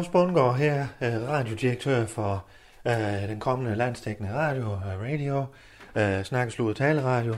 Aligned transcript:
Claus 0.00 0.12
Bundgaard 0.12 0.56
her, 0.56 0.86
øh, 1.00 1.28
radiodirektør 1.28 2.06
for 2.06 2.44
øh, 2.86 3.28
den 3.28 3.40
kommende 3.40 3.76
landstækkende 3.76 4.34
radio, 4.34 4.74
radio, 4.74 5.44
øh, 5.96 6.18
øh 6.18 6.24
Snakkeslud 6.24 6.74
Taleradio. 6.74 7.34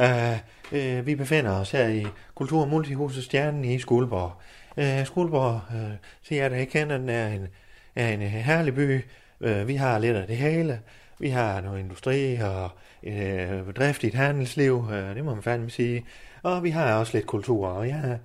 Øh, 0.00 0.38
øh, 0.72 1.06
vi 1.06 1.14
befinder 1.14 1.60
os 1.60 1.70
her 1.70 1.88
i 1.88 2.06
Kultur- 2.34 2.60
og 2.60 2.68
Multihuset 2.68 3.24
Stjernen 3.24 3.64
i 3.64 3.78
Skuldborg. 3.78 4.32
Øh, 4.76 5.06
Skuldborg, 5.06 5.60
øh, 5.76 5.90
siger 6.22 6.42
jeg, 6.42 6.50
der 6.50 6.56
ikke 6.56 6.72
kender 6.72 6.98
den, 6.98 7.08
er 7.08 7.28
en, 7.28 7.48
er 7.94 8.08
en 8.08 8.22
øh, 8.22 8.28
herlig 8.28 8.74
by. 8.74 9.04
Øh, 9.40 9.68
vi 9.68 9.74
har 9.74 9.98
lidt 9.98 10.16
af 10.16 10.26
det 10.26 10.36
hele. 10.36 10.80
Vi 11.18 11.28
har 11.28 11.60
noget 11.60 11.80
industri 11.80 12.36
og 12.36 12.70
øh, 13.02 13.72
driftigt 13.76 14.14
handelsliv, 14.14 14.88
øh, 14.92 15.14
det 15.16 15.24
må 15.24 15.34
man 15.34 15.42
fandme 15.42 15.70
sige. 15.70 16.06
Og 16.42 16.64
vi 16.64 16.70
har 16.70 16.94
også 16.94 17.12
lidt 17.16 17.26
kultur, 17.26 17.68
og 17.68 17.88
jeg 17.88 18.18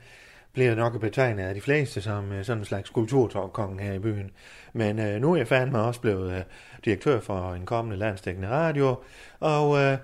bliver 0.60 0.76
nok 0.76 1.00
betegnet 1.00 1.44
af 1.44 1.56
de 1.56 1.62
fleste 1.62 2.02
som 2.02 2.32
øh, 2.32 2.46
sådan 2.46 2.62
en 2.62 2.66
slags 2.66 2.90
kulturkongen 2.90 3.80
her 3.80 3.94
i 3.94 4.00
byen. 4.00 4.32
Men 4.74 5.00
øh, 5.00 5.22
nu 5.22 5.34
er 5.34 5.38
jeg 5.38 5.48
fandme 5.48 5.80
også 5.80 6.02
blevet 6.02 6.34
øh, 6.34 6.42
direktør 6.86 7.20
for 7.20 7.54
en 7.54 7.66
kommende 7.66 7.98
landstækkende 7.98 8.50
radio, 8.50 8.96
og 9.40 9.78
øh, 9.78 9.98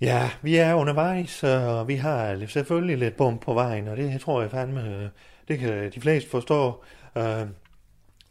ja, 0.00 0.30
vi 0.42 0.56
er 0.56 0.74
undervejs, 0.74 1.42
og 1.42 1.88
vi 1.88 1.94
har 1.94 2.46
selvfølgelig 2.46 2.98
lidt 2.98 3.16
bump 3.16 3.40
på 3.40 3.54
vejen, 3.54 3.88
og 3.88 3.96
det 3.96 4.20
tror 4.20 4.40
jeg 4.40 4.50
fandme, 4.50 4.80
øh, 4.80 5.08
det 5.48 5.58
kan 5.58 5.90
de 5.94 6.00
fleste 6.00 6.30
forstå. 6.30 6.84
Øh, 7.16 7.46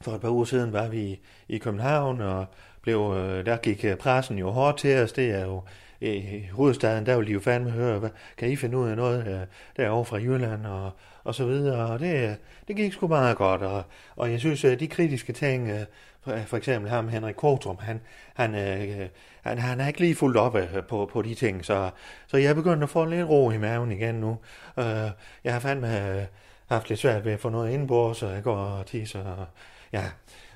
for 0.01 0.11
et 0.11 0.21
par 0.21 0.29
uger 0.29 0.45
siden 0.45 0.73
var 0.73 0.87
vi 0.87 1.19
i 1.47 1.57
København, 1.57 2.21
og 2.21 2.45
blev, 2.81 3.13
øh, 3.17 3.45
der 3.45 3.57
gik 3.57 3.85
øh, 3.85 3.95
pressen 3.95 4.37
jo 4.37 4.49
hårdt 4.49 4.77
til 4.77 4.97
os. 4.97 5.11
Det 5.11 5.31
er 5.31 5.45
jo 5.45 5.61
i 6.01 6.43
hovedstaden, 6.51 7.05
der 7.05 7.17
vil 7.17 7.27
de 7.27 7.31
jo 7.31 7.39
fandme 7.39 7.71
høre, 7.71 7.99
hvad, 7.99 8.09
kan 8.37 8.49
I 8.49 8.55
finde 8.55 8.77
ud 8.77 8.89
af 8.89 8.97
noget 8.97 9.27
øh, 9.27 9.39
derovre 9.77 10.05
fra 10.05 10.17
Jylland 10.17 10.65
og, 10.65 10.91
og 11.23 11.35
så 11.35 11.45
videre. 11.45 11.87
Og 11.87 11.99
det, 11.99 12.37
det 12.67 12.75
gik 12.75 12.93
sgu 12.93 13.07
meget 13.07 13.37
godt, 13.37 13.61
og, 13.61 13.83
og 14.15 14.31
jeg 14.31 14.39
synes, 14.39 14.63
at 14.63 14.79
de 14.79 14.87
kritiske 14.87 15.33
ting, 15.33 15.69
for, 16.45 16.57
eksempel 16.57 16.91
ham 16.91 17.09
Henrik 17.09 17.35
Kortrum, 17.35 17.77
han, 17.79 18.01
han, 18.35 18.53
han, 19.43 19.57
han 19.57 19.79
er 19.79 19.87
ikke 19.87 19.99
lige 19.99 20.15
fuldt 20.15 20.37
op 20.37 20.57
på, 20.89 21.09
på 21.13 21.21
de 21.21 21.35
ting, 21.35 21.65
så, 21.65 21.89
så 22.27 22.37
jeg 22.37 22.49
er 22.49 22.53
begyndt 22.53 22.83
at 22.83 22.89
få 22.89 23.05
lidt 23.05 23.29
ro 23.29 23.51
i 23.51 23.57
maven 23.57 23.91
igen 23.91 24.15
nu. 24.15 24.37
Jeg 25.43 25.53
har 25.53 25.59
fandme 25.59 26.27
haft 26.69 26.89
lidt 26.89 26.99
svært 26.99 27.25
ved 27.25 27.31
at 27.31 27.39
få 27.39 27.49
noget 27.49 27.71
indbord, 27.71 28.15
så 28.15 28.27
jeg 28.27 28.43
går 28.43 28.55
og 28.55 28.85
tisser, 28.85 29.23
og 29.23 29.45
ja, 29.93 30.03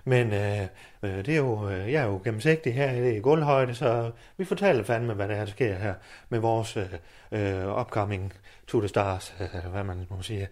men 0.04 0.34
øh, 0.34 0.62
øh, 1.04 1.26
det 1.26 1.30
er 1.30 1.38
jo, 1.38 1.70
øh, 1.70 1.92
jeg 1.92 2.04
er 2.04 2.08
jo 2.08 2.22
gennemsigtig 2.24 2.74
her 2.74 2.92
i 2.92 3.20
gulvhøjde, 3.20 3.76
så 3.76 4.12
vi 4.38 4.46
fortæller 4.46 4.84
fandme, 4.84 5.14
hvad 5.14 5.28
der, 5.28 5.36
er, 5.36 5.46
der 5.46 5.52
sker 5.52 5.76
her 5.76 5.94
med 6.30 6.40
vores 6.40 6.78
øh, 6.78 6.94
øh 7.32 7.80
upcoming 7.80 8.34
to 8.68 8.80
the 8.80 8.88
stars, 8.88 9.36
øh, 9.40 9.72
hvad 9.72 9.84
man 9.84 10.08
må 10.10 10.22
sige. 10.22 10.48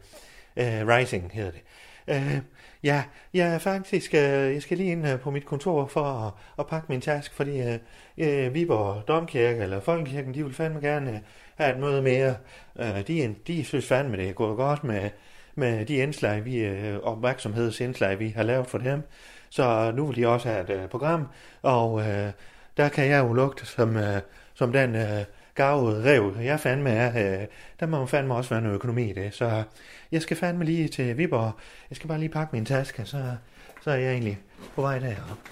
Øh, 0.58 0.88
rising 0.88 1.32
hedder 1.34 1.52
det. 1.52 1.61
Øh, 2.08 2.42
ja, 2.84 3.04
jeg 3.34 3.54
er 3.54 3.58
faktisk, 3.58 4.14
øh, 4.14 4.20
jeg 4.54 4.61
skal 4.61 4.78
lige 4.78 4.92
ind 4.92 5.08
øh, 5.08 5.20
på 5.20 5.32
mit 5.32 5.45
kontor 5.45 5.86
for 5.86 6.04
at, 6.04 6.34
at 6.60 6.67
pakke 6.67 6.86
min 6.90 7.02
task, 7.02 7.34
fordi 7.34 7.61
øh, 7.61 7.78
øh, 8.17 8.54
Viborg 8.54 9.08
Domkirke 9.08 9.64
eller 9.64 9.80
Folkekirken, 9.80 10.34
de 10.34 10.44
vil 10.44 10.54
fandme 10.54 10.80
gerne 10.80 11.11
øh, 11.11 11.17
have 11.56 11.73
et 11.73 11.80
møde 11.80 12.02
mere. 12.02 12.36
Øh, 12.80 13.08
de, 13.08 13.36
de 13.48 13.64
synes 13.64 13.88
fandme, 13.88 14.17
det 14.17 14.30
er 14.30 14.34
gået 14.34 14.58
godt 14.58 14.84
med, 14.84 15.10
med 15.56 15.86
de 15.86 15.95
indslag, 15.95 16.45
vi, 16.45 16.58
øh, 16.58 17.00
opmærksomhedsindslag, 17.04 18.20
vi 18.20 18.30
har 18.30 18.44
lavet 18.44 18.67
for 18.67 18.78
dem. 18.78 19.04
Så 19.52 19.92
nu 19.95 20.06
vil 20.06 20.16
de 20.16 20.28
også 20.28 20.50
have 20.50 20.64
et 20.64 20.70
øh, 20.70 20.89
program, 20.89 21.28
og 21.62 22.00
øh, 22.02 22.32
der 22.78 22.89
kan 22.89 23.08
jeg 23.08 23.20
jo 23.20 23.34
lugte 23.34 23.66
som, 23.66 23.98
øh, 23.98 24.22
som 24.54 24.72
den 24.72 24.95
øh, 24.95 25.26
gavede 25.56 26.04
rev, 26.04 26.36
jeg 26.42 26.60
fandme 26.60 26.89
er. 26.89 27.42
Øh, 27.42 27.48
der 27.80 27.86
må 27.86 28.06
fandme 28.06 28.36
også 28.36 28.50
være 28.50 28.61
noget 28.61 28.76
økonomi 28.76 29.10
i 29.10 29.14
det. 29.14 29.34
Så 29.34 29.64
jeg 30.11 30.22
skal 30.22 30.38
fandme 30.38 30.66
lige 30.66 30.88
til 30.88 31.17
Viborg. 31.17 31.52
Jeg 31.90 31.95
skal 31.95 32.08
bare 32.08 32.20
lige 32.20 32.30
pakke 32.30 32.56
min 32.56 32.66
taske, 32.66 33.06
så, 33.06 33.36
så 33.82 33.92
er 33.92 33.95
jeg 33.95 34.11
egentlig 34.11 34.40
på 34.76 34.82
vej 34.82 35.00
derop. 35.00 35.50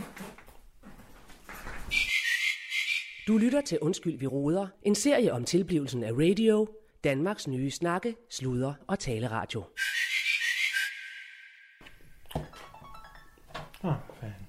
Du 3.28 3.38
lytter 3.38 3.62
til 3.62 3.80
Undskyld, 3.80 4.20
vi 4.20 4.28
roder, 4.28 4.68
En 4.84 4.96
serie 4.96 5.34
om 5.34 5.44
tilblivelsen 5.44 6.04
af 6.04 6.12
radio. 6.12 6.68
Danmarks 7.04 7.48
nye 7.48 7.72
snakke, 7.72 8.16
sluder 8.30 8.74
og 8.88 9.00
taleradio. 9.00 9.64
Åh, 13.84 13.90
oh, 13.90 13.95
fanden. 14.19 14.47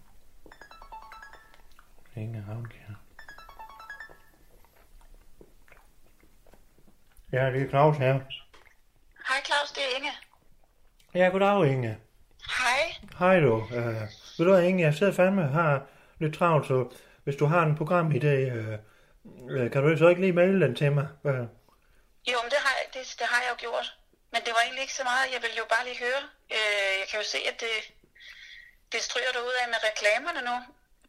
Ingen 2.17 2.45
Ravnkjær. 2.49 2.95
Ja, 7.33 7.51
det 7.53 7.63
er 7.63 7.69
Claus 7.69 7.97
her. 7.97 8.13
Hej 9.29 9.41
Claus, 9.45 9.73
det 9.75 9.83
er 9.85 9.97
Inge. 9.97 10.13
Ja, 11.15 11.29
goddag 11.29 11.67
Inge. 11.73 11.99
Hej. 12.59 12.83
Hej 13.19 13.41
du. 13.41 13.55
Uh, 13.55 13.73
ved 14.39 14.45
du 14.47 14.53
hvad, 14.53 14.63
Inge, 14.63 14.85
jeg 14.85 14.95
sidder 14.95 15.13
fandme 15.13 15.43
og 15.43 15.49
har 15.49 15.87
lidt 16.19 16.35
travlt, 16.35 16.67
så 16.67 16.91
hvis 17.25 17.37
du 17.37 17.47
har 17.47 17.63
en 17.63 17.79
programidé, 17.81 18.37
uh, 18.59 18.75
uh, 19.25 19.71
kan 19.71 19.83
du 19.83 19.97
så 19.97 20.09
ikke 20.09 20.21
lige 20.21 20.33
maile 20.33 20.67
den 20.67 20.75
til 20.77 20.93
mig? 20.93 21.09
Uh. 21.25 21.31
Jo, 22.31 22.39
men 22.43 22.51
det 22.55 22.61
har, 22.67 22.75
det, 22.95 23.03
det 23.19 23.27
har 23.33 23.41
jeg 23.43 23.51
jo 23.53 23.57
gjort. 23.59 23.97
Men 24.33 24.41
det 24.45 24.53
var 24.55 24.63
egentlig 24.65 24.83
ikke 24.83 24.99
så 25.01 25.05
meget. 25.05 25.35
Jeg 25.35 25.43
vil 25.43 25.55
jo 25.59 25.65
bare 25.75 25.85
lige 25.89 26.01
høre. 26.07 26.23
Uh, 26.57 26.91
jeg 27.01 27.07
kan 27.11 27.19
jo 27.23 27.27
se, 27.35 27.39
at 27.51 27.61
det, 27.61 27.75
det 28.93 29.01
stryger 29.03 29.33
du 29.35 29.39
ud 29.39 29.57
af 29.63 29.69
med 29.69 29.79
reklamerne 29.89 30.41
nu. 30.49 30.57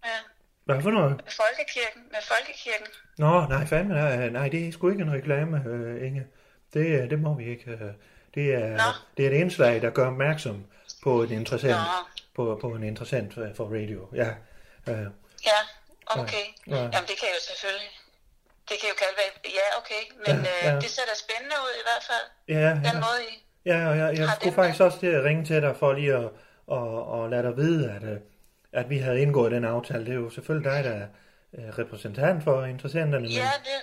Med, 0.04 0.18
Hvad 0.66 0.82
for 0.82 0.92
noget? 0.92 1.12
med 1.12 1.34
Folkekirken. 1.42 2.02
Med 2.12 2.22
Folkekirken. 2.32 2.88
Nå, 3.18 3.46
nej, 3.50 3.66
fandme, 3.66 3.94
nej, 3.94 4.30
nej, 4.30 4.48
det 4.50 4.68
er 4.68 4.72
sgu 4.72 4.90
ikke 4.90 5.02
en 5.02 5.14
reklame, 5.14 5.58
uh, 5.58 6.08
Inge. 6.08 6.28
Det, 6.74 6.86
øh, 7.02 7.10
det 7.10 7.20
må 7.20 7.34
vi 7.34 7.46
ikke. 7.46 7.72
Uh, 7.74 7.88
det, 8.36 8.54
er, 8.54 8.70
Nå. 8.70 8.90
det 9.18 9.26
er 9.26 9.30
et 9.30 9.36
indslag, 9.36 9.82
der 9.82 9.90
gør 9.90 10.08
opmærksom 10.08 10.66
på 11.04 11.24
en 11.24 11.32
interessant, 11.32 11.72
Nå. 11.72 12.08
på, 12.36 12.58
på 12.62 12.68
en 12.68 12.84
interessant 12.84 13.34
for 13.58 13.66
radio. 13.66 14.10
Ja, 14.16 14.30
uh, 14.88 15.08
Ja, 15.50 15.60
okay. 16.22 16.46
Ja, 16.68 16.76
ja. 16.76 16.82
Jamen 16.82 17.08
det 17.10 17.16
kan 17.20 17.28
jeg 17.32 17.36
jo 17.40 17.44
selvfølgelig. 17.52 17.92
Det 18.70 18.76
kan 18.80 18.88
jo 18.94 18.96
kalde 19.02 19.16
være... 19.22 19.32
Ja, 19.60 19.68
okay. 19.80 20.04
Men 20.26 20.46
Ja, 20.46 20.68
ja. 20.68 20.76
Øh, 20.76 20.82
det 20.82 20.90
ser 20.96 21.06
da 21.12 21.16
spændende 21.26 21.56
ud 21.66 21.74
i 21.82 21.84
hvert 21.88 22.04
fald. 22.10 22.26
ja, 22.56 22.70
Den 22.90 22.98
ja. 22.98 23.06
måde 23.08 23.20
I... 23.30 23.34
Ja, 23.66 23.90
og 23.90 23.98
jeg, 23.98 24.08
jeg 24.20 24.30
skulle 24.30 24.46
den 24.46 24.54
faktisk 24.62 24.82
også 24.82 25.00
til 25.00 25.08
at 25.08 25.24
ringe 25.24 25.46
til 25.46 25.62
dig 25.62 25.76
for 25.80 25.94
lige 25.94 26.14
at, 26.16 26.28
at, 26.78 27.24
at 27.24 27.30
lade 27.30 27.44
dig 27.48 27.58
vide, 27.58 27.92
at, 27.92 28.04
øh, 28.04 28.20
at 28.72 28.90
vi 28.90 28.98
havde 28.98 29.22
indgået 29.22 29.52
den 29.52 29.66
aftale. 29.66 30.06
Det 30.06 30.12
er 30.12 30.16
jo 30.16 30.30
selvfølgelig 30.30 30.72
dig, 30.72 30.84
der 30.84 30.92
er 30.92 31.08
øh, 31.58 31.78
repræsentant 31.80 32.44
for 32.44 32.64
interessenterne. 32.64 33.20
Men... 33.20 33.32
Ja, 33.32 33.52
det, 33.68 33.78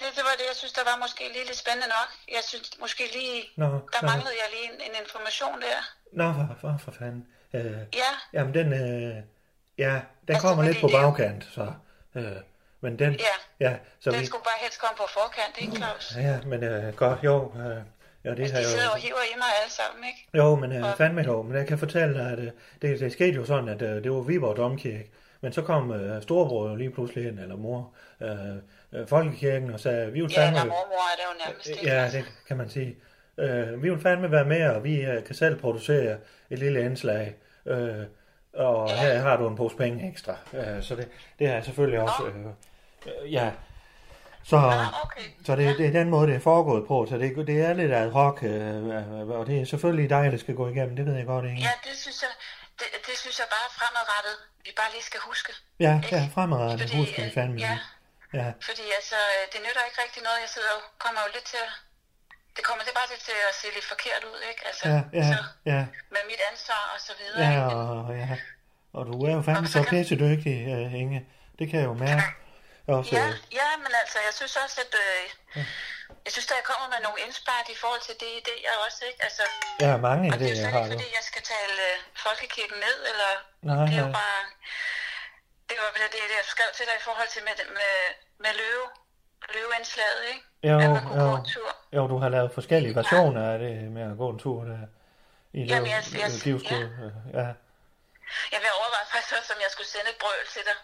det, 0.00 0.06
det 0.16 0.22
var 0.28 0.34
det, 0.40 0.46
jeg 0.50 0.56
synes, 0.56 0.72
der 0.72 0.84
var 0.90 0.96
måske 1.04 1.24
lige 1.34 1.46
lidt 1.46 1.56
spændende 1.64 1.88
nok. 1.88 2.08
Jeg 2.36 2.42
synes 2.48 2.70
måske 2.80 3.02
lige... 3.18 3.42
Nå, 3.56 3.66
Der 3.66 4.02
nå. 4.02 4.08
manglede 4.08 4.34
jeg 4.42 4.48
lige 4.54 4.66
en, 4.72 4.78
en 4.90 4.94
information 5.04 5.56
der. 5.66 5.78
Nå, 6.12 6.26
for, 6.32 6.56
for, 6.60 6.76
for 6.84 6.92
fanden. 6.98 7.26
Øh, 7.54 7.62
Ja, 8.02 8.10
jamen, 8.32 8.54
den, 8.54 8.72
øh, 8.72 9.16
ja, 9.78 9.92
den 9.94 10.34
Altså, 10.34 10.42
kommer 10.48 10.64
lidt 10.64 10.80
på 10.80 10.88
bagkant, 10.92 11.44
så... 11.54 11.72
Øh, 12.14 12.36
men 12.80 12.98
den, 12.98 13.12
Ja. 13.12 13.36
ja, 13.70 13.76
så 14.00 14.10
den 14.10 14.20
vi, 14.20 14.26
skulle 14.26 14.44
bare 14.44 14.58
helst 14.60 14.80
komme 14.80 14.96
på 14.96 15.06
forkant, 15.08 15.54
ikke 15.58 15.76
Claus? 15.76 16.14
ja, 16.16 16.40
men 16.46 16.64
øh, 16.64 16.94
godt, 16.94 17.18
jo, 17.24 17.52
øh, 17.56 17.82
ja, 18.24 18.30
det 18.34 18.50
har 18.50 18.58
De 18.60 18.64
sidder 18.66 18.88
og 18.88 18.96
jo, 18.96 19.02
hiver 19.02 19.22
i 19.34 19.36
mig 19.36 19.46
alle 19.62 19.72
sammen, 19.72 20.04
ikke? 20.04 20.28
jo, 20.34 20.54
men 20.56 20.72
øh, 20.72 20.96
fandme 20.96 21.20
jo, 21.22 21.42
men 21.42 21.56
jeg 21.56 21.66
kan 21.66 21.78
fortælle 21.78 22.14
dig, 22.14 22.30
at 22.32 22.38
øh, 22.38 22.50
det, 22.82 23.00
det 23.00 23.12
skete 23.12 23.32
jo 23.36 23.44
sådan, 23.44 23.68
at 23.68 23.82
øh, 23.82 24.04
det 24.04 24.12
var 24.12 24.20
Viborg 24.20 24.56
Domkirke, 24.56 25.10
men 25.40 25.52
så 25.52 25.62
kom 25.62 25.92
øh, 25.92 26.22
storebror 26.22 26.68
jo 26.68 26.74
lige 26.74 26.90
pludselig 26.90 27.28
ind, 27.28 27.38
eller 27.40 27.56
mor, 27.56 27.92
øh, 28.20 28.30
øh, 28.92 29.06
Folkekirken, 29.06 29.70
og 29.72 29.80
sagde, 29.80 30.12
vi 30.12 30.20
vil 30.20 30.30
Ja, 30.36 30.44
fandme... 30.44 30.58
når 30.58 30.64
mormor 30.64 31.02
er 31.12 31.16
det 31.16 31.24
jo 31.30 31.46
nærmest, 31.46 31.68
ikke? 31.70 31.86
Ja, 31.86 32.10
det 32.12 32.24
kan 32.48 32.56
man 32.56 32.68
sige. 32.68 32.96
Øh, 33.38 33.82
vi 33.82 33.90
vil 33.90 34.00
fandme 34.00 34.30
være 34.30 34.44
med, 34.44 34.66
og 34.68 34.84
vi 34.84 35.00
øh, 35.00 35.24
kan 35.24 35.34
selv 35.34 35.60
producere 35.60 36.16
et 36.50 36.58
lille 36.58 36.84
indslag. 36.84 37.34
Øh, 37.66 37.94
og 38.54 38.88
Ja. 38.88 38.94
her 38.96 39.18
har 39.20 39.36
du 39.36 39.48
en 39.48 39.56
pose 39.56 39.76
penge 39.76 40.08
ekstra. 40.10 40.36
Øh, 40.54 40.82
så 40.82 40.94
det, 40.96 41.08
det 41.38 41.46
er 41.46 41.62
selvfølgelig 41.62 42.00
også... 42.00 42.22
Øh, 42.26 42.46
øh, 43.24 43.32
ja. 43.32 43.50
Så, 44.50 44.56
Ah, 44.56 45.02
okay. 45.04 45.26
så 45.46 45.56
det, 45.56 45.78
det 45.78 45.86
er 45.90 45.94
den 46.00 46.08
måde, 46.14 46.26
det 46.30 46.36
er 46.40 46.44
foregået 46.50 46.82
på. 46.90 46.96
Så 47.10 47.14
det, 47.22 47.46
det 47.50 47.56
er 47.68 47.72
lidt 47.80 47.92
ad 48.00 48.10
hoc, 48.18 48.36
øh, 48.42 48.86
øh, 48.96 49.28
og 49.38 49.46
det 49.48 49.54
er 49.60 49.64
selvfølgelig 49.74 50.10
dig, 50.16 50.24
der 50.34 50.38
skal 50.44 50.54
gå 50.60 50.64
igennem. 50.72 50.96
Det 50.96 51.04
ved 51.06 51.14
jeg 51.20 51.26
godt, 51.34 51.44
ikke? 51.50 51.60
Ja, 51.68 51.72
det 51.86 51.94
synes 52.04 52.18
jeg, 52.26 52.32
det, 52.78 52.86
det 53.08 53.14
synes 53.22 53.36
jeg 53.42 53.48
bare 53.56 53.68
fremadrettet, 53.78 54.36
vi 54.66 54.70
bare 54.80 54.90
lige 54.94 55.04
skal 55.10 55.20
huske. 55.30 55.52
Ja, 55.86 55.92
Ikke? 55.96 56.16
ja, 56.16 56.22
fremadrettet 56.34 56.80
Fordi, 56.82 56.96
husker 57.02 57.20
vi 57.22 57.28
øh, 57.28 57.34
fandme 57.38 57.58
ja. 57.68 57.74
Ja, 58.40 58.48
Fordi 58.68 58.84
altså, 58.98 59.18
øh, 59.34 59.42
det 59.52 59.58
nytter 59.66 59.82
ikke 59.88 59.98
rigtig 60.04 60.20
noget. 60.28 60.38
Jeg 60.44 60.50
sidder 60.54 60.70
jo, 60.76 60.80
kommer 61.04 61.20
jo 61.26 61.28
lidt 61.36 61.46
til 61.52 61.60
at... 61.66 61.72
Det 62.56 62.62
kommer 62.68 62.82
det 62.86 62.92
bare 62.98 63.08
lidt 63.12 63.22
til 63.28 63.36
at 63.50 63.54
se 63.60 63.66
lidt 63.76 63.86
forkert 63.92 64.22
ud, 64.30 64.38
ikke? 64.50 64.62
Altså, 64.70 64.82
ja, 64.92 64.98
ja, 65.20 65.26
så, 65.32 65.38
ja, 65.72 65.80
med 66.14 66.22
mit 66.30 66.42
ansvar 66.50 66.82
og 66.94 67.00
så 67.08 67.12
videre. 67.20 67.38
ja, 67.52 67.60
og, 67.76 67.98
ja. 68.22 68.30
Og 68.96 69.02
du 69.08 69.14
er 69.28 69.32
jo 69.38 69.42
fandme 69.48 69.66
Og 69.66 69.72
så 69.74 69.78
så 69.78 69.82
kan- 69.88 69.90
pisse 69.98 70.14
dygtig, 70.24 70.54
uh, 70.74 70.94
Inge. 71.02 71.20
Det 71.58 71.64
kan 71.70 71.76
jeg 71.80 71.86
jo 71.92 71.96
mærke. 72.06 72.22
Også, 72.86 73.10
Ja, 73.18 73.26
ja, 73.60 73.68
men 73.84 73.92
altså, 74.02 74.18
jeg 74.26 74.32
synes 74.38 74.54
også, 74.64 74.76
at... 74.86 74.92
Øh, 75.04 75.24
jeg 76.26 76.32
synes, 76.34 76.46
at 76.50 76.56
jeg 76.60 76.66
kommer 76.70 76.86
med 76.94 77.00
nogle 77.06 77.18
indspark 77.26 77.66
i 77.74 77.78
forhold 77.82 78.02
til 78.08 78.14
det 78.22 78.30
idéer 78.40 78.74
også, 78.86 79.00
ikke? 79.10 79.20
Altså, 79.26 79.42
jeg 79.82 79.88
har 79.94 80.00
mange 80.08 80.24
og 80.32 80.36
det 80.38 80.46
er 80.46 80.50
jo 80.50 80.56
idéer, 80.56 80.70
har 80.74 80.80
ikke, 80.84 80.92
fordi 80.94 81.08
jeg 81.18 81.24
skal 81.30 81.42
tale 81.54 81.76
øh, 81.90 81.96
folkekirken 82.26 82.78
ned, 82.86 82.98
eller... 83.10 83.30
Nej, 83.70 83.84
det 83.88 83.94
er 83.98 84.04
jo 84.06 84.10
nej. 84.12 84.20
bare... 84.22 84.40
Det 85.68 85.76
var 85.82 85.88
det, 86.02 86.08
det, 86.16 86.22
jeg 86.40 86.46
skrev 86.54 86.68
til 86.78 86.84
dig 86.88 86.96
i 87.00 87.04
forhold 87.08 87.28
til 87.34 87.42
med, 87.48 87.54
med, 87.78 87.94
med 88.44 88.52
løve, 88.62 88.84
løveindslaget, 89.56 90.22
ikke? 90.32 90.42
Jo, 90.70 90.76
at 90.84 90.90
man 90.96 91.02
kunne 91.08 91.22
jo. 91.24 91.30
gå 91.30 91.36
en 91.42 91.46
tur. 91.54 91.70
Jo, 91.96 92.02
du 92.12 92.16
har 92.22 92.28
lavet 92.36 92.50
forskellige 92.58 92.94
versioner 93.00 93.42
af 93.52 93.58
det 93.64 93.74
med 93.96 94.04
at 94.12 94.16
gå 94.22 94.26
en 94.34 94.38
tur 94.44 94.58
der. 94.70 94.82
I 95.58 95.60
Jamen, 95.70 95.90
jeg- 95.94 96.04
jeg- 96.22 96.30
øh, 96.36 96.42
Givskud. 96.46 96.84
Ja. 97.38 97.48
Jeg 98.54 98.58
vil 98.64 98.70
overveje 98.78 99.06
faktisk 99.12 99.32
også, 99.38 99.50
om 99.56 99.60
jeg 99.66 99.70
skulle 99.74 99.90
sende 99.96 100.08
et 100.14 100.18
brøl 100.22 100.42
til 100.54 100.62
dig. 100.68 100.76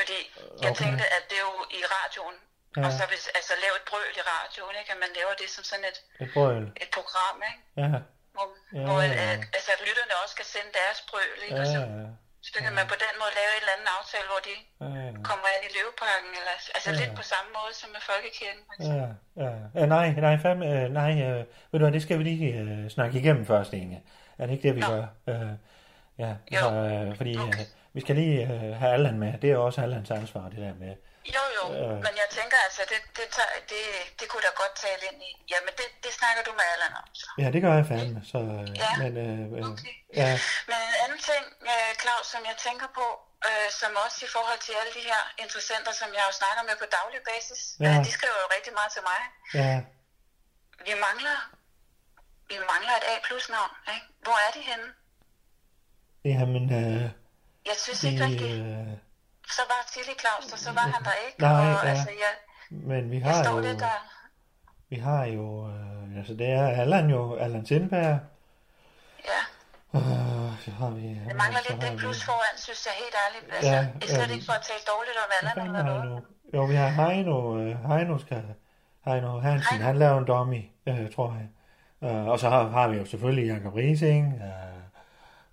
Fordi 0.00 0.18
jeg 0.64 0.70
Okay. 0.72 0.80
tænkte, 0.82 1.04
at 1.16 1.22
det 1.30 1.36
er 1.42 1.46
jo 1.50 1.54
i 1.78 1.80
radioen. 1.96 2.36
Ja. 2.76 2.80
Og 2.86 2.90
så 2.98 3.02
hvis, 3.10 3.24
altså 3.38 3.52
lave 3.64 3.74
et 3.80 3.86
brøl 3.90 4.10
i 4.20 4.22
radioen, 4.34 4.74
ikke? 4.80 4.90
At 4.94 5.00
man 5.04 5.12
laver 5.18 5.34
det 5.42 5.48
som 5.56 5.64
sådan 5.70 5.86
et, 5.92 5.98
Et 6.24 6.30
brøl. 6.36 6.62
et 6.84 6.90
program, 6.98 7.36
ikke? 7.50 7.60
Ja, 7.82 7.88
Hvor, 8.36 8.46
Ja, 8.78 8.84
hvor 8.88 9.00
ja. 9.02 9.32
at, 9.34 9.40
altså, 9.56 9.70
at 9.76 9.80
lytterne 9.88 10.14
også 10.22 10.34
kan 10.40 10.48
sende 10.54 10.70
deres 10.80 10.98
brøl, 11.10 11.30
ikke? 11.44 11.54
ja, 11.56 11.60
Og 11.62 11.66
så, 11.74 11.78
ja. 12.02 12.06
så 12.46 12.48
kan 12.64 12.72
man 12.78 12.86
på 12.92 12.96
den 13.04 13.14
måde 13.20 13.32
lave 13.40 13.50
en 13.56 13.60
eller 13.64 13.74
anden 13.76 13.88
aftale, 13.98 14.26
hvor 14.32 14.40
de 14.48 14.54
ja, 14.86 15.06
kommer 15.30 15.46
ind 15.54 15.62
i 15.68 15.70
løveparken. 15.76 16.30
Eller, 16.40 16.54
altså 16.76 16.90
Ja. 16.92 16.96
lidt 17.02 17.12
på 17.20 17.24
samme 17.32 17.48
måde 17.58 17.72
som 17.80 17.88
med 17.96 18.02
Folkekirken. 18.10 18.62
eksempel. 18.76 19.02
ja, 19.02 19.08
ja. 19.44 19.50
ja. 19.78 19.84
Nej, 19.96 20.06
nej, 20.26 20.34
fandme, 20.44 20.64
øh, 20.74 20.86
nej, 21.00 21.12
øh, 21.26 21.40
ved 21.70 21.76
du 21.78 21.84
hvad, 21.86 21.94
det 21.96 22.02
skal 22.06 22.16
vi 22.18 22.24
lige 22.30 22.46
øh, 22.62 22.80
snakke 22.96 23.14
igennem 23.20 23.44
først, 23.52 23.70
Inge. 23.80 23.98
Er 24.38 24.44
det 24.46 24.52
ikke 24.56 24.64
det, 24.68 24.74
vi 24.78 24.82
Nå. 24.86 24.90
gør? 24.92 25.04
Øh, 25.30 25.50
ja, 26.24 26.30
Jo. 26.54 26.60
så, 26.64 26.68
øh, 26.90 27.06
fordi 27.20 27.32
Okay. 27.48 27.66
Vi 27.98 28.02
skal 28.04 28.14
lige 28.22 28.36
øh, 28.54 28.70
have 28.80 28.92
Allan 28.96 29.18
med. 29.24 29.30
Det 29.42 29.48
er 29.52 29.56
også 29.66 29.78
Allans 29.84 30.10
ansvar, 30.20 30.44
det 30.52 30.60
der 30.66 30.74
med. 30.84 30.92
Jo, 31.36 31.44
jo, 31.58 31.64
Øh. 31.78 31.96
men 32.06 32.12
jeg 32.22 32.28
tænker 32.38 32.58
altså, 32.66 32.82
det, 32.92 33.00
det, 33.18 33.26
tager, 33.36 33.52
det, 33.72 33.82
det 34.18 34.26
kunne 34.30 34.44
da 34.48 34.52
godt 34.62 34.74
tale 34.86 35.02
ind 35.10 35.18
i. 35.30 35.32
Jamen, 35.52 35.72
det, 35.80 35.88
det 36.04 36.12
snakker 36.20 36.42
du 36.48 36.52
med 36.60 36.66
Allan 36.74 36.92
om, 37.00 37.06
så. 37.20 37.26
Ja, 37.42 37.46
det 37.54 37.60
gør 37.64 37.72
jeg 37.80 37.86
fandme, 37.92 38.20
så, 38.32 38.38
øh, 38.54 38.64
Ja. 38.84 38.90
men, 39.02 39.12
øh, 39.26 39.40
øh, 39.56 39.62
Okay. 39.72 39.94
ja, 40.20 40.30
Men 40.70 40.78
en 40.88 40.96
anden 41.04 41.20
ting, 41.30 41.44
øh, 41.72 41.90
Claus, 42.02 42.26
som 42.34 42.42
jeg 42.50 42.56
tænker 42.66 42.88
på, 42.98 43.06
øh, 43.48 43.68
som 43.80 43.90
også 44.04 44.18
i 44.28 44.30
forhold 44.36 44.60
til 44.66 44.74
alle 44.80 44.92
de 44.98 45.02
her 45.10 45.20
interessenter, 45.44 45.92
som 46.00 46.08
jeg 46.16 46.24
jo 46.28 46.32
snakker 46.40 46.62
med 46.68 46.76
på 46.82 46.86
daglig 46.98 47.20
basis, 47.30 47.60
Ja. 47.84 47.90
øh, 47.90 47.98
de 48.06 48.10
skriver 48.18 48.38
jo 48.44 48.48
rigtig 48.56 48.72
meget 48.78 48.90
til 48.96 49.02
mig. 49.10 49.20
ja, 49.60 49.74
Vi 50.86 50.92
mangler, 51.06 51.38
vi 52.50 52.56
mangler 52.72 52.94
et 53.00 53.06
A-plus-navn, 53.14 53.72
ikke? 53.94 54.06
Hvor 54.26 54.38
er 54.46 54.50
de 54.58 54.62
henne? 54.70 54.88
jamen, 56.32 56.64
øh, 56.80 57.04
Jeg 57.68 57.76
synes 57.84 58.00
de, 58.00 58.08
ikke 58.10 58.24
rigtigt. 58.24 58.52
øh, 58.66 58.86
Så 59.56 59.62
var 59.70 59.80
Tilly 59.92 60.14
Claus, 60.22 60.52
og 60.52 60.58
så 60.58 60.70
var 60.72 60.80
han 60.94 61.02
der 61.04 61.16
ikke. 61.26 61.40
Nej, 61.40 61.50
og, 61.74 61.84
ja. 61.84 61.88
altså, 61.90 62.10
jeg, 62.24 62.32
men 62.70 63.10
vi 63.10 63.18
har 63.18 63.50
jo, 63.52 63.60
lidt 63.60 63.78
der. 63.80 63.98
vi 64.90 64.96
har 64.96 65.24
jo, 65.24 65.68
øh, 65.68 66.18
altså 66.18 66.34
det 66.34 66.46
er 66.50 66.66
Allan 66.68 67.10
jo, 67.10 67.36
Allan 67.36 67.66
Sindberg, 67.66 68.18
Ja, 69.30 69.40
øh, 69.94 70.62
så 70.64 70.70
har 70.70 70.90
vi... 70.90 71.02
det 71.28 71.36
mangler 71.42 71.60
lidt 71.70 71.82
det 71.82 71.92
vi- 71.92 71.96
plus 71.98 72.24
foran, 72.24 72.54
synes 72.56 72.86
jeg 72.86 72.94
helt 73.02 73.14
ærligt. 73.24 73.54
Altså, 73.54 73.70
Ja, 73.70 73.76
jeg 73.76 74.08
slet 74.08 74.28
ja. 74.28 74.34
ikke 74.34 74.46
for 74.46 74.52
at 74.52 74.62
tale 74.70 74.82
dårligt 74.92 75.16
om 75.24 75.30
Allan 75.38 75.66
eller 75.66 75.82
vi 75.82 75.88
noget. 75.88 76.22
nu? 76.52 76.58
Jo, 76.58 76.64
vi 76.64 76.74
har 76.74 76.88
Heino, 76.88 77.58
øh, 77.60 77.88
Heino 77.88 78.18
skal, 78.18 78.44
Heino 79.04 79.40
Hansen, 79.40 79.70
Heino. 79.72 79.84
han 79.86 79.96
laver 79.98 80.18
en 80.18 80.24
dummy, 80.24 80.62
øh, 80.86 81.12
tror 81.14 81.36
jeg. 81.38 81.48
Øh, 82.10 82.26
og 82.26 82.38
så 82.38 82.48
har, 82.48 82.68
har 82.68 82.88
vi 82.88 82.96
jo 82.96 83.04
selvfølgelig 83.04 83.46
Jakob 83.54 83.74
Rising, 83.74 84.34
øh, 84.34 84.77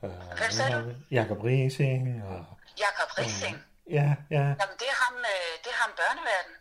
øh, 0.06 0.38
Hvem 0.40 0.52
sagde 0.58 0.72
du? 0.76 0.82
Jakob 1.18 1.40
Rising, 1.50 2.04
og 2.32 2.40
Jakob 2.84 3.10
Rissing. 3.20 3.56
ja, 3.98 4.08
ja, 4.36 4.44
Jamen, 4.62 4.76
det 4.82 4.88
er 4.94 4.98
ham, 5.06 5.16
øh, 5.34 5.52
det 5.64 5.70
er 5.76 5.80
ham 5.84 5.92
børneverden. 6.02 6.54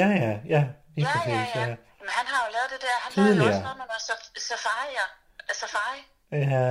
ja, 0.00 0.08
ja, 0.24 0.32
ja, 0.54 0.62
lige 0.96 1.08
Ja, 1.08 1.12
ja, 1.14 1.18
præcis, 1.18 1.54
ja. 1.56 1.60
ja. 1.70 1.76
Men 2.06 2.10
han 2.18 2.26
har 2.32 2.38
jo 2.46 2.48
lavet 2.56 2.68
det 2.74 2.80
der. 2.86 2.94
Han 3.04 3.10
lavede 3.16 3.30
jo 3.30 3.34
Tidligere. 3.34 3.50
også 3.54 3.62
noget 3.68 3.78
med 3.82 3.86
noget 3.92 4.04
saf- 4.10 4.32
safari. 4.48 4.88
ja. 5.00 5.06
Safari. 5.62 6.00
Ja, 6.52 6.64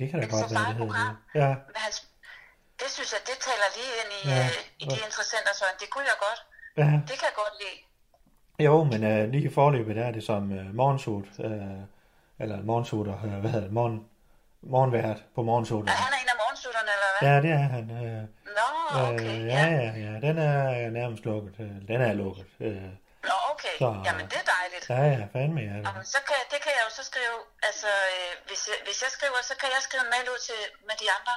det 0.00 0.04
kan 0.10 0.16
da 0.22 0.26
godt 0.36 0.50
være, 0.54 0.68
det 0.68 0.76
hedder. 0.76 1.16
Ja, 1.42 1.48
Men 1.68 1.76
hans, 1.84 1.96
det 2.80 2.88
synes 2.96 3.10
jeg, 3.14 3.20
det 3.30 3.36
taler 3.48 3.68
lige 3.78 3.92
ind 4.02 4.10
i, 4.18 4.20
Ja, 4.30 4.36
ja, 4.36 4.48
i 4.82 4.84
de 4.92 4.98
interessenter, 5.08 5.52
så 5.60 5.64
det 5.80 5.88
kunne 5.92 6.06
jeg 6.12 6.18
godt. 6.26 6.40
ja. 6.82 6.88
Det 7.08 7.14
kan 7.20 7.26
jeg 7.30 7.36
godt 7.42 7.54
lide. 7.62 7.78
Jo, 8.66 8.84
men 8.84 9.00
øh, 9.12 9.22
lige 9.32 9.44
i 9.50 9.54
forløbet 9.54 9.96
der 9.96 10.04
er 10.04 10.12
det 10.18 10.24
som 10.30 10.52
øh, 10.58 10.74
morgensut, 10.74 11.24
øh, 11.46 11.80
eller 12.42 12.62
morgensut, 12.62 13.06
og, 13.08 13.20
øh, 13.24 13.38
hvad 13.40 13.50
hedder 13.50 13.64
det, 13.66 13.72
morgen, 13.72 14.08
morgenvært 14.74 15.18
på 15.34 15.40
morgensut. 15.48 15.84
Er 15.88 15.92
han 16.06 16.12
en 16.22 16.28
af 16.34 16.36
morgensutterne, 16.42 16.90
eller 16.96 17.08
hvad? 17.12 17.20
Ja, 17.28 17.34
det 17.44 17.50
er 17.60 17.64
han. 17.76 17.84
Øh, 18.04 18.22
Nå, 18.58 18.68
okay. 19.08 19.30
øh, 19.40 19.46
ja. 19.54 19.64
ja, 19.80 19.88
ja, 20.06 20.12
den 20.26 20.36
er 20.48 20.90
nærmest 20.98 21.22
lukket. 21.30 21.54
Øh, 21.64 21.74
den 21.90 22.00
er 22.08 22.12
lukket. 22.22 22.46
Øh, 22.66 22.82
Nå, 23.30 23.36
okay. 23.52 23.74
Så- 23.82 23.96
Jamen, 24.08 24.24
det 24.30 24.38
er 24.44 24.48
dejligt. 24.58 24.84
ja, 24.94 25.02
ja, 25.18 25.24
fandme, 25.34 25.60
ja. 25.70 25.76
Jamen, 25.86 26.04
så 26.14 26.18
kan, 26.28 26.38
det 26.52 26.58
kan 26.64 26.72
jeg 26.76 26.82
jo 26.86 26.90
så 26.98 27.02
skrive, 27.10 27.36
altså, 27.68 27.90
øh, 28.16 28.30
hvis, 28.48 28.60
jeg, 28.70 28.78
hvis 28.86 28.98
jeg 29.04 29.10
skriver, 29.16 29.38
så 29.50 29.54
kan 29.60 29.68
jeg 29.74 29.80
skrive 29.86 30.02
en 30.06 30.10
mail 30.14 30.26
ud 30.34 30.40
til, 30.48 30.60
med 30.88 30.96
de 31.02 31.06
andre. 31.18 31.34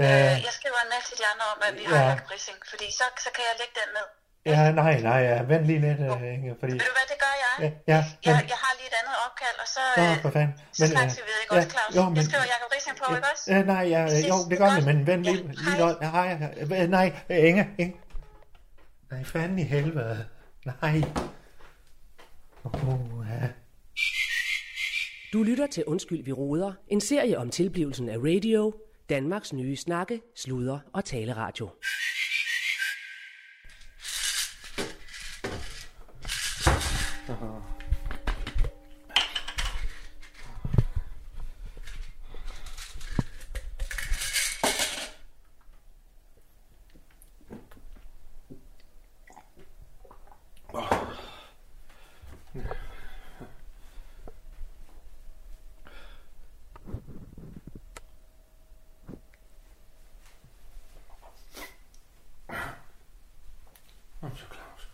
Øh, 0.00 0.36
jeg 0.48 0.52
skriver 0.58 0.78
en 0.84 0.90
mail 0.94 1.04
til 1.10 1.16
de 1.20 1.26
andre 1.32 1.46
om, 1.54 1.58
at 1.68 1.72
vi 1.78 1.84
har 1.90 1.96
Ja. 1.98 2.08
Jacob 2.10 2.28
Rissing, 2.34 2.58
fordi 2.72 2.86
så, 2.98 3.04
så 3.24 3.28
kan 3.36 3.42
jeg 3.48 3.54
lægge 3.60 3.76
den 3.80 3.90
ned. 3.98 4.08
Ja, 4.46 4.72
nej, 4.72 5.00
nej, 5.00 5.20
ja, 5.30 5.42
vent 5.42 5.66
lige 5.66 5.80
lidt, 5.80 6.00
øh, 6.00 6.34
Inge, 6.34 6.56
fordi... 6.60 6.72
Ved 6.72 6.78
du 6.90 6.94
hvad, 6.98 7.06
det 7.12 7.18
gør 7.24 7.34
jeg? 7.44 7.54
Ja, 7.64 7.68
ja, 7.94 8.04
Jeg, 8.26 8.34
men, 8.36 8.48
jeg 8.54 8.58
har 8.64 8.72
lige 8.78 8.88
et 8.92 8.96
andet 9.00 9.16
opkald, 9.26 9.56
og 9.62 9.68
så, 9.74 9.80
Nå, 9.96 10.02
øh, 10.02 10.22
for 10.22 10.30
fanden. 10.30 10.54
så 10.72 10.86
snakkes 10.86 11.16
vi 11.16 11.22
ved, 11.30 11.36
ikke 11.42 11.54
også, 11.56 11.70
Claus? 11.74 11.96
jo, 11.96 12.14
Jeg 12.18 12.24
skriver 12.28 12.44
Jacob 12.52 12.70
Rissing 12.76 12.96
på, 13.02 13.14
ikke 13.16 13.28
også? 13.32 13.44
Ja, 13.52 13.62
nej, 13.62 13.84
ja, 13.94 14.00
Vi 14.04 14.28
jo, 14.32 14.36
det 14.50 14.58
gør 14.58 14.70
vi, 14.80 14.84
men 14.90 15.06
vent 15.06 15.22
lige, 15.24 15.36
Ja, 15.36 15.42
lige 15.42 15.70
hej. 15.70 15.78
noget. 15.78 15.96
Nej, 16.00 16.78
ja, 16.78 16.86
nej, 16.86 17.06
Inge, 17.30 17.64
Inge. 17.78 17.96
Nej, 19.10 19.24
fanden 19.24 19.58
i 19.58 19.62
helvede. 19.62 20.26
Nej. 20.64 21.02
Oh, 22.64 23.26
ja. 23.30 23.48
Du 25.32 25.42
lytter 25.42 25.66
til 25.66 25.84
Undskyld, 25.84 26.24
vi 26.24 26.32
råder. 26.32 26.72
En 26.88 27.00
serie 27.00 27.38
om 27.38 27.50
tilblivelsen 27.50 28.08
af 28.08 28.16
radio. 28.18 28.74
Danmarks 29.08 29.52
nye 29.52 29.76
snakke, 29.76 30.20
sludre 30.36 30.80
og 30.94 31.04
taleradio. 31.04 31.70
Kom 37.28 37.62
så, 64.36 64.44
Claus. 64.46 64.88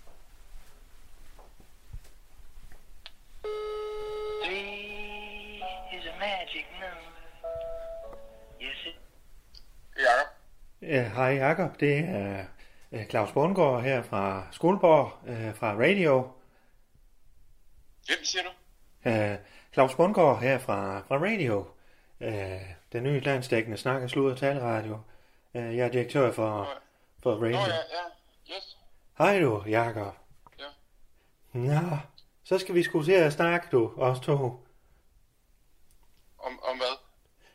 Three 4.44 5.62
is 5.96 6.04
a 6.06 6.13
magic 6.25 6.66
number. 6.81 7.21
Yes, 8.61 8.87
it. 8.87 8.97
Jakob. 9.97 10.28
Ja, 10.83 11.02
hej 11.14 11.33
Jakob, 11.35 11.81
det 11.81 11.99
er 11.99 12.45
øh, 12.93 13.07
Claus 13.07 13.33
Bundgaard 13.33 13.83
her 13.83 14.02
fra 14.02 14.47
Skuldborg, 14.50 15.12
øh, 15.28 15.54
fra 15.54 15.73
Radio. 15.75 16.31
Hvem 18.07 18.25
siger 18.25 18.43
du? 18.43 18.50
Øh, 19.11 19.38
Claus 19.73 19.95
Bundgaard 19.95 20.40
her 20.40 20.59
fra, 20.59 21.00
fra 21.09 21.16
Radio, 21.16 21.66
den 22.93 23.02
nye 23.02 23.21
landsdækkende 23.21 23.76
snak- 23.76 24.02
og 24.02 24.11
slud- 24.11 24.31
og 24.31 24.38
taleradio. 24.38 24.99
Øh, 25.54 25.76
jeg 25.76 25.87
er 25.87 25.90
direktør 25.90 26.33
for, 26.33 26.69
for 27.23 27.35
Radio. 27.35 27.50
Nå 27.50 27.59
ja, 27.59 27.64
ja. 27.64 28.54
Yes. 28.57 28.78
Hej 29.19 29.40
du, 29.40 29.64
Jakob. 29.66 30.14
Ja. 30.59 30.64
Nå, 31.52 31.97
så 32.45 32.59
skal 32.59 32.75
vi 32.75 32.83
sgu 32.83 33.02
se 33.02 33.16
at 33.16 33.33
snakke, 33.33 33.66
du, 33.73 33.93
os 33.97 34.21
to. 34.21 34.63
Om, 36.46 36.60
om 36.62 36.76
hvad? 36.76 36.96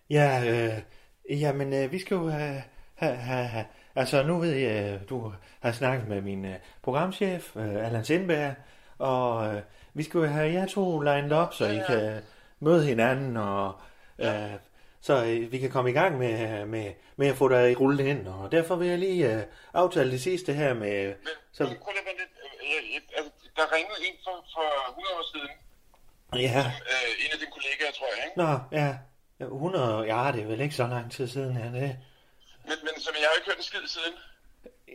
Ja, 0.09 0.43
øh, 0.45 1.41
jamen, 1.41 1.73
øh, 1.73 1.91
vi 1.91 1.99
skal 1.99 2.15
jo 2.15 2.27
have, 2.29 2.63
have, 2.95 3.15
have, 3.15 3.65
altså 3.95 4.23
nu 4.23 4.37
ved 4.39 4.53
jeg, 4.53 4.93
øh, 4.93 5.09
du 5.09 5.33
har 5.59 5.71
snakket 5.71 6.07
med 6.07 6.21
min 6.21 6.45
øh, 6.45 6.55
programchef, 6.81 7.55
øh, 7.55 7.85
Allan 7.85 8.05
Sindberg, 8.05 8.53
og 8.97 9.55
øh, 9.55 9.61
vi 9.93 10.03
skal 10.03 10.17
jo 10.17 10.25
have 10.25 10.53
jer 10.53 10.65
to 10.65 10.99
lined 10.99 11.31
op, 11.31 11.53
så 11.53 11.65
I 11.65 11.79
kan 11.87 12.21
møde 12.59 12.85
hinanden, 12.85 13.37
og 13.37 13.73
øh, 14.19 14.53
så 15.01 15.25
øh, 15.25 15.51
vi 15.51 15.57
kan 15.59 15.71
komme 15.71 15.89
i 15.89 15.93
gang 15.93 16.17
med, 16.17 16.65
med, 16.65 16.93
med 17.15 17.27
at 17.27 17.35
få 17.35 17.47
dig 17.47 17.79
rullet 17.79 18.05
ind. 18.05 18.27
Og 18.27 18.51
derfor 18.51 18.75
vil 18.75 18.87
jeg 18.87 18.99
lige 18.99 19.33
øh, 19.35 19.43
aftale 19.73 20.11
det 20.11 20.21
sidste 20.21 20.53
her 20.53 20.73
med... 20.73 21.07
Men, 21.07 21.15
Så, 21.51 21.63
prøv 21.63 21.69
lige 21.69 22.17
lidt. 22.19 22.33
Øh, 22.63 23.17
altså, 23.17 23.31
Der 23.55 23.75
ringede 23.75 23.99
en 24.07 24.15
for, 24.23 24.45
for 24.53 24.89
100 24.89 25.15
år 25.19 25.25
siden. 25.33 25.49
Ja, 26.33 26.71
Øh, 26.91 27.25
en 27.25 27.31
af 27.33 27.39
dine 27.39 27.51
kollegaer, 27.51 27.91
tror 27.97 28.07
jeg, 28.15 28.25
ikke? 28.25 28.37
nå, 28.37 28.59
ja. 28.71 28.97
100, 29.39 30.15
ja, 30.15 30.31
det 30.31 30.41
er 30.41 30.47
vel 30.47 30.61
ikke 30.61 30.75
så 30.75 30.87
lang 30.87 31.11
tid 31.11 31.27
siden, 31.27 31.57
ja, 31.57 31.63
det. 31.65 31.97
Men, 32.65 32.77
men 32.83 32.95
som 32.97 33.13
jeg 33.19 33.27
har 33.29 33.35
ikke 33.37 33.45
hørt 33.49 33.57
en 33.57 33.63
skid 33.63 33.87
siden. 33.87 34.13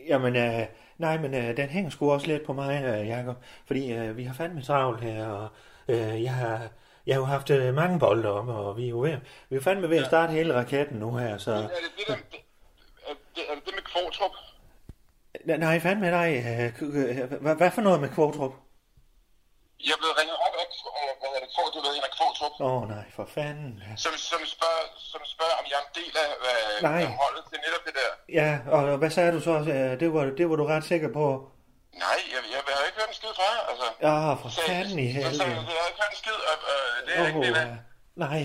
Jamen, 0.07 0.35
øh, 0.35 0.67
nej, 0.97 1.17
men 1.17 1.33
øh, 1.33 1.57
den 1.57 1.69
hænger 1.69 1.89
sgu 1.89 2.11
også 2.11 2.27
lidt 2.27 2.45
på 2.45 2.53
mig, 2.53 2.83
øh, 2.83 3.07
Jacob. 3.07 3.35
Fordi 3.67 3.91
øh, 3.91 4.17
vi 4.17 4.23
har 4.23 4.33
fandme 4.33 4.61
travlt 4.61 5.01
her, 5.01 5.25
og 5.27 5.49
øh, 5.87 6.23
jeg 6.23 6.33
har... 6.33 6.69
Jeg 7.07 7.15
har 7.15 7.19
jo 7.21 7.25
haft 7.25 7.49
øh, 7.49 7.73
mange 7.73 7.99
bolde 7.99 8.29
om, 8.31 8.49
og 8.49 8.77
vi 8.77 8.85
er 8.85 8.89
jo 8.89 8.99
ved, 9.01 9.17
vi 9.49 9.55
er 9.55 9.61
fandme 9.61 9.89
ved 9.89 9.97
at 9.97 10.05
starte 10.05 10.33
hele 10.33 10.53
raketten 10.53 10.99
nu 10.99 11.15
her, 11.17 11.37
så... 11.37 11.51
Er 11.51 11.61
det 11.61 11.69
det, 11.97 12.07
der, 12.07 12.13
er 12.13 12.17
det, 13.35 13.43
er 13.49 13.55
det, 13.55 13.65
det 13.65 13.73
med 13.75 13.83
Kvartrup? 13.83 14.31
Nej, 15.45 15.79
fandme 15.79 16.11
nej. 16.11 16.31
øh, 16.37 16.73
øh, 16.81 17.55
hvad 17.57 17.71
for 17.71 17.81
noget 17.81 18.01
med 18.01 18.09
Kvartrup? 18.09 18.53
Jeg 19.85 19.91
er 19.91 19.97
blevet 19.97 20.17
ringet 20.19 20.35
det, 21.55 21.63
Kvart, 21.63 21.71
du 21.75 21.79
ved, 21.85 21.91
en 21.99 22.05
af 22.09 22.13
Kvartrup, 22.17 22.53
Åh 22.65 22.73
oh, 22.75 22.81
nej, 22.95 23.05
for 23.17 23.25
fanden. 23.37 23.73
som, 24.03 24.13
som, 24.31 24.41
spørger, 24.55 24.83
som 25.11 25.21
spørger, 25.33 25.55
om 25.61 25.65
jeg 25.71 25.77
er 25.81 25.85
en 25.89 25.93
del 26.01 26.13
af, 26.25 26.29
af, 26.51 26.57
Nej. 26.89 27.01
af 27.05 27.09
holdet 27.23 27.43
til 27.49 27.57
netop 27.65 27.83
det 27.87 27.93
der. 28.01 28.11
Ja, 28.39 28.49
og 28.75 28.81
hvad 29.01 29.11
sagde 29.17 29.31
du 29.37 29.41
så? 29.49 29.53
Øh, 29.75 29.91
Det 30.01 30.07
var, 30.15 30.23
det 30.39 30.45
var 30.49 30.55
du 30.61 30.65
ret 30.73 30.85
sikker 30.91 31.09
på? 31.19 31.25
Nej, 32.05 32.17
jeg, 32.33 32.41
jeg, 32.53 32.61
jeg 32.69 32.75
har 32.79 32.85
ikke 32.89 32.99
hørt 33.01 33.09
en 33.13 33.17
skid 33.21 33.33
fra 33.39 33.45
jer, 33.55 33.63
altså. 33.71 33.87
Ja, 34.07 34.33
for 34.41 34.49
Så- 34.49 34.61
fanden 34.69 34.99
i 35.05 35.07
så- 35.13 35.21
så- 35.21 35.43
helvede. 35.43 35.73
Jeg 35.77 35.81
har 35.83 35.87
ikke 35.91 36.01
hørt 36.03 36.13
en 36.17 36.21
skid, 36.23 36.37
og 36.51 36.55
øh, 36.73 36.95
det 37.05 37.11
er 37.15 37.23
jeg 37.23 37.27
ikke 37.27 37.59
af. 37.59 37.67
øh, 37.71 37.77
nej. 38.25 38.43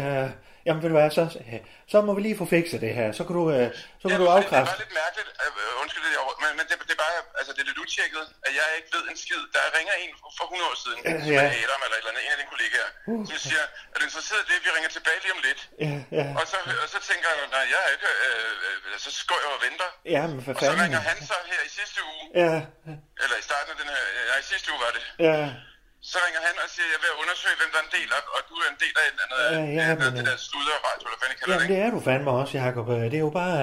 Øh, 0.00 0.28
jamen, 0.66 0.80
ved 0.82 0.88
du 0.92 0.96
hvad, 0.98 1.10
så, 1.18 1.24
øh, 1.40 1.60
så 1.92 1.96
må 2.06 2.10
vi 2.16 2.20
lige 2.26 2.38
få 2.42 2.44
fikset 2.56 2.80
det 2.86 2.92
her. 2.98 3.06
Så 3.18 3.22
kan 3.26 3.34
du, 3.38 3.42
øh, 3.56 3.66
så 4.02 4.06
kan 4.08 4.16
Ja, 4.18 4.24
du 4.24 4.26
afkræfte. 4.36 4.70
Det 4.72 4.78
er 4.78 4.82
lidt 4.84 4.94
mærkeligt, 5.04 5.28
øh, 5.44 5.82
undskyld 5.82 6.04
det, 6.04 6.12
men, 6.42 6.50
men 6.58 6.64
det, 6.70 6.76
det, 6.90 6.96
altså 7.40 7.52
det 7.54 7.60
er 7.64 7.68
lidt 7.70 7.80
utjekket, 7.84 8.24
at 8.46 8.52
jeg 8.58 8.66
ikke 8.78 8.90
ved 8.96 9.02
en 9.12 9.18
skid. 9.24 9.42
Der 9.56 9.62
ringer 9.78 9.94
en 10.04 10.10
for 10.38 10.44
100 10.44 10.70
år 10.70 10.76
siden, 10.84 10.98
Ja, 11.06 11.12
som 11.24 11.32
ja. 11.34 11.42
er 11.46 11.50
Adam 11.64 11.80
eller 11.86 11.96
et 11.98 12.02
eller 12.02 12.12
andet, 12.12 12.22
en 12.26 12.32
af 12.34 12.38
dine 12.40 12.50
kollegaer, 12.54 12.90
som 13.28 13.36
siger, 13.46 13.64
er 13.92 13.96
du 14.00 14.04
interesseret 14.10 14.42
i 14.44 14.48
det, 14.52 14.58
vi 14.66 14.70
ringer 14.76 14.90
tilbage 14.96 15.18
lige 15.24 15.34
om 15.36 15.42
lidt? 15.48 15.60
Ja, 15.84 15.94
ja. 16.18 16.24
Og 16.40 16.44
så, 16.52 16.56
og 16.84 16.88
så 16.94 16.98
tænker 17.10 17.26
jeg, 17.34 17.38
nej, 17.56 17.64
jeg 17.74 17.80
er 17.86 17.90
ikke, 17.96 18.10
øh, 18.26 18.52
øh, 18.66 18.98
så 19.04 19.10
går 19.30 19.38
jeg 19.44 19.50
og 19.58 19.60
venter. 19.68 19.88
Ja, 20.16 20.22
men 20.32 20.38
for 20.46 20.50
Og 20.56 20.60
så 20.60 20.64
fanden. 20.66 20.82
ringer 20.84 21.00
han 21.10 21.16
så 21.30 21.36
her 21.52 21.60
i 21.68 21.70
sidste 21.78 21.98
uge, 22.12 22.24
Ja, 22.44 22.54
eller 23.22 23.36
i 23.42 23.44
starten 23.48 23.68
af 23.74 23.78
den 23.82 23.88
her, 23.94 24.02
nej, 24.30 24.38
i 24.44 24.46
sidste 24.52 24.66
uge 24.72 24.80
var 24.86 24.92
det. 24.96 25.04
ja. 25.28 25.38
Så 26.12 26.18
ringer 26.24 26.40
han 26.48 26.54
og 26.64 26.68
siger, 26.74 26.86
jeg 26.94 27.00
at 27.14 27.16
undersøge, 27.22 27.56
hvem 27.60 27.70
der 27.74 27.78
er 27.82 27.86
en 27.88 27.92
del 27.98 28.08
af, 28.16 28.22
og 28.36 28.40
du 28.50 28.54
er 28.64 28.68
en 28.74 28.78
del 28.84 28.94
af 29.00 29.04
et 29.08 29.14
eller 29.14 29.24
andet, 29.26 29.38
Ja, 29.56 29.62
ja, 29.78 29.82
ja, 29.88 29.94
men, 30.00 30.08
det 30.18 30.24
der 30.30 30.36
sludder 30.48 30.76
radio, 30.88 31.04
eller 31.06 31.18
hvad 31.18 31.20
fanden 31.22 31.36
kalder 31.38 31.52
Jamen, 31.54 31.66
det, 31.68 31.76
det 31.76 31.78
er 31.86 31.90
du 31.96 32.00
fandme 32.08 32.30
også, 32.40 32.52
Jacob. 32.62 32.86
Øh, 32.94 33.02
Det 33.12 33.18
er 33.20 33.24
jo 33.28 33.32
bare... 33.42 33.62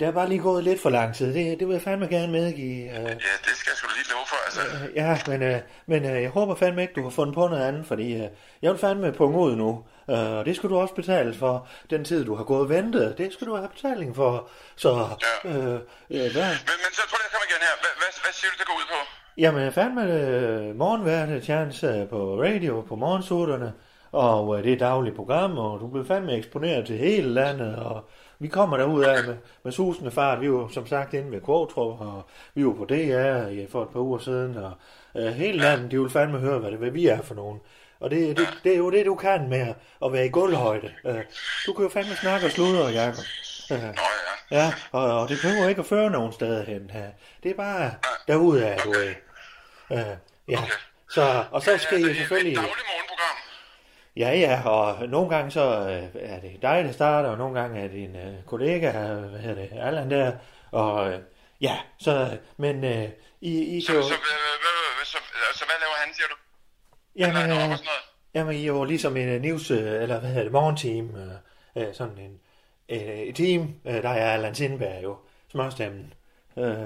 Det 0.00 0.04
er 0.10 0.14
bare 0.20 0.28
lige 0.32 0.42
gået 0.48 0.62
lidt 0.68 0.80
for 0.84 0.90
lang 0.98 1.10
tid. 1.18 1.28
Det, 1.36 1.42
det 1.58 1.64
vil 1.68 1.74
jeg 1.78 1.84
fandme 1.88 2.06
gerne 2.16 2.32
medgive. 2.40 2.78
øh. 2.90 2.98
ikke? 3.12 3.24
Ja, 3.28 3.34
det 3.46 3.54
skal 3.60 3.68
jeg 3.72 3.76
sgu 3.78 3.86
lige 3.98 4.08
love 4.14 4.26
for, 4.32 4.38
altså. 4.46 4.62
Ja, 5.02 5.10
men, 5.30 5.40
øh, 5.50 5.58
men 5.92 6.00
øh, 6.10 6.22
jeg 6.26 6.30
håber 6.38 6.54
fandme 6.62 6.82
ikke, 6.82 6.94
du 6.98 7.02
har 7.08 7.14
fundet 7.18 7.34
på 7.40 7.44
noget 7.52 7.64
andet, 7.68 7.84
fordi 7.92 8.06
øh, 8.22 8.28
jeg 8.62 8.68
vil 8.72 8.80
fandme 8.86 9.12
punge 9.20 9.38
ud 9.46 9.52
nu. 9.64 9.70
Øh, 10.10 10.30
og 10.38 10.42
det 10.48 10.56
skal 10.56 10.68
du 10.70 10.76
også 10.82 10.94
betale 10.94 11.30
for 11.42 11.54
den 11.92 12.04
tid, 12.04 12.20
du 12.24 12.34
har 12.38 12.44
gået 12.44 12.60
og 12.66 12.68
ventet. 12.68 13.18
Det 13.18 13.32
skal 13.34 13.46
du 13.46 13.54
have 13.56 13.68
betaling 13.76 14.10
for. 14.20 14.32
Så, 14.76 14.90
Ja. 15.26 15.34
øh, 15.50 15.74
øh, 16.16 16.28
hvad? 16.36 16.50
Men, 16.68 16.76
men 16.84 16.90
så 16.98 17.02
prøv 17.10 17.16
lige 17.20 17.28
at 17.30 17.34
komme 17.34 17.46
igen 17.50 17.60
her. 17.68 17.74
Hvad, 17.82 17.92
hvad, 18.00 18.10
hvad 18.24 18.32
siger 18.38 18.50
du, 18.52 18.56
det 18.60 18.66
går 18.70 18.76
ud 18.82 18.88
på? 18.94 19.00
Jamen, 19.38 19.72
fandme 19.72 20.02
øh, 20.12 20.76
morgenværte 20.76 21.40
chance 21.40 22.06
på 22.10 22.42
radio, 22.42 22.80
på 22.88 22.96
morgensutterne, 22.96 23.72
og 24.12 24.58
øh, 24.58 24.62
det 24.64 24.70
er 24.70 24.74
et 24.74 24.80
dagligt 24.80 25.16
program, 25.16 25.58
og 25.58 25.80
du 25.80 25.86
bliver 25.86 26.04
fandme 26.06 26.32
eksponeret 26.32 26.86
til 26.86 26.98
hele 26.98 27.28
landet, 27.34 27.76
og 27.76 28.08
vi 28.38 28.48
kommer 28.48 28.76
derud 28.76 29.04
af 29.04 29.24
med, 29.26 29.36
med 29.62 29.72
susende 29.72 30.10
fart. 30.10 30.40
Vi 30.40 30.52
var 30.52 30.68
som 30.68 30.86
sagt 30.86 31.14
inde 31.14 31.30
ved 31.30 31.40
Kvartrup, 31.40 32.00
og 32.00 32.22
vi 32.54 32.66
var 32.66 32.72
på 32.72 32.84
DR 32.84 33.48
i- 33.48 33.66
for 33.70 33.82
et 33.82 33.88
par 33.88 34.00
uger 34.00 34.18
siden, 34.18 34.56
og 34.56 34.72
øh, 35.16 35.26
hele 35.26 35.58
landet, 35.58 35.90
de 35.90 36.00
vil 36.00 36.10
fandme 36.10 36.38
høre, 36.38 36.58
hvad 36.58 36.70
det 36.70 36.78
hvad 36.78 36.90
vi 36.90 37.06
er 37.06 37.22
for 37.22 37.34
nogen. 37.34 37.60
Og 38.00 38.10
det, 38.10 38.36
det, 38.38 38.46
det 38.64 38.72
er 38.74 38.78
jo 38.78 38.90
det, 38.90 39.06
du 39.06 39.14
kan 39.14 39.48
med 39.48 39.74
at 40.04 40.12
være 40.12 40.26
i 40.26 40.30
gulvhøjde. 40.30 40.90
Øh, 41.06 41.18
du 41.66 41.72
kan 41.72 41.82
jo 41.82 41.88
fandme 41.88 42.14
snakke 42.14 42.46
og 42.46 42.50
sludre, 42.52 42.84
Jacob. 42.86 43.24
Øh, 43.72 43.78
ja. 44.50 44.56
ja, 44.64 44.72
og, 44.92 45.20
og 45.20 45.28
det 45.28 45.38
behøver 45.42 45.68
ikke 45.68 45.78
at 45.80 45.86
føre 45.86 46.10
nogen 46.10 46.32
steder 46.32 46.64
hen 46.64 46.90
her. 46.92 47.06
Det 47.42 47.50
er 47.50 47.54
bare 47.54 47.90
derude 48.28 48.66
af, 48.68 48.78
du 48.78 48.88
Okay. 48.88 48.98
ved. 49.00 49.14
Øh, 49.90 50.16
ja, 50.48 50.58
så, 51.10 51.44
og 51.50 51.62
så 51.62 51.78
skal 51.78 51.96
altså, 51.96 52.10
I 52.10 52.14
selvfølgelig... 52.14 52.52
Et 52.52 52.56
dagligt 52.56 52.86
morgenprogram. 52.92 53.36
Ja, 54.16 54.30
ja, 54.32 54.68
og 54.68 55.08
nogle 55.08 55.28
gange 55.30 55.50
så 55.50 55.60
øh, 55.88 56.22
er 56.22 56.40
det 56.40 56.62
dig, 56.62 56.84
der 56.84 56.92
starter, 56.92 57.28
og 57.28 57.38
nogle 57.38 57.60
gange 57.60 57.80
er 57.80 57.88
det 57.88 58.02
en 58.04 58.16
øh, 58.16 58.34
kollega, 58.46 58.90
hvad 58.92 59.40
hedder 59.40 59.54
det, 59.62 59.70
Allan 59.80 60.10
der, 60.10 60.32
og 60.72 61.12
øh, 61.12 61.20
ja, 61.60 61.78
så, 61.98 62.38
men 62.56 62.84
øh, 62.84 63.08
I, 63.40 63.76
I 63.76 63.80
Så, 63.80 63.86
kan 63.86 63.96
jo, 63.96 64.02
så, 64.02 64.08
hvad- 64.08 64.18
hvad- 64.18 64.96
hvad- 64.96 65.04
så, 65.04 65.18
så 65.54 65.64
hvad 65.64 65.76
laver 65.80 65.94
han, 66.04 66.14
siger 66.14 66.26
du? 66.28 66.34
jamen, 67.16 67.36
Han 67.36 67.50
er 67.50 67.72
øh, 67.72 67.78
jamen, 68.34 68.54
I 68.56 68.62
er 68.62 68.66
jo 68.66 68.84
ligesom 68.84 69.16
en 69.16 69.28
øh, 69.28 69.40
news, 69.40 69.70
øh, 69.70 70.02
eller 70.02 70.20
hvad 70.20 70.28
hedder 70.30 70.42
det, 70.42 70.52
morgenteam, 70.52 71.16
øh, 71.16 71.86
øh, 71.88 71.94
sådan 71.94 72.18
en 72.18 72.40
øh, 72.88 72.98
et 73.18 73.36
team, 73.36 73.74
øh, 73.84 74.02
der 74.02 74.08
er 74.10 74.32
Allan 74.32 74.54
Sindberg 74.54 75.02
jo, 75.02 75.16
smørstemmen, 75.52 76.14
øh, 76.58 76.76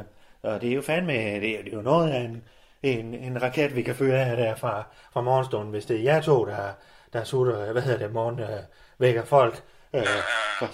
og 0.42 0.60
det 0.60 0.68
er 0.70 0.74
jo 0.74 0.82
fandme, 0.82 1.12
det 1.12 1.58
er, 1.58 1.62
det 1.62 1.72
er 1.72 1.76
jo 1.76 1.82
noget 1.82 2.12
af 2.12 2.20
en, 2.20 2.44
en, 2.82 3.14
en 3.14 3.42
raket, 3.42 3.76
vi 3.76 3.82
kan 3.82 3.96
føre 3.96 4.20
af 4.30 4.36
der 4.36 4.54
fra, 4.56 4.74
fra 5.12 5.20
morgenstunden, 5.20 5.70
hvis 5.70 5.86
det 5.86 5.96
er 5.96 6.02
jer 6.02 6.20
to, 6.22 6.44
der, 6.46 6.72
der 7.12 7.24
sutter, 7.24 7.72
hvad 7.72 7.82
hedder 7.82 7.98
det, 7.98 8.12
morgen, 8.12 8.40
øh, 8.40 8.62
vækker 8.98 9.24
folk. 9.24 9.54
Øh, 9.94 10.06
for. 10.58 10.68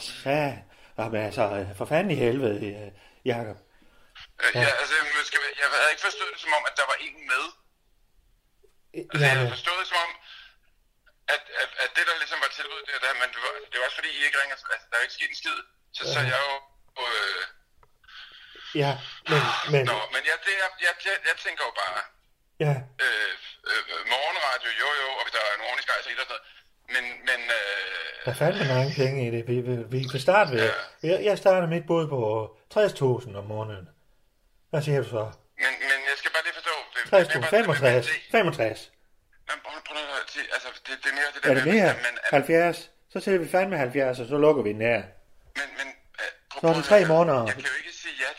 Jamen, 0.98 1.20
altså, 1.28 1.44
øh, 1.58 1.76
for 1.78 1.86
fanden 1.92 2.10
i 2.16 2.18
helvede, 2.24 2.56
øh, 2.70 2.88
Jacob. 3.30 3.58
Øh, 4.42 4.52
Ja, 4.62 4.68
altså, 4.80 4.94
jeg, 5.20 5.26
skal, 5.30 5.40
jeg 5.62 5.68
havde 5.80 5.90
ikke 5.94 6.06
forstået 6.08 6.30
det 6.34 6.40
som 6.44 6.52
om, 6.58 6.64
at 6.70 6.74
der 6.80 6.86
var 6.92 6.98
en 7.06 7.16
med. 7.32 7.44
Altså, 9.10 9.24
jeg 9.26 9.36
havde 9.36 9.54
forstået 9.56 9.78
det 9.82 9.88
som 9.92 10.00
om, 10.06 10.12
at, 11.34 11.42
at, 11.62 11.70
at 11.84 11.90
det, 11.96 12.04
der 12.08 12.14
ligesom 12.22 12.38
var 12.44 12.50
tilbudt, 12.58 12.84
det, 12.88 12.94
der, 13.04 13.12
men 13.22 13.28
det 13.34 13.40
var, 13.44 13.52
det 13.70 13.76
var 13.78 13.84
også 13.88 13.98
fordi, 14.00 14.10
I 14.18 14.20
ikke 14.26 14.38
ringer, 14.40 14.56
altså, 14.56 14.86
der 14.90 14.96
er 14.96 15.04
ikke 15.06 15.18
sket 15.18 15.30
en 15.34 15.40
skid. 15.42 15.58
Så, 15.96 16.02
så 16.14 16.18
jeg 16.32 16.38
jo... 16.46 16.54
Øh, 17.06 17.42
ja, 18.84 18.92
men, 19.32 19.40
men, 19.72 19.82
nå, 19.92 19.98
men 20.14 20.22
jeg, 20.30 20.36
det, 20.46 20.54
jeg, 20.64 20.70
jeg, 20.86 20.94
jeg, 21.28 21.36
tænker 21.44 21.62
jo 21.68 21.72
bare, 21.82 21.98
ja, 22.64 22.74
øh, 23.04 23.32
øh, 23.70 23.82
morgenradio, 24.12 24.70
jo 24.82 24.88
jo, 25.02 25.08
og 25.18 25.22
hvis 25.24 25.34
der 25.36 25.42
er 25.48 25.52
en 25.58 25.62
ordentlig 25.68 25.84
skejs 25.86 26.04
og 26.06 26.10
sådan 26.12 26.26
noget. 26.32 26.44
Men, 26.94 27.04
men 27.28 27.40
øh, 27.58 28.08
der 28.24 28.30
er 28.34 28.38
fandme 28.42 28.64
mange 28.74 28.90
penge 29.00 29.18
i 29.26 29.30
det. 29.34 29.42
Vi, 29.50 29.56
vi, 29.68 29.74
vi 29.94 30.00
kan 30.12 30.20
starte 30.26 30.48
ved, 30.54 30.70
jeg, 31.10 31.18
jeg 31.28 31.36
starter 31.42 31.66
mit 31.74 31.86
bud 31.90 32.04
på 32.14 32.20
60.000 32.74 33.38
om 33.40 33.46
måneden. 33.54 33.86
Hvad 34.70 34.82
siger 34.86 34.98
du 35.02 35.08
så? 35.16 35.24
men, 35.64 35.72
men 35.90 35.98
jeg 36.10 36.16
skal 36.20 36.30
bare 36.34 36.44
lige 36.46 36.56
forstå... 36.60 36.74
det- 36.94 37.04
det 37.10 37.18
er 37.18 37.24
60.000, 37.24 37.40
bare 37.40 37.60
det 37.60 37.66
der 37.66 37.72
med, 37.72 38.02
65, 38.02 38.06
at- 38.08 38.30
65. 38.30 38.90
Men 39.48 39.56
prøv, 39.64 39.78
prøv 39.88 39.96
sige, 40.34 40.46
altså, 40.56 40.68
det, 40.86 40.94
det 41.02 41.08
er 41.12 41.16
mere 41.20 41.28
det 41.34 41.40
der 41.44 41.50
Er 41.50 41.54
det 41.54 41.64
med, 41.66 41.72
mere? 41.74 41.90
at 41.90 41.96
man... 42.06 42.14
At, 42.24 42.30
70? 42.30 42.90
Så 43.12 43.20
sætter 43.20 43.40
vi 43.44 43.48
fandme 43.56 43.76
70, 43.78 44.18
og 44.20 44.26
så 44.32 44.36
lukker 44.38 44.62
vi 44.62 44.72
den 44.72 44.80
her. 44.90 45.02
men, 45.58 45.68
men, 45.78 45.88
øh, 46.20 46.28
prøv, 46.50 46.60
Så 46.60 46.66
er 46.68 46.72
det 46.74 46.84
prøv 46.84 46.88
tre 46.92 47.00
måneder. 47.14 47.42
Jeg 47.46 47.54
kan 47.54 47.62
jo 47.62 47.76
ikke 47.80 47.85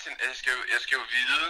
til... 0.07 0.27
Jeg 0.29 0.35
skal 0.39 0.51
jo, 0.57 0.61
jeg 0.73 0.79
skal 0.83 0.95
jo 0.99 1.03
vide... 1.17 1.43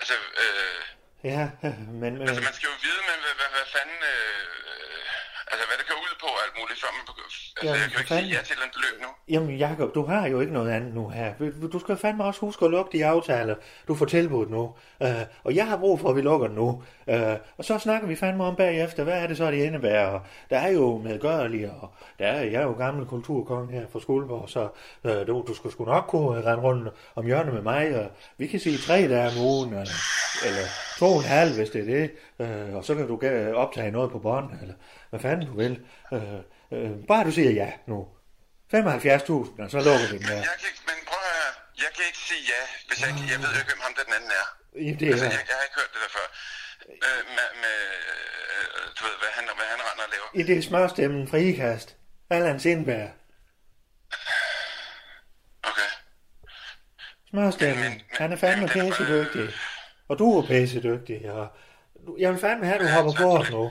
Altså, 0.00 0.16
øh, 0.42 0.82
Ja, 1.24 1.50
men, 2.02 2.12
men 2.18 2.28
altså, 2.28 2.42
man 2.48 2.54
skal 2.58 2.66
jo 2.72 2.76
vide, 2.86 3.00
men 3.08 3.16
hvad, 3.24 3.34
hvad, 3.38 3.50
hvad 3.54 3.66
fanden... 3.74 4.00
Øh, 4.14 5.19
altså, 5.52 5.64
hvad 5.68 5.76
det 5.80 5.86
går 5.90 5.98
ud 6.06 6.14
på 6.24 6.28
alt 6.42 6.54
muligt, 6.60 6.80
før 6.82 6.90
man... 6.96 7.04
begy- 7.08 7.18
Altså, 7.62 7.66
Jamen, 7.66 7.80
jeg 7.82 7.90
kan 7.90 7.92
jo 7.92 7.98
ikke 7.98 8.08
sige 8.08 8.16
fanden. 8.18 8.32
ja 8.32 8.42
til 8.42 8.56
et 8.66 8.70
beløb 8.74 8.96
nu. 9.02 9.08
Jamen 9.34 9.56
Jacob, 9.56 9.94
du 9.94 10.02
har 10.06 10.26
jo 10.28 10.40
ikke 10.40 10.52
noget 10.52 10.70
andet 10.70 10.94
nu 10.94 11.08
her. 11.08 11.32
Du 11.72 11.78
skal 11.78 11.96
fandme 11.96 12.24
også 12.24 12.40
huske 12.40 12.64
at 12.64 12.70
lukke 12.70 12.98
de 12.98 13.06
aftaler, 13.06 13.54
du 13.88 13.94
får 13.94 14.06
tilbudt 14.06 14.50
nu. 14.50 14.62
Uh, 15.00 15.06
og 15.44 15.54
jeg 15.54 15.66
har 15.68 15.76
brug 15.76 16.00
for, 16.00 16.08
at 16.10 16.16
vi 16.16 16.20
lukker 16.20 16.46
den 16.46 16.56
nu. 16.56 16.82
Uh, 17.06 17.14
og 17.58 17.64
så 17.64 17.78
snakker 17.78 18.08
vi 18.08 18.16
fandme 18.16 18.44
om 18.44 18.56
bagefter, 18.56 19.04
hvad 19.04 19.14
er 19.22 19.26
det 19.26 19.36
så, 19.36 19.50
det 19.50 19.56
indebærer. 19.56 20.06
Og 20.06 20.20
der 20.50 20.58
er 20.58 20.68
jo 20.70 20.98
medgørlige, 20.98 21.70
og 21.70 21.92
der 22.18 22.26
er, 22.26 22.42
jeg 22.42 22.54
er 22.54 22.62
jo 22.62 22.72
gammel 22.72 23.06
kulturkong 23.06 23.72
her 23.72 23.86
fra 23.92 24.00
Skuldborg, 24.00 24.48
så 24.48 24.68
uh, 25.04 25.10
du, 25.26 25.44
du 25.48 25.54
skulle 25.54 25.72
sgu 25.72 25.84
nok 25.84 26.04
kunne 26.08 26.44
rende 26.44 26.62
rundt 26.62 26.88
om 27.16 27.26
hjørnet 27.26 27.54
med 27.54 27.62
mig. 27.62 27.96
Og 28.00 28.10
vi 28.38 28.46
kan 28.46 28.60
sige 28.60 28.78
tre 28.78 29.08
dage 29.08 29.26
om 29.26 29.44
ugen, 29.46 29.68
eller, 29.72 29.94
eller 30.46 30.62
to 30.98 31.06
og 31.06 31.16
en 31.18 31.24
halv, 31.24 31.54
hvis 31.54 31.70
det 31.70 31.80
er 31.80 31.84
det. 31.84 32.10
Uh, 32.44 32.74
og 32.76 32.84
så 32.84 32.94
kan 32.94 33.06
du 33.08 33.14
optage 33.62 33.90
noget 33.90 34.10
på 34.14 34.18
bånd, 34.18 34.48
eller 34.62 34.74
hvad 35.10 35.20
fanden 35.20 35.46
du 35.50 35.54
vil. 35.62 35.74
Uh, 36.12 36.18
uh, 36.76 37.06
bare 37.10 37.24
du 37.24 37.32
siger 37.38 37.50
ja 37.62 37.72
nu. 37.86 37.98
75.000, 38.74 39.62
og 39.64 39.70
så 39.74 39.78
lukker 39.86 40.06
vi 40.12 40.18
den 40.18 40.26
der. 40.30 40.40
Jeg 40.50 40.56
kan 40.60 40.68
ikke, 40.72 40.82
men 40.90 40.98
prøv 41.10 41.20
at 41.24 41.32
høre. 41.36 41.52
Jeg 41.84 41.90
kan 41.96 42.04
ikke 42.10 42.22
sige 42.28 42.42
ja, 42.54 42.62
hvis 42.88 42.98
jeg 43.02 43.08
ikke... 43.12 43.22
Jeg 43.32 43.38
ved 43.42 43.50
ikke, 43.60 43.70
hvem 43.72 43.82
ham 43.86 43.92
der 43.96 44.04
den 44.08 44.14
anden 44.18 44.30
er. 44.42 44.46
I 44.88 44.90
det 45.00 45.08
Altså, 45.12 45.24
jeg, 45.24 45.42
jeg 45.50 45.56
har 45.58 45.64
ikke 45.68 45.78
hørt 45.80 45.90
det 45.94 46.00
der 46.04 46.12
før. 46.18 46.26
Øh, 47.06 47.22
med, 47.36 47.48
med, 47.64 47.78
øh, 48.56 48.82
du 48.96 49.00
ved, 49.06 49.14
hvad 49.22 49.30
han, 49.36 49.44
hvad 49.58 49.68
han 49.72 49.80
render 49.88 50.04
og 50.06 50.10
laver. 50.14 50.28
I 50.40 50.42
det 50.50 50.58
smørstemmen 50.68 51.22
fra 51.30 51.36
IKAST. 51.48 51.88
Allan 52.30 52.60
Sindberg. 52.64 53.10
Okay. 55.70 55.90
Smørstemmen. 57.30 57.84
Men- 57.84 57.90
men- 57.92 58.02
Han 58.22 58.32
er 58.32 58.36
fandme 58.36 58.64
er 58.66 58.72
pæsedygtig. 58.78 59.46
Og 60.08 60.18
du 60.18 60.38
er 60.40 60.46
pæsedygtig. 60.46 61.30
Og 61.32 61.46
jeg 62.22 62.28
vil 62.32 62.40
fandme 62.46 62.64
have, 62.68 62.78
at 62.78 62.84
du 62.84 62.88
hopper 62.96 63.14
på 63.24 63.28
os 63.40 63.50
nu. 63.58 63.64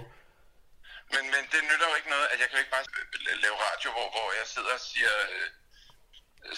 Men, 1.13 1.23
men 1.33 1.43
det 1.53 1.59
nytter 1.69 1.87
jo 1.91 1.95
ikke 1.99 2.11
noget, 2.15 2.27
at 2.33 2.37
jeg 2.41 2.47
kan 2.47 2.55
jo 2.57 2.61
ikke 2.63 2.75
bare 2.77 2.85
la- 3.25 3.39
lave 3.45 3.57
radio, 3.67 3.87
hvor, 3.95 4.07
hvor 4.15 4.27
jeg 4.39 4.45
sidder 4.53 4.73
og 4.79 4.83
siger, 4.91 5.13
øh, 5.33 5.45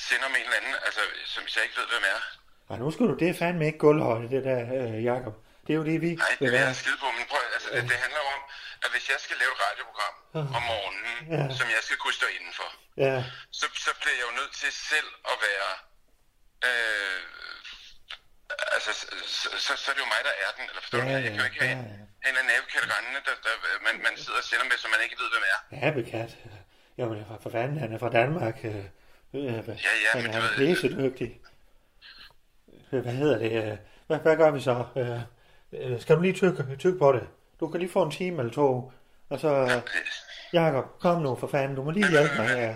sender 0.07 0.27
med 0.33 0.37
en 0.41 0.45
eller 0.47 0.59
anden, 0.61 0.75
altså, 0.87 1.01
som 1.33 1.43
jeg 1.55 1.63
ikke 1.65 1.77
ved, 1.81 1.87
hvem 1.93 2.05
er. 2.15 2.19
Og 2.71 2.75
nu 2.81 2.87
skal 2.93 3.05
du, 3.09 3.13
det 3.21 3.27
er 3.33 3.37
fandme 3.43 3.63
ikke 3.69 3.81
gulvhøjde, 3.85 4.27
det 4.35 4.41
der, 4.49 4.59
øh, 4.77 4.97
Jacob. 5.09 5.35
Det 5.65 5.71
er 5.73 5.77
jo 5.81 5.85
det, 5.91 5.97
vi 6.05 6.11
Nej, 6.15 6.35
det 6.41 6.51
være. 6.51 6.65
jeg 6.67 6.75
skide 6.83 6.97
på, 7.03 7.07
men 7.17 7.23
prøv, 7.31 7.41
altså, 7.55 7.69
det, 7.75 7.81
det 7.91 7.97
handler 8.05 8.23
om, 8.35 8.41
at 8.85 8.89
hvis 8.93 9.05
jeg 9.13 9.19
skal 9.25 9.35
lave 9.41 9.51
et 9.55 9.61
radioprogram 9.67 10.15
om 10.57 10.63
morgenen, 10.71 11.15
Ja. 11.35 11.43
som 11.59 11.67
jeg 11.75 11.81
skal 11.87 11.97
kunne 12.03 12.17
stå 12.21 12.27
indenfor, 12.37 12.69
Ja, 13.05 13.15
så, 13.59 13.65
så 13.85 13.91
bliver 14.01 14.15
jeg 14.19 14.25
jo 14.29 14.33
nødt 14.39 14.53
til 14.61 14.71
selv 14.91 15.09
at 15.31 15.37
være... 15.47 15.69
Øh, 16.69 17.21
altså, 18.75 18.91
så, 19.39 19.47
så, 19.65 19.71
så, 19.81 19.85
er 19.91 19.95
det 19.95 20.01
jo 20.05 20.09
mig, 20.15 20.21
der 20.27 20.33
er 20.45 20.49
den, 20.57 20.63
eller 20.71 20.81
forstår 20.85 20.97
Ja, 20.99 21.03
du? 21.05 21.09
Jeg 21.09 21.23
kan 21.23 21.33
jo 21.33 21.43
ja, 21.43 21.49
ikke 21.49 21.59
have 21.63 21.71
ja, 21.71 21.77
en, 21.77 21.85
ja. 22.23 22.29
en 22.29 22.33
eller 22.33 22.41
anden 22.41 22.91
rendende, 22.95 23.19
der, 23.27 23.35
der 23.45 23.53
man, 23.87 23.95
man 24.07 24.13
sidder 24.23 24.39
og 24.43 24.47
sender 24.51 24.65
med, 24.71 24.77
som 24.83 24.89
man 24.93 25.01
ikke 25.05 25.15
ved, 25.21 25.27
hvem 25.33 25.43
er. 25.53 25.59
ja, 25.81 25.87
bekat. 25.99 26.31
Jamen, 26.97 27.25
for, 27.27 27.37
for 27.43 27.49
fanden, 27.57 27.77
han 27.83 27.89
er 27.95 27.99
fra 28.03 28.09
Danmark. 28.19 28.57
Øh, 28.63 28.75
øh, 28.75 29.43
Ja, 29.43 29.93
ja, 30.05 30.09
han 30.13 30.21
men 30.23 30.31
er 30.31 30.39
du 30.41 30.45
ved- 30.47 30.57
læsedygtig. 30.67 31.29
Øh, 32.91 33.01
Hvad 33.05 33.13
hedder 33.21 33.37
det? 33.43 33.51
øh, 33.71 33.77
Hvad, 34.07 34.19
hvad 34.25 34.37
gør 34.37 34.51
vi 34.51 34.61
så? 34.69 34.75
Øh, 35.73 36.01
skal 36.01 36.15
du 36.15 36.21
lige 36.21 36.33
tykke, 36.33 36.75
tykke 36.79 36.99
på 36.99 37.11
det? 37.11 37.27
Du 37.59 37.67
kan 37.67 37.79
lige 37.79 37.91
få 37.91 38.01
en 38.03 38.11
time 38.11 38.39
eller 38.41 38.53
to. 38.53 38.91
Og 39.29 39.39
så, 39.39 39.47
øh, 39.47 39.81
Jacob, 40.53 40.85
kom 40.99 41.21
nu 41.21 41.35
for 41.35 41.47
fanden, 41.47 41.75
du 41.75 41.83
må 41.83 41.91
lige 41.91 42.09
hjælpe 42.09 42.35
mig 42.37 42.47
her. 42.49 42.75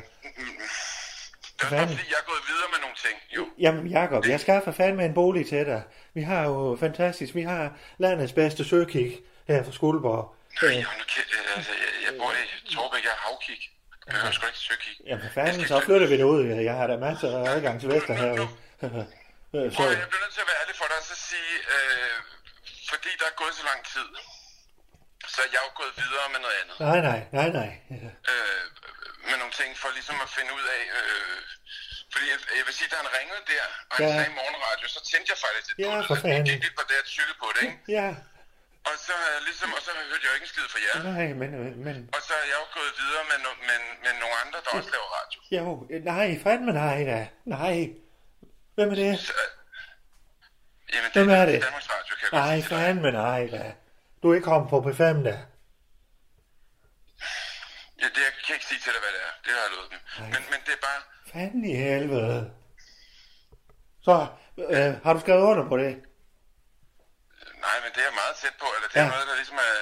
Det 1.60 1.64
er 1.64 1.88
fordi 1.88 1.92
jeg 2.14 2.20
er 2.24 2.26
gået 2.32 2.44
videre 2.48 2.70
med 2.72 2.80
nogle 2.82 2.96
ting, 2.96 3.16
jo. 3.38 3.48
Jamen, 3.60 3.88
Jacob, 3.88 4.26
jeg 4.28 4.40
skaffer 4.40 4.72
fandme 4.72 5.06
en 5.06 5.14
bolig 5.14 5.48
til 5.50 5.66
dig. 5.66 5.84
Vi 6.16 6.22
har 6.32 6.44
jo 6.52 6.78
fantastisk, 6.86 7.32
vi 7.40 7.42
har 7.52 7.64
landets 7.98 8.34
bedste 8.34 8.62
søkik 8.72 9.12
her 9.48 9.64
fra 9.66 9.72
Skuldborg. 9.72 10.26
Øh. 10.64 10.76
Jeg, 10.76 10.86
altså, 11.56 11.72
jeg, 11.84 11.90
jeg 12.06 12.14
bor 12.20 12.32
i 12.32 12.74
Torbæk, 12.76 13.04
jeg 13.04 13.12
har 13.18 13.22
havkig. 13.30 13.60
Jeg 14.08 14.12
behøver 14.14 14.32
sgu 14.36 14.46
ikke 14.52 14.64
søkig. 14.70 14.94
Jamen, 15.08 15.22
for 15.26 15.32
fanden, 15.40 15.68
så 15.72 15.76
flytter 15.88 16.08
vi 16.12 16.18
det 16.22 16.28
ud. 16.36 16.42
Jeg 16.70 16.76
har 16.80 16.88
da 16.92 16.96
masser 17.08 17.28
af 17.40 17.44
adgang 17.56 17.76
til 17.82 17.90
Vesterhavet. 17.94 18.38
Prøv, 19.52 19.72
så, 19.78 19.84
at- 19.92 20.00
jeg 20.04 20.08
bliver 20.12 20.24
nødt 20.26 20.34
til 20.38 20.44
at 20.46 20.50
være 20.52 20.60
ærlig 20.64 20.76
for 20.82 20.88
dig 20.92 20.98
og 21.02 21.06
så 21.12 21.16
sige, 21.30 21.54
øh, 21.76 22.16
fordi 22.92 23.10
der 23.20 23.28
er 23.32 23.36
gået 23.42 23.54
så 23.60 23.64
lang 23.72 23.82
tid, 23.94 24.08
så 25.34 25.38
er 25.46 25.50
jeg 25.56 25.62
jo 25.68 25.72
gået 25.82 25.94
videre 26.04 26.28
med 26.34 26.40
noget 26.46 26.58
andet. 26.62 26.76
nej, 26.90 27.00
nej, 27.10 27.20
nej, 27.40 27.50
nej. 27.60 27.72
Ja. 28.04 28.10
Øh, 28.32 28.64
med 29.30 29.38
nogle 29.42 29.54
ting 29.60 29.70
for 29.82 29.90
ligesom 29.98 30.18
at 30.26 30.30
finde 30.38 30.52
ud 30.60 30.66
af, 30.78 30.82
øh, 31.00 31.38
fordi 32.16 32.26
jeg, 32.34 32.40
jeg 32.60 32.66
vil 32.68 32.74
sige, 32.80 32.90
da 32.92 32.96
han 33.04 33.10
ringede 33.20 33.42
der, 33.54 33.64
og 33.90 33.94
han 33.98 34.04
Ja. 34.08 34.12
sagde 34.18 34.32
morgenradio, 34.40 34.88
så 34.96 35.00
tændte 35.10 35.28
jeg 35.34 35.38
faktisk 35.46 35.66
lidt 35.70 35.78
Ja, 35.86 35.92
det. 36.00 36.06
for 36.10 36.16
Jeg 36.36 36.42
gik 36.50 36.62
lidt 36.66 36.76
på 36.80 36.84
det, 36.90 36.96
at 37.04 37.08
tykke 37.18 37.36
på 37.44 37.48
det, 37.56 37.62
ikke? 37.68 37.78
Ja, 38.00 38.08
Og 38.90 38.96
så, 39.08 39.16
ligesom, 39.48 39.70
og 39.78 39.82
så 39.86 39.90
hørte 40.12 40.24
jeg 40.26 40.30
jo 40.32 40.36
ikke 40.38 40.48
en 40.50 40.54
skid 40.54 40.68
fra 40.74 40.80
jer. 40.88 40.96
nej, 41.14 41.28
men, 41.42 41.50
men, 41.86 41.96
Og 42.16 42.22
så 42.28 42.34
er 42.42 42.46
jeg 42.52 42.58
jo 42.64 42.68
gået 42.78 42.92
videre 43.02 43.24
med, 43.32 43.38
no, 43.46 43.52
med, 43.70 43.80
med 44.06 44.14
nogle 44.22 44.36
andre, 44.44 44.58
der 44.66 44.72
også 44.78 44.92
laver 44.96 45.10
radio. 45.20 45.38
jo, 45.58 45.66
nej, 46.14 46.28
fandme 46.46 46.72
nej 46.84 46.98
da. 47.12 47.20
Nej. 47.58 47.78
Hvem 48.76 48.90
er 48.94 48.98
det? 49.04 49.12
Så, 49.28 49.34
øh, 49.44 49.50
jamen, 50.94 51.10
Hvem 51.18 51.30
er 51.40 51.46
det? 51.52 51.58
Danmarks 51.68 51.90
Radio, 51.96 52.12
kan 52.20 52.26
jeg 52.32 52.40
Nej, 52.48 52.58
fandme 52.74 53.10
nej 53.26 53.42
da. 53.56 53.64
Du 54.22 54.26
er 54.32 54.36
ikke 54.38 54.50
kommet 54.52 54.68
på 54.74 54.78
P5 54.86 55.04
da. 55.30 55.36
Ja, 58.02 58.08
det 58.16 58.22
jeg 58.28 58.34
kan 58.46 58.54
ikke 58.58 58.68
sige 58.72 58.80
til 58.86 58.92
dig, 58.96 59.02
hvad 59.06 59.12
det 59.18 59.22
er. 59.28 59.34
Det 59.46 59.52
har 59.56 59.62
jeg 59.66 59.72
lovet 59.76 59.90
dem. 59.94 60.00
Men, 60.34 60.42
men 60.52 60.60
det 60.66 60.74
er 60.78 60.82
bare... 60.90 61.02
Fanden 61.36 61.66
i 61.66 61.74
helvede. 61.76 62.52
Så, 64.02 64.26
øh, 64.58 64.94
har 65.04 65.14
du 65.14 65.20
skrevet 65.20 65.42
under 65.42 65.68
på 65.70 65.78
det? 65.78 65.86
Nej, 67.66 67.78
men 67.84 67.92
det 67.96 68.04
er 68.10 68.14
meget 68.22 68.36
tæt 68.42 68.56
på. 68.60 68.66
Eller 68.76 68.88
det 68.94 68.98
er 68.98 69.04
Ja. 69.04 69.08
noget, 69.10 69.28
der 69.30 69.36
ligesom 69.36 69.58
er... 69.58 69.76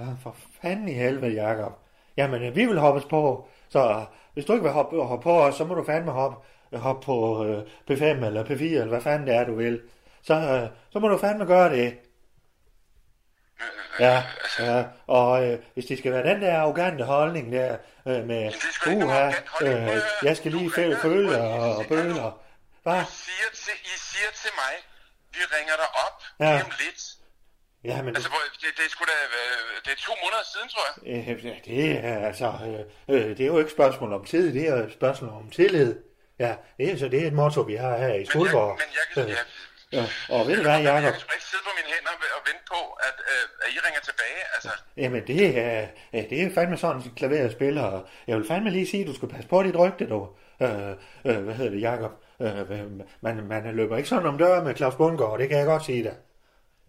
Ja, 0.00 0.06
for 0.22 0.36
fanden 0.62 0.88
i 0.88 0.92
helvede, 0.92 1.42
Jacob. 1.42 1.72
Jamen, 2.16 2.42
øh, 2.42 2.56
vi 2.56 2.64
vil 2.66 2.78
hoppes 2.78 3.04
på, 3.04 3.48
så 3.68 4.06
hvis 4.34 4.44
du 4.44 4.52
ikke 4.52 4.62
vil 4.62 4.72
hoppe, 4.72 5.02
hoppe 5.02 5.22
på 5.22 5.42
os, 5.42 5.54
så 5.54 5.64
må 5.64 5.74
du 5.74 5.84
fandme 5.84 6.10
hoppe, 6.12 6.36
hoppe 6.78 7.04
på 7.06 7.44
øh, 7.46 7.62
P5 7.90 8.02
eller 8.04 8.44
P4, 8.44 8.62
eller 8.64 8.86
hvad 8.86 9.00
fanden 9.00 9.26
det 9.28 9.34
er, 9.36 9.44
du 9.44 9.54
vil. 9.54 9.80
Så, 10.22 10.34
øh, 10.34 10.68
så 10.90 10.98
må 10.98 11.08
du 11.08 11.18
fandme 11.18 11.44
gøre 11.46 11.70
det. 11.76 11.98
Ja, 14.00 14.22
ja. 14.58 14.84
og 15.06 15.46
øh, 15.46 15.58
hvis 15.74 15.84
det 15.86 15.98
skal 15.98 16.12
være 16.12 16.26
den 16.34 16.42
der 16.42 16.58
arrogante 16.58 17.04
holdning 17.04 17.52
der 17.52 17.76
øh, 18.08 18.24
med, 18.24 18.52
uha, 18.86 19.32
øh, 19.62 20.02
jeg 20.22 20.36
skal 20.36 20.52
lige 20.52 20.70
prøv 20.70 20.90
at 21.30 21.40
og, 21.40 21.76
og 21.76 21.84
hallo. 21.84 22.30
Hvad? 22.82 23.00
I 23.00 23.04
siger, 23.24 23.50
til, 23.54 23.72
I 23.84 23.96
siger 23.98 24.30
til 24.42 24.50
mig, 24.56 24.74
vi 25.32 25.38
ringer 25.56 25.74
dig 25.76 25.88
op 26.06 26.22
Ja. 26.40 26.62
om 26.64 26.70
lidt. 26.78 27.02
Ja, 27.84 28.02
men 28.02 28.14
Altså, 28.16 28.30
det, 28.60 28.66
det 28.76 28.84
er 28.84 28.90
sgu 28.90 29.04
da... 29.04 29.12
øh, 29.12 29.82
Det 29.84 29.90
er 29.92 29.96
to 29.96 30.12
måneder 30.24 30.44
siden, 30.54 30.68
tror 30.68 30.84
jeg. 31.06 31.28
øh, 31.28 31.64
det 31.64 32.04
er 32.04 32.26
altså, 32.26 32.52
øh, 33.08 33.16
øh, 33.16 33.28
det 33.36 33.40
er 33.40 33.46
jo 33.46 33.58
ikke 33.58 33.70
spørgsmål 33.70 34.12
om 34.12 34.24
tid, 34.24 34.54
det 34.54 34.68
er 34.68 34.88
spørgsmål 34.90 35.30
om 35.30 35.50
tillid. 35.50 35.96
Ja, 36.38 36.54
det 36.78 36.92
er, 36.92 36.96
så 36.98 37.08
det 37.08 37.22
er 37.22 37.26
et 37.26 37.32
motto, 37.32 37.60
vi 37.60 37.74
har 37.74 37.96
her 37.98 38.06
i 38.06 38.10
Men 38.10 38.18
jeg, 38.18 38.26
Skuldborg. 38.26 38.68
men 38.78 38.88
jeg 38.94 39.24
kan... 39.24 39.32
Øh, 39.32 39.36
Ja, 39.94 40.00
Ja, 40.00 40.34
og 40.34 40.40
ved 40.46 40.56
du 40.56 40.62
hvad, 40.62 40.72
jeg 40.80 40.84
Jacob? 40.84 41.12
kan 41.12 41.20
sgu 41.20 41.32
ikke 41.38 41.48
sidde 41.52 41.64
på 41.68 41.72
mine 41.78 41.88
hænder 41.94 42.12
og 42.38 42.42
vente 42.48 42.64
på, 42.74 42.80
at, 43.08 43.16
øh, 43.32 43.44
at 43.64 43.68
I 43.74 43.78
ringer 43.86 44.00
tilbage. 44.10 44.40
Altså, 44.56 44.70
Jamen, 44.96 45.22
det 45.26 45.58
er, 45.58 45.86
øh, 46.14 46.22
det 46.30 46.42
er 46.42 46.54
fandme 46.54 46.76
sådan, 46.76 47.02
at 47.06 47.14
klaver 47.16 47.50
spiller. 47.50 47.82
og 47.82 48.00
Jeg 48.26 48.36
vil 48.36 48.46
fandme 48.52 48.70
lige 48.70 48.86
sige, 48.86 49.02
at 49.02 49.08
du 49.10 49.14
skal 49.14 49.28
passe 49.28 49.48
på 49.48 49.62
dit 49.62 49.76
rygte, 49.78 50.06
du. 50.08 50.28
Øh, 50.62 50.90
øh, 51.24 51.38
hvad 51.44 51.54
hedder 51.54 51.70
det, 51.70 51.80
Jacob? 51.80 52.12
Øh, 52.40 52.70
man, 53.20 53.34
man 53.52 53.74
løber 53.76 53.96
ikke 53.96 54.08
sådan 54.08 54.26
om 54.26 54.38
døren 54.38 54.64
med 54.64 54.74
Claus 54.76 54.94
Bundgaard, 54.94 55.38
det 55.38 55.48
kan 55.48 55.58
jeg 55.58 55.66
godt 55.66 55.84
sige 55.84 56.02
dig. 56.04 56.14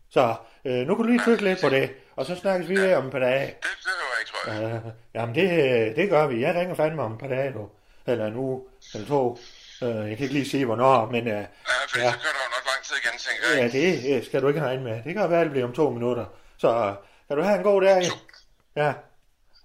Så 0.09 0.35
øh, 0.65 0.87
nu 0.87 0.95
kan 0.95 1.05
du 1.05 1.09
lige 1.11 1.21
tykke 1.23 1.43
lidt 1.43 1.61
på 1.61 1.69
det, 1.69 1.89
og 2.15 2.25
så 2.25 2.35
snakkes 2.35 2.69
vi 2.69 2.75
ved 2.75 2.93
om 2.95 3.05
et 3.05 3.11
par 3.11 3.19
dage. 3.19 3.45
det, 3.45 3.55
det 3.61 3.69
jeg 3.85 4.19
ikke, 4.21 4.31
tror 4.31 4.51
jeg. 4.53 4.81
Øh, 4.85 4.91
jamen, 5.15 5.35
det, 5.35 5.95
det 5.95 6.09
gør 6.09 6.27
vi. 6.27 6.41
Jeg 6.41 6.55
ringer 6.55 6.75
fandme 6.75 7.01
om 7.03 7.13
et 7.13 7.19
par 7.19 7.27
dage, 7.27 7.53
du. 7.53 7.69
Eller 8.07 8.25
en 8.27 8.35
uge, 8.35 8.61
eller 8.93 9.07
to. 9.07 9.37
Øh, 9.83 9.89
jeg 10.09 10.17
kan 10.17 10.23
ikke 10.25 10.33
lige 10.33 10.49
sige, 10.49 10.65
hvornår, 10.65 11.05
men 11.11 11.27
øh, 11.27 11.33
Ja, 11.33 11.43
fordi 11.89 12.03
ja. 12.03 12.11
så 12.11 12.17
kører 12.23 12.33
der 12.37 12.43
jo 12.47 12.49
nok 12.57 12.65
lang 12.71 12.83
tid 12.87 12.95
igen, 13.03 13.15
tænker 13.25 13.43
jeg. 13.63 13.73
ja, 13.73 13.79
det 13.79 14.17
øh, 14.17 14.25
skal 14.25 14.41
du 14.41 14.47
ikke 14.47 14.61
regne 14.61 14.83
med. 14.83 15.03
Det 15.03 15.13
kan 15.13 15.29
være, 15.29 15.43
det 15.43 15.51
bliver 15.51 15.65
om 15.67 15.73
to 15.73 15.89
minutter. 15.89 16.25
Så 16.57 16.67
øh, 16.85 16.93
kan 17.27 17.37
du 17.37 17.43
have 17.43 17.57
en 17.57 17.63
god 17.63 17.81
dag? 17.81 18.01
Ja. 18.75 18.93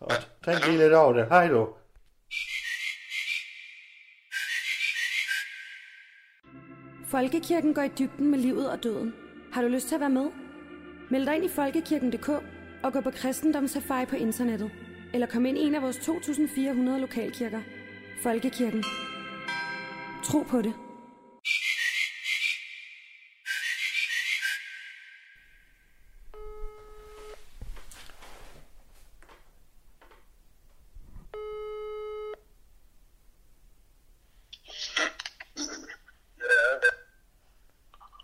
Og 0.01 0.13
tænk 0.45 0.67
lige 0.67 0.79
lidt 0.79 0.93
over 0.93 1.13
det. 1.13 1.27
Hej 1.29 1.49
du. 1.49 1.69
Folkekirken 7.11 7.75
går 7.75 7.83
i 7.83 7.89
dybden 7.99 8.31
med 8.31 8.39
livet 8.39 8.71
og 8.71 8.83
døden. 8.83 9.15
Har 9.53 9.63
du 9.63 9.69
lyst 9.69 9.89
til 9.89 9.95
at 9.95 10.01
være 10.01 10.11
med? 10.11 10.27
Meld 11.11 11.27
dig 11.27 11.37
ind 11.37 11.45
i 11.45 11.49
folkekirken.dk 11.49 12.29
og 12.83 12.93
gå 12.93 13.01
på 13.01 13.11
kristendomssafari 13.11 14.07
på 14.07 14.17
internettet. 14.17 14.71
Eller 15.15 15.27
kom 15.27 15.47
ind 15.47 15.59
i 15.59 15.61
en 15.61 15.75
af 15.75 15.83
vores 15.83 15.97
2.400 15.97 17.01
lokalkirker. 17.01 17.61
Folkekirken. 18.23 18.85
Tro 20.25 20.43
på 20.51 20.63
det. 20.63 20.75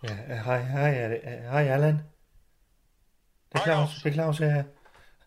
Ja, 0.03 0.13
hej, 0.43 0.61
hej, 0.61 0.91
hej 1.51 1.67
Allan. 1.67 1.95
Det 3.53 3.59
er 3.59 3.63
Claus, 3.63 3.89
det 4.03 4.09
er 4.09 4.13
Claus 4.13 4.37
her. 4.37 4.63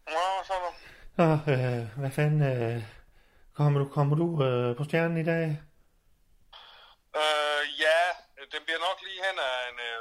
Nå, 0.06 0.44
så 0.44 0.52
er 0.52 0.61
du. 0.61 0.70
Nå, 1.16 1.52
øh, 1.52 1.98
hvad 1.98 2.11
fanden, 2.11 2.42
øh, 2.42 2.83
kommer 3.54 3.80
du, 3.80 3.88
kommer 3.88 4.16
du 4.16 4.44
øh, 4.44 4.76
på 4.76 4.85
stjernen 4.85 5.16
i 5.16 5.24
dag? 5.24 5.62
Øh, 7.20 7.62
ja, 7.85 8.00
det 8.52 8.61
bliver 8.64 8.83
nok 8.88 8.98
lige 9.06 9.20
hen 9.26 9.37
af, 9.50 9.56
en, 9.70 9.78
øh, 9.90 10.00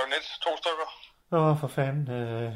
1, 0.00 0.40
to 0.42 0.56
stykker. 0.56 0.88
Nå, 1.30 1.54
for 1.54 1.68
fanden, 1.68 2.10
øh, 2.10 2.52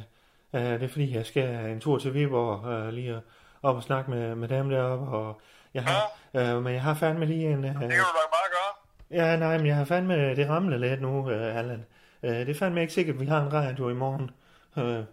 øh, 0.55 0.63
det 0.63 0.83
er 0.83 0.89
fordi, 0.89 1.15
jeg 1.15 1.27
skal 1.27 1.71
en 1.71 1.81
tur 1.81 1.99
til 1.99 2.15
Viborg, 2.15 2.67
øh, 2.73 2.89
lige 2.93 3.21
op 3.63 3.77
og 3.77 3.83
snakke 3.83 4.11
med, 4.11 4.35
med 4.35 4.49
dem 4.49 4.69
deroppe, 4.69 5.07
og 5.17 5.41
jeg 5.75 5.83
har, 5.85 6.03
øh, 6.35 6.63
men 6.63 6.75
jeg 6.75 6.83
har 6.83 6.95
fandme 6.95 7.27
lige 7.27 7.51
en... 7.53 7.65
Øh, 7.65 7.71
Det 7.71 7.81
kan 7.81 7.81
du 7.81 7.87
da 7.89 8.29
bare 8.31 8.51
gøre. 8.51 9.27
ja, 9.31 9.37
nej, 9.37 9.59
men 9.59 9.67
jeg 9.67 9.77
har 9.77 9.85
fandme, 9.85 10.37
det 10.37 10.49
ramlet 10.49 10.81
lidt 10.81 11.03
nu, 11.03 11.31
øh, 11.31 11.57
Allan. 11.57 11.87
Øh, 12.23 12.31
det 12.31 12.49
er 12.49 12.55
fandme 12.55 12.81
ikke 12.81 12.93
sikkert, 12.93 13.15
at 13.15 13.21
vi 13.21 13.27
har 13.27 13.43
en 13.43 13.53
radio 13.53 13.89
i 13.91 13.95
morgen. 13.95 14.31
Øh, 14.77 14.85
Hvad, 14.85 15.05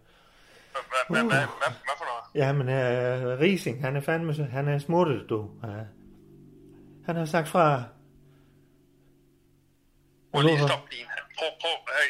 hvad, 1.10 1.24
hvad, 1.24 1.30
hvad, 1.30 1.46
hvad 1.70 1.96
for 1.98 2.06
noget? 2.06 2.46
Ja, 2.48 2.54
men 2.54 2.68
uh, 2.68 3.40
Rising, 3.40 3.82
han 3.82 3.96
er 3.96 4.02
fandme, 4.02 4.34
han 4.46 4.68
er 4.68 4.80
smuttet, 4.80 5.26
du. 5.30 5.40
Uh, 5.40 5.70
han 7.06 7.16
har 7.16 7.26
sagt 7.26 7.48
fra. 7.48 7.84
Prøv 10.34 10.42
lige 10.42 10.58
stop 10.58 10.70
halv. 10.70 11.26
Prøv, 11.38 11.50
prøv, 11.62 11.72
hey, 11.98 12.10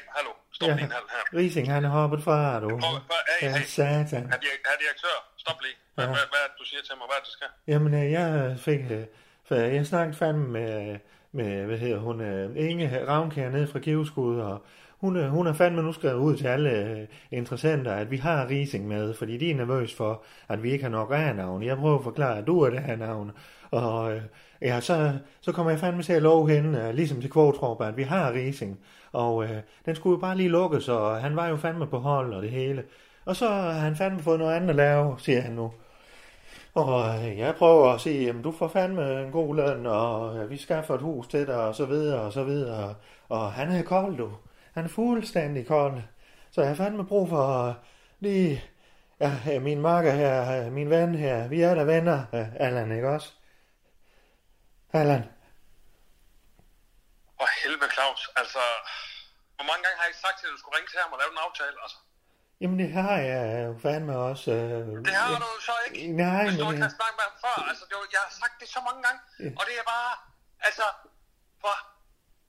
stop 0.56 0.70
Ja. 0.70 0.76
lige 0.76 0.86
en 0.86 0.91
halv 0.98 1.08
her. 1.15 1.39
Rising, 1.39 1.72
han 1.76 1.86
er 1.86 1.89
hoppet 2.00 2.24
fra, 2.24 2.60
du. 2.60 2.70
Prøv, 2.70 2.80
prøv, 2.80 3.00
hey, 3.41 3.50
hey, 3.50 3.65
satan. 3.65 4.24
direk- 4.44 4.65
herr 4.68 4.78
direktør, 4.84 5.18
stop 5.38 5.60
lige. 5.65 5.76
Hvad, 5.96 6.06
Ja. 6.06 6.10
hvad, 6.12 6.26
hvad 6.34 6.46
du 6.60 6.63
siger 6.65 6.82
til 6.88 6.96
mig, 7.00 7.06
hvad 7.10 7.18
er 7.20 7.24
det, 7.26 7.32
skal? 7.38 7.48
Jamen, 7.68 7.94
uh, 7.94 8.12
jeg 8.12 8.56
fik, 8.60 8.80
uh, 8.91 9.04
for 9.48 9.56
jeg 9.56 9.86
snakkede 9.86 10.18
fandme 10.18 10.48
med, 10.48 10.98
med 11.32 11.65
hvad 11.65 11.78
hedder 11.78 12.00
hun, 12.00 12.22
uh, 12.22 12.58
Inge 12.70 13.08
Ravnkær 13.08 13.50
nede 13.50 13.68
fra 13.68 13.80
Giveskud, 13.80 14.39
og 14.39 14.65
hun, 15.02 15.30
hun 15.30 15.46
har 15.46 15.54
fandme 15.54 15.82
nu 15.82 15.94
skrevet 15.94 16.15
ud 16.20 16.38
til 16.38 16.48
alle 16.48 17.08
interessenter, 17.32 17.94
at 17.96 18.12
vi 18.12 18.18
har 18.18 18.48
Rising 18.50 18.88
med, 18.88 19.13
fordi 19.13 19.38
de 19.38 19.52
er 19.52 19.56
nervøs 19.56 19.94
for, 19.96 20.24
at 20.50 20.63
vi 20.63 20.72
ikke 20.72 20.84
har 20.84 20.91
nok 20.91 21.12
A-navn. 21.13 21.63
Jeg 21.63 21.78
prøver 21.78 21.98
at 21.98 22.04
forklare, 22.04 22.38
at 22.38 22.48
du 22.48 22.62
er 22.62 22.70
det 22.70 22.80
her 22.84 22.96
navn, 22.96 23.32
og 23.76 24.16
øh, 24.16 24.22
ja, 24.62 24.82
så, 24.82 25.14
så 25.42 25.52
kommer 25.52 25.72
jeg 25.72 25.80
fandme 25.80 26.04
til 26.04 26.14
at 26.14 26.22
love 26.22 26.50
hende, 26.50 26.80
øh, 26.80 26.94
ligesom 26.94 27.22
til 27.22 27.32
Kvotrup, 27.32 27.82
at 27.82 27.98
vi 27.98 28.04
har 28.04 28.34
Rising. 28.34 28.80
Og 29.12 29.44
øh, 29.44 29.62
den 29.86 29.96
skulle 29.96 30.14
jo 30.14 30.22
bare 30.22 30.38
lige 30.38 30.50
lukkes, 30.50 30.90
og 30.90 31.22
han 31.22 31.36
var 31.36 31.48
jo 31.48 31.58
fandme 31.58 31.88
på 31.88 32.00
hold 32.00 32.34
og 32.34 32.42
det 32.42 32.52
hele. 32.52 32.84
Og 33.26 33.36
så 33.36 33.48
har 33.50 33.72
han 33.72 33.96
fandme 33.96 34.20
fået 34.20 34.40
noget 34.40 34.56
andet 34.56 34.70
at 34.70 34.76
lave, 34.76 35.16
siger 35.20 35.42
han 35.42 35.52
nu. 35.52 35.72
Og 36.74 37.16
øh, 37.16 37.38
jeg 37.38 37.56
prøver 37.56 37.90
at 37.94 38.02
sige, 38.02 38.26
jamen 38.26 38.42
du 38.44 38.52
får 38.52 38.68
fandme 38.68 39.22
en 39.24 39.32
god 39.32 39.56
løn, 39.56 39.86
og 39.86 40.38
øh, 40.38 40.50
vi 40.50 40.58
skaffer 40.58 40.96
et 40.96 41.02
hus 41.02 41.28
til 41.28 41.48
dig, 41.48 41.58
og 41.58 41.76
så 41.76 41.86
videre, 41.86 42.22
og 42.22 42.34
så 42.34 42.44
videre. 42.44 42.96
Og 43.30 43.52
han 43.52 43.72
er 43.72 43.84
kold, 43.84 44.18
du. 44.18 44.32
Han 44.74 44.86
er 44.86 44.90
fuldstændig 44.90 45.68
kold. 45.68 46.02
Så 46.52 46.62
jeg 46.62 46.70
har 46.70 46.76
fandme 46.76 47.06
brug 47.06 47.30
for 47.30 47.68
øh, 47.68 47.74
lige... 48.20 48.64
Ja, 49.20 49.32
øh, 49.56 49.62
min 49.62 49.82
makker 49.82 50.12
her, 50.12 50.66
øh, 50.66 50.74
min 50.74 50.90
ven 50.90 51.16
her, 51.16 51.48
vi 51.48 51.62
er 51.62 51.76
der 51.76 51.84
venner, 51.84 52.24
øh, 52.34 52.56
Allan, 52.56 52.92
ikke 52.92 53.10
også? 53.10 53.34
Allan, 55.01 55.23
For 57.38 57.47
helvede, 57.62 57.91
Claus. 57.95 58.21
Altså, 58.41 58.62
hvor 59.55 59.65
mange 59.69 59.81
gange 59.86 59.97
har 60.01 60.05
jeg 60.10 60.15
sagt 60.25 60.36
til 60.38 60.43
dig, 60.45 60.51
at 60.51 60.55
du 60.55 60.60
skulle 60.62 60.75
ringe 60.77 60.89
til 60.91 60.99
ham 61.03 61.12
og 61.15 61.19
lave 61.21 61.31
en 61.36 61.41
aftale? 61.47 61.75
Altså, 61.84 61.97
jamen 62.62 62.77
det 62.81 62.89
har 62.99 63.17
jeg 63.31 63.43
jo 63.67 63.73
fandme 63.86 64.13
også. 64.29 64.49
Øh, 64.60 64.88
det 65.08 65.13
har 65.21 65.27
du 65.45 65.49
så 65.69 65.75
ikke. 65.86 65.97
Nej, 66.23 66.41
Hvis 66.47 66.58
du 66.62 66.65
men... 66.65 66.71
ikke 66.73 66.86
har 66.89 66.93
snakket 66.99 67.17
med 67.19 67.25
ham 67.29 67.36
før. 67.45 67.55
Altså, 67.71 67.84
det 67.89 67.95
var, 67.99 68.05
jeg 68.17 68.21
har 68.27 68.34
sagt 68.41 68.55
det 68.62 68.67
så 68.75 68.79
mange 68.88 69.01
gange. 69.05 69.19
Og 69.60 69.63
det 69.67 69.73
er 69.81 69.86
bare, 69.95 70.12
altså, 70.67 70.86
for, 71.62 71.73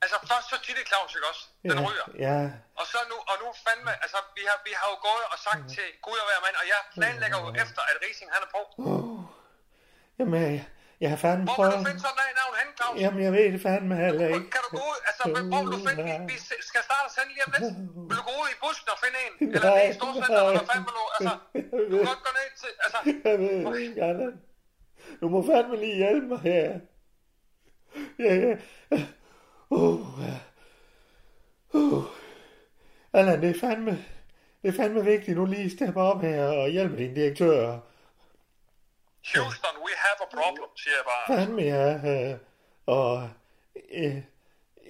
altså 0.03 0.15
først 0.31 0.45
så 0.51 0.57
tit 0.65 0.79
Claus, 0.91 1.11
ikke 1.17 1.27
også? 1.31 1.43
Den 1.71 1.79
ryger. 1.87 2.07
Ja, 2.27 2.37
Og 2.79 2.85
så 2.91 2.99
nu, 3.11 3.17
og 3.31 3.35
nu 3.41 3.47
fandme, 3.65 3.91
altså, 4.05 4.19
vi 4.37 4.43
har, 4.49 4.57
vi 4.67 4.73
har 4.79 4.87
jo 4.93 4.97
gået 5.09 5.25
og 5.33 5.37
sagt 5.47 5.63
Mm. 5.65 5.69
til 5.75 5.87
Gud 6.05 6.17
og 6.23 6.27
hver 6.29 6.39
mand, 6.45 6.55
og 6.61 6.65
jeg 6.73 6.79
planlægger 6.95 7.37
jo 7.43 7.47
efter, 7.63 7.81
at 7.89 7.95
Rising 8.03 8.29
han 8.35 8.41
er 8.47 8.51
på. 8.57 8.61
jamen 10.19 10.43
jeg, 11.01 11.09
har 11.13 11.19
fandme 11.25 11.43
Hvor 11.45 11.55
vil 11.57 11.65
du 11.65 11.71
prøvet... 11.71 11.87
finde 11.87 12.01
sådan 12.07 12.23
en 12.31 12.35
navn 12.41 12.53
hen, 12.59 12.69
Claus? 12.77 12.95
Jamen 13.03 13.19
jeg 13.25 13.31
ved 13.37 13.45
det 13.55 13.61
fandme 13.67 13.95
heller 14.05 14.27
ikke. 14.35 14.49
Kan 14.55 14.61
du 14.65 14.69
gå 14.79 14.83
ud, 14.91 14.99
altså, 15.09 15.23
hvor 15.51 15.61
vil 15.63 15.71
du 15.75 15.79
finde, 15.87 16.03
vi, 16.31 16.37
vi 16.57 16.63
skal 16.71 16.81
starte 16.89 17.05
at 17.09 17.13
sende 17.17 17.29
lige 17.35 17.45
om 17.47 17.51
lidt. 17.55 17.73
Vil 18.09 18.15
du 18.19 18.23
gå 18.29 18.33
ud 18.41 18.47
i 18.55 18.57
busken 18.63 18.89
og 18.95 18.99
finde 19.03 19.17
en? 19.25 19.33
Eller 19.55 19.69
ned 19.77 19.89
i 19.91 19.95
storcenter, 19.99 20.43
eller 20.49 20.65
fandme 20.71 20.91
nu, 20.97 21.03
altså, 21.17 21.33
du 21.89 21.95
kan 21.99 22.07
godt 22.11 22.23
gå 22.27 22.31
ned 22.39 22.49
til, 22.61 22.71
altså, 22.85 22.99
Jeg 23.27 23.35
ved 23.43 23.57
det 23.73 23.79
ikke, 23.87 24.01
Allan. 24.09 24.35
Du 25.21 25.25
må 25.33 25.39
fandme 25.51 25.75
lige 25.83 25.97
hjælpe 26.03 26.27
mig 26.33 26.39
her. 26.49 26.79
Ja, 28.25 28.33
ja. 28.43 28.55
Uh. 29.69 30.19
Uh. 31.73 32.03
Allan, 33.13 33.41
det 33.41 33.49
er 33.49 33.59
fandme, 33.59 33.91
det 34.61 34.67
er 34.67 34.77
fandme 34.81 35.05
vigtigt, 35.05 35.37
du 35.37 35.45
lige 35.45 35.69
stepper 35.69 36.01
op 36.01 36.21
her 36.21 36.43
og 36.47 36.69
hjælper 36.69 36.97
din 36.97 37.13
direktør. 37.13 37.79
Houston, 39.35 39.75
we 39.85 39.91
have 40.03 40.15
a 40.23 40.25
problem, 40.35 40.63
siger 40.75 40.95
jeg 40.99 41.05
bare. 41.11 41.37
Fandme, 41.37 41.61
ja. 41.61 42.31
øh, 42.31 42.37
Og 42.85 43.29
øh, 43.93 44.15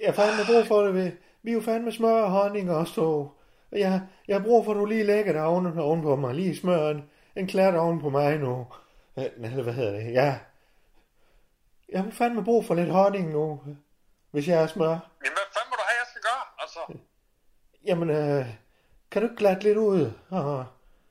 jeg 0.02 0.14
fandme 0.14 0.42
brug 0.46 0.66
for 0.66 0.80
det 0.82 0.94
ved. 0.94 1.12
Vi 1.42 1.50
er 1.50 1.54
jo 1.54 1.60
fandme 1.60 1.92
smør 1.92 2.22
og 2.22 2.30
honning 2.30 2.70
også, 2.70 2.92
så. 2.92 3.28
Jeg, 3.72 4.00
jeg 4.28 4.36
har 4.36 4.44
brug 4.44 4.64
for, 4.64 4.72
at 4.72 4.76
du 4.76 4.84
lige 4.84 5.04
lægger 5.04 5.32
det 5.32 5.42
oven, 5.42 5.78
oven 5.78 6.02
på 6.02 6.16
mig. 6.16 6.34
Lige 6.34 6.56
smør 6.56 6.90
en, 6.90 7.10
en 7.36 7.46
klat 7.46 7.74
oven 7.74 8.00
på 8.00 8.08
mig 8.10 8.38
nu. 8.38 8.66
Eller 9.16 9.62
hvad 9.62 9.72
hedder 9.72 9.92
det? 9.92 10.12
Ja. 10.12 10.38
Jeg 11.88 12.02
har 12.02 12.10
fandme 12.10 12.44
brug 12.44 12.64
for 12.64 12.74
lidt 12.74 12.90
honning 12.90 13.30
nu. 13.32 13.62
Hvis 14.30 14.48
jeg 14.48 14.62
er 14.62 14.66
smør. 14.66 14.88
Jamen, 14.88 15.36
hvad 15.38 15.48
fanden 15.54 15.70
må 15.70 15.76
du 15.80 15.84
have, 15.88 15.98
jeg 16.02 16.08
skal 16.10 16.22
gøre? 16.30 16.44
Altså, 16.62 16.80
Jamen, 17.84 18.10
øh, 18.10 18.46
kan 19.10 19.22
du 19.22 19.28
ikke 19.28 19.36
glatte 19.42 19.62
lidt 19.62 19.78
ud 19.78 20.12
og, 20.30 20.66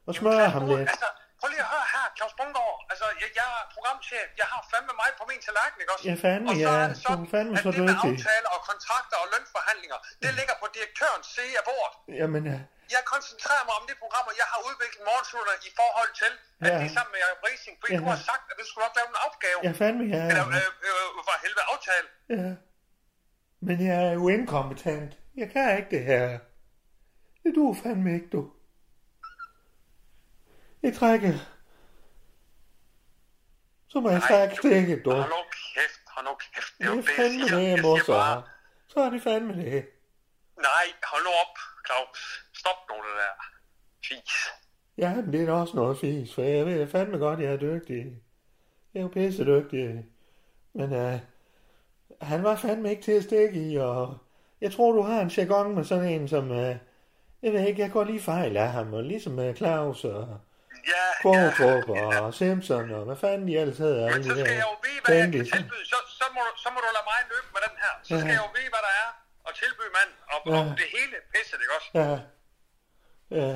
og 0.08 0.16
smøre 0.16 0.50
ham 0.50 0.66
lidt? 0.68 0.80
altså, 0.80 1.06
prøv 1.40 1.48
lige 1.50 1.60
at 1.60 1.72
høre 1.74 1.88
her, 1.94 2.06
Claus 2.18 2.34
Bungård. 2.40 2.77
Jeg, 3.22 3.30
jeg 3.40 3.48
er 3.60 3.64
programchef. 3.76 4.28
Jeg 4.42 4.48
har 4.54 4.62
fandme 4.72 4.94
mig 5.02 5.10
på 5.20 5.24
min 5.30 5.40
tallerken, 5.48 5.78
ikke 5.84 5.92
også? 5.96 6.06
Ja, 6.10 6.16
fandme, 6.26 6.48
og 6.52 6.56
så 6.66 6.70
ja. 6.76 6.84
er 6.84 6.88
det 6.92 7.00
sådan, 7.08 7.28
fandme 7.36 7.54
at 7.58 7.64
så 7.66 7.70
det 7.76 7.84
med 7.90 7.96
aftaler 8.08 8.50
og 8.56 8.62
kontrakter 8.70 9.18
og 9.24 9.28
lønforhandlinger, 9.34 9.98
det 10.24 10.32
ligger 10.40 10.56
på 10.62 10.66
direktørens 10.78 11.28
side 11.36 11.54
af 11.62 11.64
bordet. 11.70 11.94
Jamen, 12.22 12.44
øh, 12.54 12.60
Jeg 12.96 13.02
koncentrerer 13.14 13.64
mig 13.70 13.76
om 13.82 13.86
det 13.90 13.96
program, 14.04 14.26
og 14.32 14.36
jeg 14.42 14.48
har 14.54 14.60
udviklet 14.70 15.02
morgenslutter 15.10 15.54
i 15.70 15.72
forhold 15.80 16.12
til, 16.22 16.32
at 16.66 16.68
Ja. 16.68 16.76
det 16.80 16.86
er 16.90 16.94
sammen 16.98 17.12
med 17.14 17.20
Jacob 17.24 17.40
Rising, 17.48 17.76
fordi 17.82 17.94
Ja. 17.96 18.00
du 18.02 18.08
har 18.14 18.20
sagt, 18.30 18.44
at 18.52 18.56
du 18.60 18.64
skulle 18.70 18.84
nok 18.88 18.96
lave 19.00 19.10
en 19.16 19.20
opgave. 19.28 19.58
ja, 19.68 19.72
fandme, 19.82 20.04
ja. 20.16 20.22
Eller 20.32 20.46
øh, 20.60 20.70
øh, 20.90 21.08
for 21.28 21.36
helvede 21.46 21.66
aftale. 21.74 22.08
Ja. 22.38 22.50
Men 23.68 23.76
jeg 23.90 23.98
er 24.10 24.14
jo 24.20 24.26
inkompetent. 24.38 25.12
Jeg 25.42 25.48
kan 25.54 25.64
ikke 25.80 25.92
det 25.96 26.04
her. 26.12 26.24
Det 27.44 27.52
du 27.60 27.64
fandme 27.84 28.10
ikke, 28.18 28.30
du. 28.36 28.42
Jeg 30.84 30.94
trækker. 31.00 31.34
Så 33.98 34.02
må 34.02 34.10
jeg 34.10 34.22
trække 34.22 34.56
stikket, 34.56 35.06
du. 35.06 35.12
Hold 35.12 35.30
nu 35.30 35.42
kæft, 35.76 36.02
hold 36.16 36.26
nu 36.26 36.34
kæft. 36.54 36.74
Det 36.78 36.86
er 36.86 36.90
jo 36.90 36.98
Det 36.98 37.08
jeg 37.08 37.32
siger. 37.50 37.58
det, 37.58 37.68
Jeg 37.70 37.78
siger 37.80 38.04
så. 38.06 38.12
bare, 38.12 38.44
Så 38.88 39.00
er 39.00 39.10
det 39.10 39.22
fandme 39.22 39.54
det. 39.54 39.86
nej, 40.70 40.86
hold 41.12 41.24
nu 41.24 41.30
op, 41.44 41.54
Claus. 41.88 42.20
Stop 42.54 42.80
nu 42.90 42.96
det 42.96 43.14
der. 43.22 43.34
Fis. 44.08 44.34
Ja, 44.98 45.14
men 45.16 45.34
det 45.34 45.50
er 45.50 45.54
også 45.54 45.76
noget 45.76 46.00
fis, 46.00 46.34
for 46.36 46.42
jeg 46.42 46.66
ved 46.66 46.88
fandme 46.88 47.18
godt, 47.18 47.40
jeg 47.40 47.54
er 47.54 47.58
dygtig. 47.58 48.06
Jeg 48.94 49.00
er 49.00 49.04
jo 49.04 49.08
pisse 49.08 49.46
dygtig. 49.46 50.06
Men 50.74 50.92
uh, 50.94 51.20
han 52.22 52.44
var 52.44 52.56
fandme 52.56 52.90
ikke 52.90 53.02
til 53.04 53.12
at 53.12 53.24
stikke 53.24 53.70
i, 53.72 53.76
og 53.78 54.18
jeg 54.62 54.72
tror, 54.72 54.92
du 54.92 55.02
har 55.02 55.22
en 55.22 55.28
jargon 55.30 55.76
med 55.76 55.84
sådan 55.84 56.10
en, 56.10 56.28
som... 56.28 56.52
Uh, 56.52 56.76
jeg 57.42 57.54
ved 57.54 57.68
ikke, 57.68 57.82
jeg 57.82 57.92
går 57.92 58.04
lige 58.04 58.20
fejl 58.20 58.58
af 58.58 58.70
ham, 58.72 58.94
og 58.94 59.04
ligesom 59.04 59.34
med 59.34 59.56
Claus 59.56 60.04
og 60.06 60.40
Ja, 60.94 61.04
ja. 61.04 61.52
Kvartrup 61.58 61.90
og 62.24 62.34
Simpson 62.40 62.92
og 62.98 63.04
hvad 63.08 63.18
fanden 63.24 63.48
de 63.48 63.54
ellers 63.62 63.78
hedder. 63.86 64.04
Men 64.14 64.24
så 64.24 64.30
skal 64.30 64.56
jeg 64.62 64.68
jo 64.72 64.76
vide, 64.86 65.00
hvad 65.06 65.16
jeg 65.22 65.28
kan 65.36 65.46
tilbyde. 65.56 65.84
Så, 65.94 65.98
så, 66.20 66.26
må, 66.36 66.40
du- 66.48 66.58
så 66.64 66.70
må 66.74 66.78
du 66.86 66.90
lade 66.98 67.06
mig 67.12 67.20
løbe 67.34 67.48
med 67.56 67.62
den 67.68 67.76
her. 67.84 67.94
Så 68.08 68.14
skal 68.20 68.30
Ja. 68.30 68.34
jeg 68.36 68.42
jo 68.46 68.50
vide, 68.58 68.70
hvad 68.74 68.84
der 68.88 68.94
er 69.04 69.10
at 69.48 69.54
tilbyde 69.62 69.92
mand. 69.98 70.12
Og, 70.34 70.40
Ja. 70.52 70.58
og 70.60 70.64
det 70.82 70.88
hele 70.98 71.16
pisset, 71.34 71.60
ikke 71.64 71.74
også? 71.78 71.90
Ja. 72.02 72.10
Ja. 73.40 73.52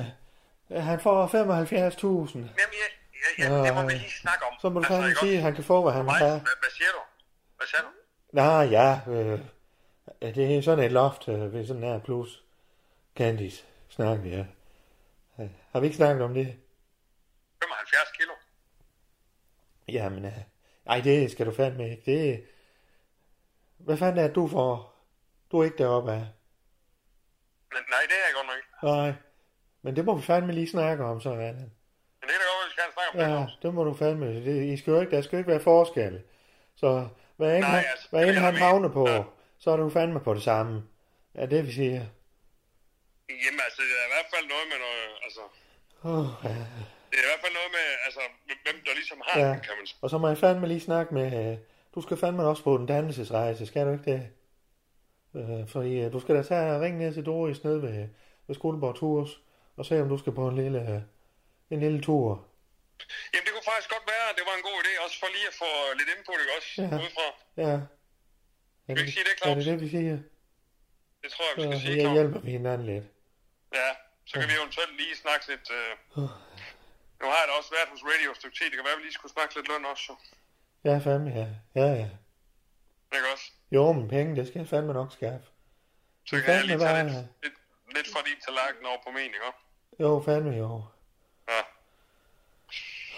Han 0.90 0.98
får 1.06 1.18
75.000. 1.26 2.38
Jamen, 2.38 2.76
jeg, 2.82 2.90
jeg, 3.22 3.30
jeg, 3.38 3.66
det 3.66 3.74
må 3.74 3.82
vi 3.82 3.92
lige 4.04 4.20
snakke 4.24 4.42
om. 4.48 4.52
Så 4.62 4.66
må 4.68 4.80
du 4.80 4.84
Altså, 4.84 5.00
fandme 5.02 5.16
sige, 5.24 5.36
at 5.36 5.42
han 5.42 5.54
kan 5.58 5.64
få, 5.72 5.76
hvad 5.82 5.92
han 5.92 6.04
vil 6.04 6.12
have. 6.12 6.30
hvad, 6.30 6.56
hvad 6.62 6.70
siger 6.78 6.92
du? 6.96 7.02
Hvad 7.56 7.66
siger 7.70 7.82
du? 7.86 7.90
Nej, 8.42 8.62
ja. 8.78 8.88
Øh, 9.12 9.40
ja, 10.22 10.30
det 10.30 10.56
er 10.58 10.62
sådan 10.62 10.84
et 10.84 10.92
loft 10.92 11.28
øh, 11.28 11.52
ved 11.54 11.66
sådan 11.66 11.82
her 11.82 11.98
plus. 11.98 12.42
Candice 13.16 13.64
snakker 13.88 14.22
vi, 14.22 14.28
ja. 14.30 14.44
Øh, 15.40 15.50
Har 15.72 15.80
vi 15.80 15.86
ikke 15.86 15.96
snakket 15.96 16.22
om 16.24 16.34
det? 16.34 16.56
75 17.62 18.12
kilo. 18.18 18.32
Jamen, 19.88 20.24
øh, 20.24 20.32
ej, 20.86 21.00
det 21.00 21.30
skal 21.30 21.46
du 21.46 21.52
fandme 21.54 21.90
ikke. 21.90 22.02
Det 22.06 22.46
Hvad 23.78 23.96
fanden 23.96 24.18
er 24.18 24.26
det, 24.26 24.34
du 24.34 24.48
får? 24.48 24.74
Du 25.50 25.60
er 25.60 25.64
ikke 25.64 25.78
deroppe 25.78 26.12
af. 26.12 26.26
Men, 27.72 27.82
nej, 27.90 28.00
det 28.08 28.16
er 28.20 28.26
jeg 28.28 28.34
godt 28.34 28.46
nok 28.46 28.56
ikke. 28.56 28.68
Nej. 28.82 29.12
Men 29.82 29.96
det 29.96 30.04
må 30.04 30.16
vi 30.16 30.22
fandme 30.22 30.52
lige 30.52 30.70
snakke 30.70 31.04
om, 31.04 31.20
så 31.20 31.30
er 31.30 31.52
det. 31.52 31.70
Men 32.20 32.28
det 32.28 32.34
er 32.34 32.38
da 32.42 32.44
godt, 32.52 32.66
vi 32.66 32.70
skal 32.70 32.84
snakke 32.92 33.10
om 33.12 33.46
det. 33.46 33.52
Ja, 33.52 33.68
det 33.68 33.74
må 33.74 33.84
du 33.84 33.94
fandme. 33.94 34.26
Det, 34.44 34.64
I 34.72 34.76
skal 34.76 34.90
jo 34.90 35.00
ikke, 35.00 35.16
der 35.16 35.22
skal 35.22 35.36
jo 35.36 35.38
ikke 35.38 35.50
være 35.50 35.60
forskel. 35.60 36.22
Så 36.76 37.08
hvad 37.36 37.54
end, 37.56 37.60
Nej, 37.64 37.70
han, 37.70 37.84
altså, 37.90 38.08
hvad 38.10 38.28
end 38.28 38.36
han 38.36 38.54
havner 38.56 38.88
på, 38.88 39.08
Ja. 39.08 39.22
så 39.58 39.70
er 39.70 39.76
du 39.76 39.90
fandme 39.90 40.20
på 40.20 40.34
det 40.34 40.42
samme. 40.42 40.82
Ja, 41.34 41.46
det 41.46 41.66
vi 41.66 41.72
siger. 41.72 42.00
Jamen, 43.28 43.60
altså, 43.66 43.82
det 43.82 43.94
er 44.02 44.06
i 44.08 44.12
hvert 44.14 44.28
fald 44.34 44.46
noget 44.48 44.66
med 44.72 44.78
noget, 44.86 45.08
altså... 45.26 45.40
Oh, 46.02 46.28
ja. 46.50 46.66
Det 47.12 47.18
er 47.18 47.24
i 47.26 47.28
hvert 47.30 47.40
fald 47.44 47.54
noget 47.60 47.70
med, 47.78 47.86
altså, 48.06 48.20
hvem 48.64 48.78
der 48.86 48.94
ligesom 48.94 49.18
har 49.26 49.40
Ja. 49.40 49.48
den, 49.48 49.60
kan 49.60 49.74
man 49.78 49.86
sige. 49.86 49.98
Og 50.02 50.10
så 50.10 50.18
må 50.18 50.28
jeg 50.28 50.38
fandme 50.38 50.66
lige 50.68 50.80
snakke 50.80 51.14
med... 51.14 51.26
øh, 51.52 51.58
Du 51.94 52.00
skal 52.02 52.16
fandme 52.16 52.42
også 52.52 52.62
på 52.68 52.74
en 52.76 52.86
dannelsesrejse, 52.86 53.66
skal 53.66 53.86
du 53.86 53.92
ikke 53.92 54.08
det? 54.12 54.22
Øh, 55.38 55.68
fordi 55.74 55.92
øh, 56.02 56.12
du 56.12 56.20
skal 56.20 56.34
da 56.36 56.42
tage 56.42 56.72
og 56.74 56.80
ringe 56.80 56.98
ned 56.98 57.14
til 57.14 57.26
Doris 57.26 57.64
nede 57.64 57.82
ved, 57.82 58.08
ved 58.46 58.54
Skoleborg 58.54 58.94
Tours, 59.00 59.30
og 59.76 59.86
se 59.86 60.00
om 60.02 60.08
du 60.08 60.18
skal 60.18 60.32
på 60.32 60.48
en 60.48 60.56
lille, 60.62 60.80
øh, 60.92 61.00
en 61.74 61.80
lille 61.80 62.00
tur. 62.08 62.28
Jamen, 63.32 63.44
det 63.46 63.52
kunne 63.54 63.68
faktisk 63.72 63.90
godt 63.94 64.06
være, 64.14 64.26
det 64.38 64.44
var 64.48 64.54
en 64.58 64.64
god 64.68 64.76
idé, 64.84 64.92
også 65.04 65.16
for 65.22 65.28
lige 65.36 65.46
at 65.52 65.56
få 65.62 65.70
lidt 65.98 66.08
input, 66.14 66.38
ikke 66.42 66.52
også? 66.58 66.70
Ja. 66.82 66.88
Udefra. 67.02 67.26
Ja. 67.64 67.74
Er 68.88 68.92
vi 68.94 69.00
ikke 69.00 69.12
sige 69.18 69.24
det, 69.28 69.32
er 69.36 69.38
Claus? 69.40 69.56
det 69.56 69.66
det, 69.66 69.80
vi 69.84 69.88
siger? 69.96 70.16
Det 71.22 71.28
tror 71.34 71.44
jeg, 71.48 71.54
vi 71.56 71.62
Så 71.62 71.68
skal 71.68 71.80
sige, 71.86 71.96
jeg 71.96 72.04
Claus. 72.04 72.14
hjælper 72.18 72.40
vi 72.46 72.50
hinanden 72.58 72.86
lidt. 72.92 73.04
Ja, 73.80 73.88
så 74.28 74.32
kan 74.40 74.46
vi 74.50 74.54
eventuelt 74.60 74.92
lige 75.00 75.14
snakke 75.24 75.44
lidt... 75.52 75.66
Øh... 75.78 75.92
Nu 77.22 77.26
har 77.32 77.38
jeg 77.42 77.46
da 77.48 77.52
også 77.60 77.70
været 77.76 77.88
hos 77.94 78.02
Radio 78.10 78.28
et 78.30 78.36
stykke 78.40 78.56
tid. 78.58 78.66
Det 78.70 78.76
kan 78.78 78.84
være, 78.88 78.96
at 78.96 79.00
vi 79.00 79.04
lige 79.08 79.18
skulle 79.18 79.32
snakke 79.36 79.52
lidt 79.56 79.68
løn 79.72 79.84
også, 79.92 80.02
så. 80.08 80.14
Ja, 80.88 80.94
fandme, 81.06 81.30
ja. 81.40 81.46
Ja, 81.80 81.86
ja. 82.02 82.08
Ikke 83.16 83.28
også? 83.34 83.46
Jo, 83.76 83.92
men 83.92 84.08
penge, 84.14 84.36
det 84.36 84.44
skal 84.48 84.58
jeg 84.62 84.68
fandme 84.74 84.92
nok 85.00 85.10
skaffe. 85.18 85.46
Så 86.28 86.34
kan 86.44 86.54
jeg 86.54 86.64
lige 86.64 86.78
tage 86.78 86.94
bare- 86.94 87.08
lidt, 87.08 87.26
lidt, 87.44 87.56
lidt 87.96 88.08
fra 88.12 88.20
din 88.28 88.38
tallerken 88.46 88.84
over 88.90 89.00
på 89.06 89.10
min, 89.16 89.30
ikke? 89.38 89.50
Jo, 90.04 90.10
fandme 90.26 90.52
jo. 90.62 90.68
Ja. 91.52 91.60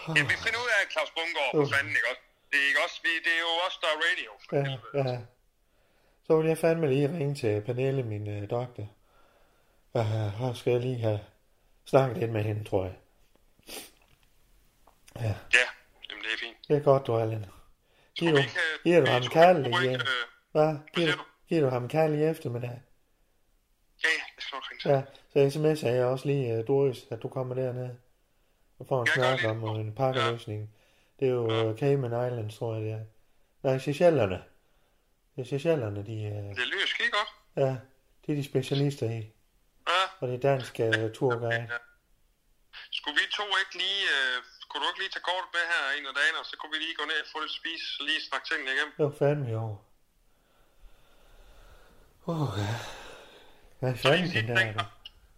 Jamen, 0.08 0.28
vi 0.32 0.36
finder 0.44 0.60
ud 0.64 0.70
af, 0.78 0.80
Claus 0.94 1.10
Bungård, 1.16 1.50
for 1.54 1.62
Uh. 1.64 1.72
fanden, 1.74 1.92
ikke 1.98 2.08
også? 2.12 2.22
Det 2.50 2.56
er, 2.62 2.66
ikke 2.70 2.80
også, 2.86 2.98
vi, 3.04 3.10
det 3.26 3.32
er 3.38 3.42
jo 3.48 3.52
også 3.66 3.78
der 3.82 3.88
er 3.94 3.98
radio. 4.06 4.30
for 4.48 4.56
Ja, 4.56 4.62
helvede. 4.70 5.10
ja. 5.12 5.18
Så 6.26 6.30
vil 6.38 6.46
jeg 6.48 6.58
fandme 6.58 6.86
lige 6.92 7.08
ringe 7.18 7.34
til 7.34 7.62
Pernille, 7.66 8.02
min 8.02 8.24
øh, 8.34 8.50
doktor. 8.50 8.86
Uh, 9.92 10.42
og 10.42 10.56
skal 10.56 10.70
jeg 10.72 10.80
lige 10.80 11.00
have 11.00 11.20
snakket 11.84 12.16
lidt 12.18 12.30
med 12.32 12.42
hende, 12.42 12.64
tror 12.64 12.84
jeg. 12.84 12.94
Ja, 15.20 15.22
Ja, 15.54 15.66
jamen 16.10 16.24
det 16.24 16.32
er 16.34 16.38
fint. 16.40 16.56
det 16.68 16.76
er 16.76 16.80
godt, 16.80 17.06
du, 17.06 17.16
Allan. 17.16 17.46
Giver 18.14 18.32
du, 18.32 18.38
øh, 18.38 18.44
giver 18.84 19.00
du 19.00 19.10
ham 19.10 19.22
kærlig 19.22 19.66
igen? 19.82 19.94
øh, 20.00 20.06
Hvad? 20.52 20.76
Giver 20.94 21.28
giver 21.48 21.60
du 21.60 21.68
ham 21.68 21.88
kærlig 21.88 22.30
eftermiddag? 22.30 22.82
Ja, 24.04 24.08
ja, 24.18 24.24
det 24.36 24.42
skal 24.44 24.56
nok 24.56 24.64
ringe. 24.70 24.90
Ja, 24.96 25.02
så 25.48 25.58
sms'er 25.58 25.88
jeg 25.88 26.04
også 26.04 26.26
lige 26.28 26.58
uh, 26.58 26.66
Doris, 26.66 26.98
at 27.10 27.22
du 27.22 27.28
kommer 27.28 27.54
derned 27.54 27.90
og 28.78 28.86
får 28.88 29.00
en 29.00 29.06
snak 29.14 29.44
om 29.44 29.60
det. 29.60 29.68
uh, 29.68 29.80
en 29.80 29.94
pakkeløsning. 29.94 30.70
Det 31.20 31.28
er 31.28 31.32
jo 31.32 31.70
uh, 31.70 31.78
Cayman 31.78 32.26
Islands, 32.26 32.58
tror 32.58 32.74
jeg 32.74 32.82
det 32.84 32.92
er. 32.92 33.00
Nej, 33.62 33.78
Seychellerne. 33.78 34.42
Det 35.36 35.42
er 35.42 35.46
Seychellerne, 35.46 35.96
de, 36.06 36.16
uh, 36.50 36.56
Det 36.56 36.66
lyder 36.66 36.86
skide 36.86 37.10
godt. 37.10 37.28
ja, 37.56 37.76
de 38.26 38.32
er 38.32 38.36
de 38.36 38.44
specialister 38.44 39.10
i. 39.10 39.32
Ja. 39.88 39.92
Og 40.20 40.28
det 40.28 40.34
er 40.34 40.38
dansk 40.50 40.80
uh, 40.80 41.12
turguide. 41.14 41.68
Skulle 42.92 43.14
vi 43.14 43.26
to 43.32 43.42
ikke 43.42 43.74
lige... 43.84 44.02
Øh, 44.16 44.42
skulle 44.74 44.86
du 44.86 44.90
ikke 44.92 45.02
lige 45.04 45.14
tage 45.16 45.28
kortet 45.30 45.50
med 45.56 45.64
her 45.72 45.82
en 45.98 46.06
af 46.10 46.14
dagene, 46.20 46.38
og 46.42 46.46
så 46.50 46.54
kunne 46.58 46.72
vi 46.74 46.78
lige 46.84 46.96
gå 47.00 47.04
ned 47.10 47.18
og 47.24 47.28
få 47.32 47.38
lidt 47.44 47.54
spise, 47.60 47.86
lige 48.08 48.20
snakke 48.28 48.46
tingene 48.50 48.70
igennem? 48.74 48.92
Var 49.02 49.12
fandme 49.20 49.46
jo. 49.56 49.64
Åh, 52.26 52.42
oh, 52.42 52.50
ja. 52.64 52.74
Hvad 53.80 53.90
lige 53.92 54.02
fanden 54.04 54.24
en 54.26 54.34
den 54.36 54.46
der? 54.48 54.56
ting. 54.60 54.68
er 54.70 54.74
du? 54.78 54.84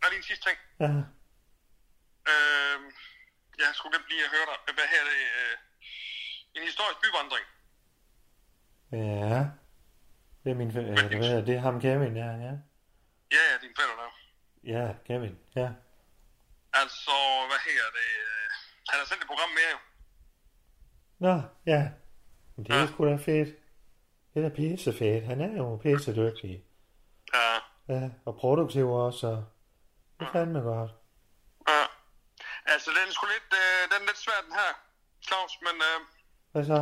Nej, 0.01 0.09
lige 0.11 0.21
en 0.23 0.29
sidste 0.31 0.45
ting. 0.49 0.59
Ja, 0.85 0.93
Øh, 2.33 2.79
jeg 3.63 3.71
skulle 3.77 3.93
glemt 3.93 4.09
lige 4.13 4.25
at 4.29 4.31
høre 4.37 4.47
dig. 4.51 4.59
Hvad 4.79 4.87
her 4.93 5.01
er 5.05 5.09
det? 5.13 5.21
Øh, 5.41 5.55
en 6.57 6.63
historisk 6.71 6.99
byvandring. 7.05 7.47
ja. 8.93 9.41
Det 10.43 10.49
er 10.53 10.59
min, 10.63 10.69
øh, 10.69 10.97
det, 11.11 11.19
ved 11.23 11.31
jeg, 11.35 11.47
det 11.49 11.55
er 11.57 11.61
ham 11.69 11.81
Kevin, 11.81 12.15
ja, 12.23 12.31
ja. 12.47 12.55
Ja, 13.37 13.43
ja, 13.51 13.55
din 13.65 13.75
fætter 13.79 13.97
der. 14.03 14.11
Ja, 14.75 14.85
Kevin, 15.07 15.35
ja. 15.61 15.69
Altså, 16.81 17.17
hvad 17.49 17.61
her 17.67 17.81
er 17.89 17.93
det? 17.99 18.09
Øh, 18.27 18.46
han 18.89 18.99
har 18.99 19.07
sendt 19.07 19.23
et 19.23 19.27
program 19.29 19.49
mere 19.59 19.71
jo. 19.73 19.79
Nå, 21.19 21.43
ja. 21.67 21.91
Men 22.57 22.65
det 22.67 22.75
er 22.75 22.81
Ja. 22.81 22.87
sgu 22.87 23.05
da 23.07 23.17
fedt. 23.17 23.49
Det 24.35 24.45
er 24.45 24.49
da 24.49 24.55
pisse 24.55 24.93
fedt. 24.93 25.25
Han 25.25 25.41
er 25.41 25.57
jo 25.57 25.77
pisse 25.83 26.15
dygtig. 26.17 26.65
Ja, 27.35 27.55
Ja, 27.89 28.11
og 28.25 28.37
produktiv 28.37 28.89
også, 28.91 29.19
så 29.19 29.31
det 30.21 30.27
er 30.27 30.33
fandme 30.33 30.61
godt. 30.61 30.91
ja. 31.69 31.83
Altså, 32.73 32.91
den 32.91 33.09
er 33.09 33.13
sgu 33.13 33.27
lidt, 33.27 33.51
øh, 33.63 33.83
den 33.91 34.03
er 34.03 34.07
lidt 34.07 34.19
svær, 34.19 34.41
den 34.47 34.53
her, 34.53 34.71
Claus, 35.27 35.53
men 35.67 35.77
øh, 35.91 36.01
Hvad 36.53 36.65
så? 36.65 36.81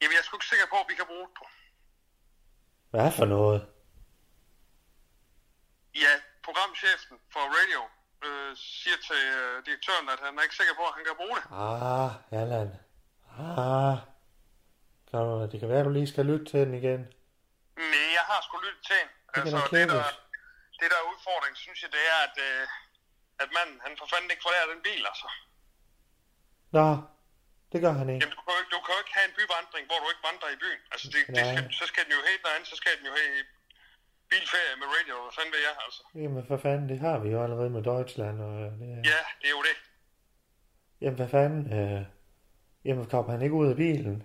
jamen, 0.00 0.12
jeg 0.14 0.18
er 0.18 0.26
sgu 0.26 0.36
ikke 0.36 0.46
sikker 0.52 0.66
på, 0.72 0.76
at 0.80 0.86
vi 0.88 0.94
kan 0.94 1.06
bruge 1.06 1.28
det. 1.28 1.48
Hvad 2.90 3.12
for 3.18 3.24
noget? 3.24 3.60
Ja, 5.94 6.12
programchefen 6.44 7.16
for 7.32 7.40
radio 7.58 7.80
øh, 8.28 8.50
siger 8.80 8.98
til 9.08 9.22
øh, 9.40 9.54
direktøren, 9.66 10.08
at 10.14 10.20
han 10.24 10.38
er 10.38 10.42
ikke 10.46 10.58
sikker 10.60 10.74
på, 10.80 10.84
at 10.90 10.94
han 10.96 11.04
kan 11.08 11.16
bruge 11.20 11.36
det. 11.38 11.44
Ah, 11.66 12.40
Allan. 12.40 12.68
Ah. 13.38 13.96
Kan 15.08 15.18
du, 15.26 15.32
det 15.52 15.58
kan 15.60 15.68
være, 15.72 15.82
at 15.84 15.88
du 15.88 15.94
lige 15.98 16.12
skal 16.12 16.24
lytte 16.30 16.46
til 16.50 16.60
den 16.66 16.74
igen. 16.80 17.00
Nej, 17.92 18.08
jeg 18.18 18.24
har 18.30 18.38
sgu 18.46 18.54
lyttet 18.66 18.82
til 18.88 18.96
hende. 19.00 19.12
kan 19.34 19.42
Altså, 19.42 19.58
det 19.74 19.88
der, 19.94 20.04
det 20.80 20.86
der 20.92 20.98
er 21.02 21.06
udfordring, 21.12 21.54
synes 21.64 21.78
jeg, 21.82 21.90
det 21.96 22.02
er, 22.12 22.18
at, 22.26 22.36
øh, 22.48 22.62
at 23.42 23.48
manden, 23.56 23.78
han 23.84 23.92
for 24.00 24.06
fanden 24.12 24.30
ikke 24.32 24.44
får 24.46 24.52
lært 24.56 24.68
den 24.74 24.82
bil, 24.88 25.02
altså. 25.10 25.28
Nå, 26.76 26.86
det 27.72 27.78
gør 27.84 27.94
han 28.00 28.06
ikke. 28.12 28.20
Jamen, 28.22 28.36
du 28.36 28.42
kan, 28.44 28.52
jo 28.56 28.60
ikke, 28.62 28.72
du 28.76 28.80
kan 28.84 28.92
jo 28.96 29.00
ikke 29.04 29.14
have 29.18 29.28
en 29.30 29.36
byvandring, 29.38 29.84
hvor 29.88 29.98
du 30.02 30.06
ikke 30.12 30.24
vandrer 30.28 30.50
i 30.56 30.58
byen. 30.64 30.82
Altså, 30.92 31.06
det, 31.12 31.20
det 31.36 31.42
skal, 31.50 31.64
så 31.80 31.84
skal 31.90 32.02
den 32.06 32.12
jo 32.18 32.20
helt 32.30 32.42
derinde, 32.46 32.66
så 32.72 32.76
skal 32.80 32.92
den 32.98 33.06
jo 33.10 33.14
have 33.20 33.32
bilferie 34.30 34.74
med 34.80 34.86
radio, 34.96 35.14
hvad 35.22 35.32
fanden 35.36 35.52
ved 35.54 35.62
jeg, 35.68 35.74
altså. 35.84 36.02
Jamen, 36.14 36.46
for 36.50 36.56
fanden, 36.56 36.88
det 36.88 36.98
har 37.00 37.18
vi 37.18 37.28
jo 37.34 37.42
allerede 37.44 37.70
med 37.70 37.82
Deutschland. 37.82 38.40
Og 38.40 38.52
øh, 38.62 38.70
det, 38.80 38.88
Ja, 39.12 39.20
det 39.40 39.46
er 39.50 39.54
jo 39.58 39.62
det. 39.70 39.76
Jamen, 41.00 41.16
hvad 41.16 41.28
fanden? 41.28 41.62
Øh, 41.78 42.02
jamen, 42.84 43.06
kommer 43.06 43.30
han 43.32 43.42
ikke 43.42 43.54
ud 43.54 43.68
af 43.70 43.76
bilen? 43.76 44.16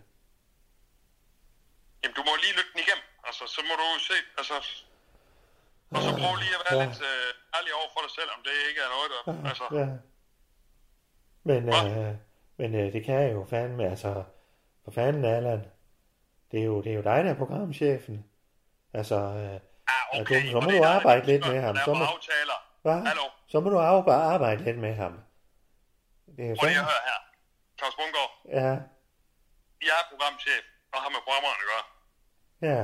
Jamen, 2.03 2.15
du 2.15 2.23
må 2.27 2.31
lige 2.43 2.53
lytte 2.57 2.71
den 2.73 2.79
igennem. 2.85 3.05
Altså, 3.27 3.43
så 3.55 3.61
må 3.67 3.73
du 3.81 3.87
se, 4.09 4.17
altså... 4.37 4.53
Og 5.95 6.01
så 6.05 6.09
prøv 6.21 6.35
lige 6.43 6.55
at 6.59 6.63
være 6.67 6.79
Ja. 6.79 6.85
lidt 6.85 7.01
øh, 7.11 7.29
ærlig 7.57 7.71
over 7.79 7.89
for 7.95 8.01
dig 8.05 8.11
selv, 8.17 8.29
om 8.37 8.41
det 8.47 8.53
ikke 8.69 8.81
er 8.85 8.89
noget, 8.95 9.09
der... 9.13 9.21
Altså, 9.49 9.65
Ja. 9.79 9.87
Men, 11.49 11.63
Hva? 11.63 11.79
øh, 12.09 12.15
men 12.57 12.75
øh, 12.75 12.93
det 12.93 13.05
kan 13.05 13.15
jeg 13.23 13.33
jo 13.33 13.45
fandme, 13.49 13.89
altså, 13.89 14.23
for 14.83 14.91
fanden, 14.91 15.25
Allan. 15.25 15.65
Det 16.51 16.59
er 16.59 16.63
jo, 16.63 16.81
det 16.81 16.91
er 16.91 16.95
jo 16.95 17.01
dig, 17.01 17.23
der 17.23 17.31
er 17.31 17.35
programchefen. 17.37 18.25
Altså, 18.93 19.15
øh, 19.15 19.59
ah, 19.91 20.03
Ja, 20.13 20.21
okay. 20.21 20.39
du- 20.45 20.51
så 20.53 20.59
må 20.65 20.69
du 20.77 20.83
arbejde 20.95 21.23
lidt 21.31 21.43
med 21.51 21.59
ham. 21.65 21.75
Så 21.87 21.93
må- 21.99 22.05
aftaler. 22.13 22.57
Hallo? 23.09 23.25
Så 23.51 23.57
må 23.63 23.67
du 23.69 23.79
arbejde, 24.35 24.63
lidt 24.67 24.79
med 24.87 24.93
ham. 25.03 25.13
Det 26.37 26.43
er 26.49 26.55
Prøv 26.59 26.67
lige 26.69 26.79
at 26.85 26.89
høre 26.93 27.03
her. 27.09 27.19
Claus 27.79 27.95
Bungård, 27.99 28.31
ja, 28.59 28.71
jeg 29.87 29.95
er 30.01 30.05
programchef 30.11 30.63
og 30.93 30.99
har 31.03 31.09
med 31.15 31.21
programmerne 31.25 31.57
at 31.63 31.67
gøre. 31.71 31.85
ja, 32.69 32.81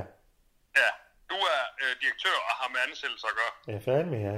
Ja, 0.82 0.90
du 1.32 1.38
er 1.56 1.62
øh, 1.84 1.94
direktør 2.02 2.36
og 2.50 2.54
har 2.62 2.68
med 2.74 2.80
ansættelser 2.88 3.28
at 3.34 3.36
gøre. 3.42 3.54
ja, 3.72 3.78
fandme, 3.88 4.18
ja. 4.30 4.38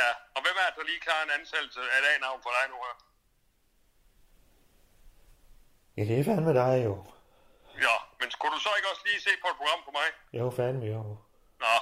Ja, 0.00 0.10
og 0.34 0.40
hvem 0.44 0.56
er 0.62 0.66
det, 0.70 0.76
der 0.78 0.84
lige 0.90 1.00
klarer 1.06 1.22
en 1.28 1.32
ansættelse 1.40 1.80
af 1.92 1.96
et 2.02 2.06
A-navn 2.12 2.40
for 2.44 2.50
dig 2.56 2.64
nu 2.72 2.76
her? 2.86 2.94
Ja, 5.96 6.02
det 6.08 6.14
er 6.20 6.24
fandme 6.30 6.52
dig 6.62 6.74
jo. 6.88 6.94
Ja, 7.86 7.96
men 8.20 8.28
skulle 8.34 8.52
du 8.56 8.60
så 8.66 8.70
ikke 8.78 8.88
også 8.92 9.02
lige 9.08 9.20
se 9.26 9.32
på 9.42 9.48
et 9.52 9.56
program 9.60 9.80
på 9.86 9.90
mig? 9.98 10.08
Jo, 10.38 10.44
fandme 10.58 10.84
jo. 10.94 11.00
Nå, 11.64 11.74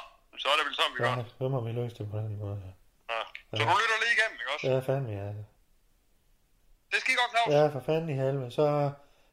så 0.42 0.46
er 0.52 0.56
det 0.58 0.64
vel 0.68 0.74
sådan, 0.80 0.92
vi 0.96 1.00
gør. 1.04 1.12
Ja, 1.18 1.24
så 1.38 1.44
må 1.54 1.58
vi 1.66 1.72
løse 1.80 1.94
det 1.98 2.06
på 2.14 2.16
den 2.24 2.32
måde. 2.42 2.58
Ja. 3.12 3.20
Så 3.50 3.62
du 3.62 3.64
lytter 3.82 3.98
lige 4.04 4.14
igennem, 4.16 4.36
ikke 4.42 4.52
også? 4.54 4.64
Ja, 4.70 4.76
fandme, 4.88 5.10
ja. 5.22 5.28
Det 6.92 6.98
skal 7.00 7.10
I 7.14 7.16
godt, 7.22 7.30
Claus. 7.34 7.48
Ja, 7.56 7.62
for 7.74 7.80
fanden 7.88 8.08
i 8.14 8.16
helvede, 8.22 8.50
så 8.58 8.64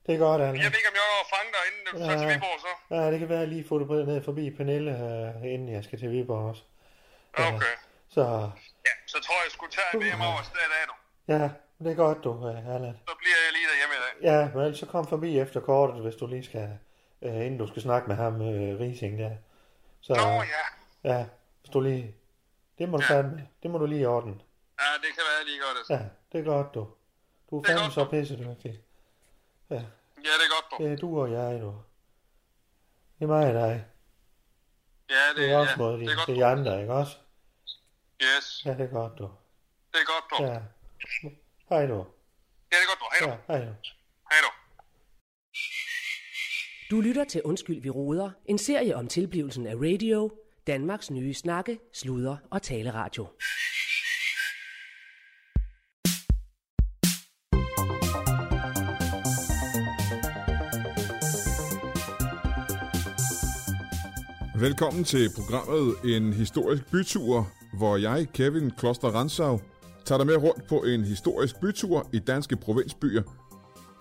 det 0.05 0.11
er 0.15 0.19
godt, 0.25 0.39
Jeg 0.41 0.47
Allan. 0.49 0.71
ved 0.73 0.79
ikke, 0.81 0.91
om 0.93 0.97
jeg 1.01 1.05
er 1.21 1.25
fange 1.35 1.49
dig, 1.55 1.63
inden 1.69 1.81
du 1.87 1.91
tager 2.05 2.17
til 2.21 2.27
Ja. 2.27 2.33
Viborg, 2.33 2.57
så. 2.65 2.71
Ja, 2.95 3.03
det 3.11 3.17
kan 3.19 3.29
være, 3.29 3.41
at 3.41 3.45
jeg 3.45 3.51
lige 3.55 3.67
får 3.69 3.77
det 3.79 3.87
på 3.87 3.93
ned 4.11 4.23
forbi 4.29 4.43
Pernille, 4.57 4.91
øh, 5.07 5.53
inden 5.53 5.69
jeg 5.77 5.83
skal 5.83 5.97
til 5.99 6.09
Viborg 6.15 6.43
også. 6.51 6.63
Ja. 7.39 7.47
Okay. 7.55 7.75
Så, 8.15 8.23
Ja, 8.87 8.93
så 9.13 9.17
tror 9.25 9.35
jeg, 9.39 9.45
jeg 9.47 9.51
skulle 9.57 9.71
tage 9.77 9.89
en 9.93 10.01
hjem 10.09 10.21
over 10.29 10.41
stedet 10.49 10.73
af 10.79 10.83
nu. 10.91 10.95
ja, 11.33 11.43
det 11.83 11.91
er 11.91 11.95
godt, 12.05 12.23
du, 12.23 12.31
øh, 12.49 12.75
Allan. 12.75 12.95
Så 13.09 13.13
bliver 13.21 13.37
jeg 13.45 13.51
lige 13.57 13.67
derhjemme 13.71 13.93
i 13.99 14.01
dag. 14.05 14.13
Ja, 14.31 14.39
men 14.57 14.75
så 14.75 14.85
kom 14.85 15.07
forbi 15.07 15.39
efter 15.39 15.59
kortet, 15.59 16.01
hvis 16.03 16.15
du 16.15 16.27
lige 16.27 16.45
skal, 16.49 16.69
øh, 17.21 17.35
inden 17.45 17.57
du 17.57 17.67
skal 17.67 17.81
snakke 17.81 18.07
med 18.07 18.15
ham, 18.15 18.33
øh, 18.41 18.79
Rising 18.79 19.19
der. 19.19 19.31
Så, 20.01 20.13
Nå 20.13 20.21
ja. 20.55 20.65
Ja, 21.13 21.25
hvis 21.61 21.69
du 21.73 21.79
lige, 21.81 22.15
det 22.77 22.89
må 22.89 22.97
du 22.97 23.03
Ja. 23.09 23.13
fandme, 23.15 23.47
det 23.63 23.71
må 23.71 23.77
du 23.77 23.85
lige 23.85 24.07
ordne. 24.07 24.31
Ja, 24.79 24.89
det 25.03 25.09
kan 25.15 25.23
være, 25.31 25.45
lige 25.45 25.59
gør 25.59 25.73
det. 25.79 25.89
Ja, 26.01 26.09
det 26.31 26.39
er 26.39 26.43
godt, 26.53 26.73
du. 26.75 26.87
Du 27.49 27.57
er 27.57 27.61
Det 27.61 27.69
er 27.69 27.73
fandme 27.73 27.83
godt, 27.85 27.93
så 27.93 28.03
du. 28.03 28.09
pisse 28.09 28.35
dygtig. 28.37 28.73
Ja, 29.69 29.75
Ja, 29.75 30.31
det 30.39 30.45
er 30.47 30.53
godt, 30.55 30.65
du. 30.79 30.83
det 30.83 30.91
er 30.93 30.97
du 30.97 31.21
og 31.21 31.31
jeg, 31.31 31.61
du. 31.61 31.75
Det 33.19 33.23
er 33.23 33.27
mig 33.27 33.47
og 33.47 33.53
dig. 33.53 33.85
Ja, 35.09 35.15
det, 35.29 35.35
Det 35.37 35.45
er 35.45 35.49
ja, 35.49 35.59
også 35.59 35.73
måde, 35.77 35.99
det 35.99 36.07
er 36.11 36.15
godt, 36.25 36.37
de 36.37 36.45
andre, 36.45 36.81
ikke 36.81 36.93
også? 36.93 37.17
Yes, 38.23 38.65
Ja, 38.65 38.71
det 38.73 38.81
er 38.81 38.87
godt, 38.87 39.17
du. 39.19 39.23
det 39.93 39.99
er 40.03 40.05
godt, 40.13 40.25
du. 40.31 40.43
Ja. 40.43 40.59
Hej, 41.69 41.85
du. 41.87 41.93
Ja, 42.71 42.75
det 42.77 42.83
er 42.85 42.89
godt, 42.91 42.99
du. 42.99 43.05
Hej 43.19 43.19
du. 43.25 43.29
Ja, 43.29 43.37
hej, 43.47 43.65
du. 43.65 43.73
Hej 44.31 44.39
du. 44.45 44.49
Du 46.91 47.01
lytter 47.01 47.23
til 47.23 47.43
Undskyld, 47.43 47.81
vi 47.81 47.89
råder. 47.89 48.31
En 48.45 48.57
serie 48.57 48.95
om 48.95 49.07
tilblivelsen 49.07 49.67
af 49.67 49.75
radio. 49.75 50.31
Danmarks 50.67 51.11
nye 51.11 51.33
snakke, 51.33 51.79
sludre 51.93 52.37
og 52.51 52.61
taleradio. 52.61 53.27
Velkommen 64.59 65.03
til 65.03 65.29
programmet 65.35 66.15
En 66.15 66.33
Historisk 66.33 66.91
Bytur, 66.91 67.47
hvor 67.77 67.97
jeg, 67.97 68.27
Kevin 68.33 68.71
Kloster 68.71 69.07
Ransau, 69.07 69.61
tager 70.05 70.17
dig 70.17 70.27
med 70.27 70.35
rundt 70.35 70.67
på 70.69 70.83
en 70.83 71.03
historisk 71.03 71.59
bytur 71.61 72.09
i 72.13 72.19
danske 72.19 72.55
provinsbyer. 72.55 73.23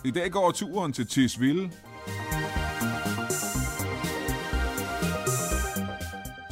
I 0.04 0.10
dag 0.10 0.30
går 0.30 0.50
turen 0.50 0.92
til 0.92 1.06
Tisvilde. 1.06 1.70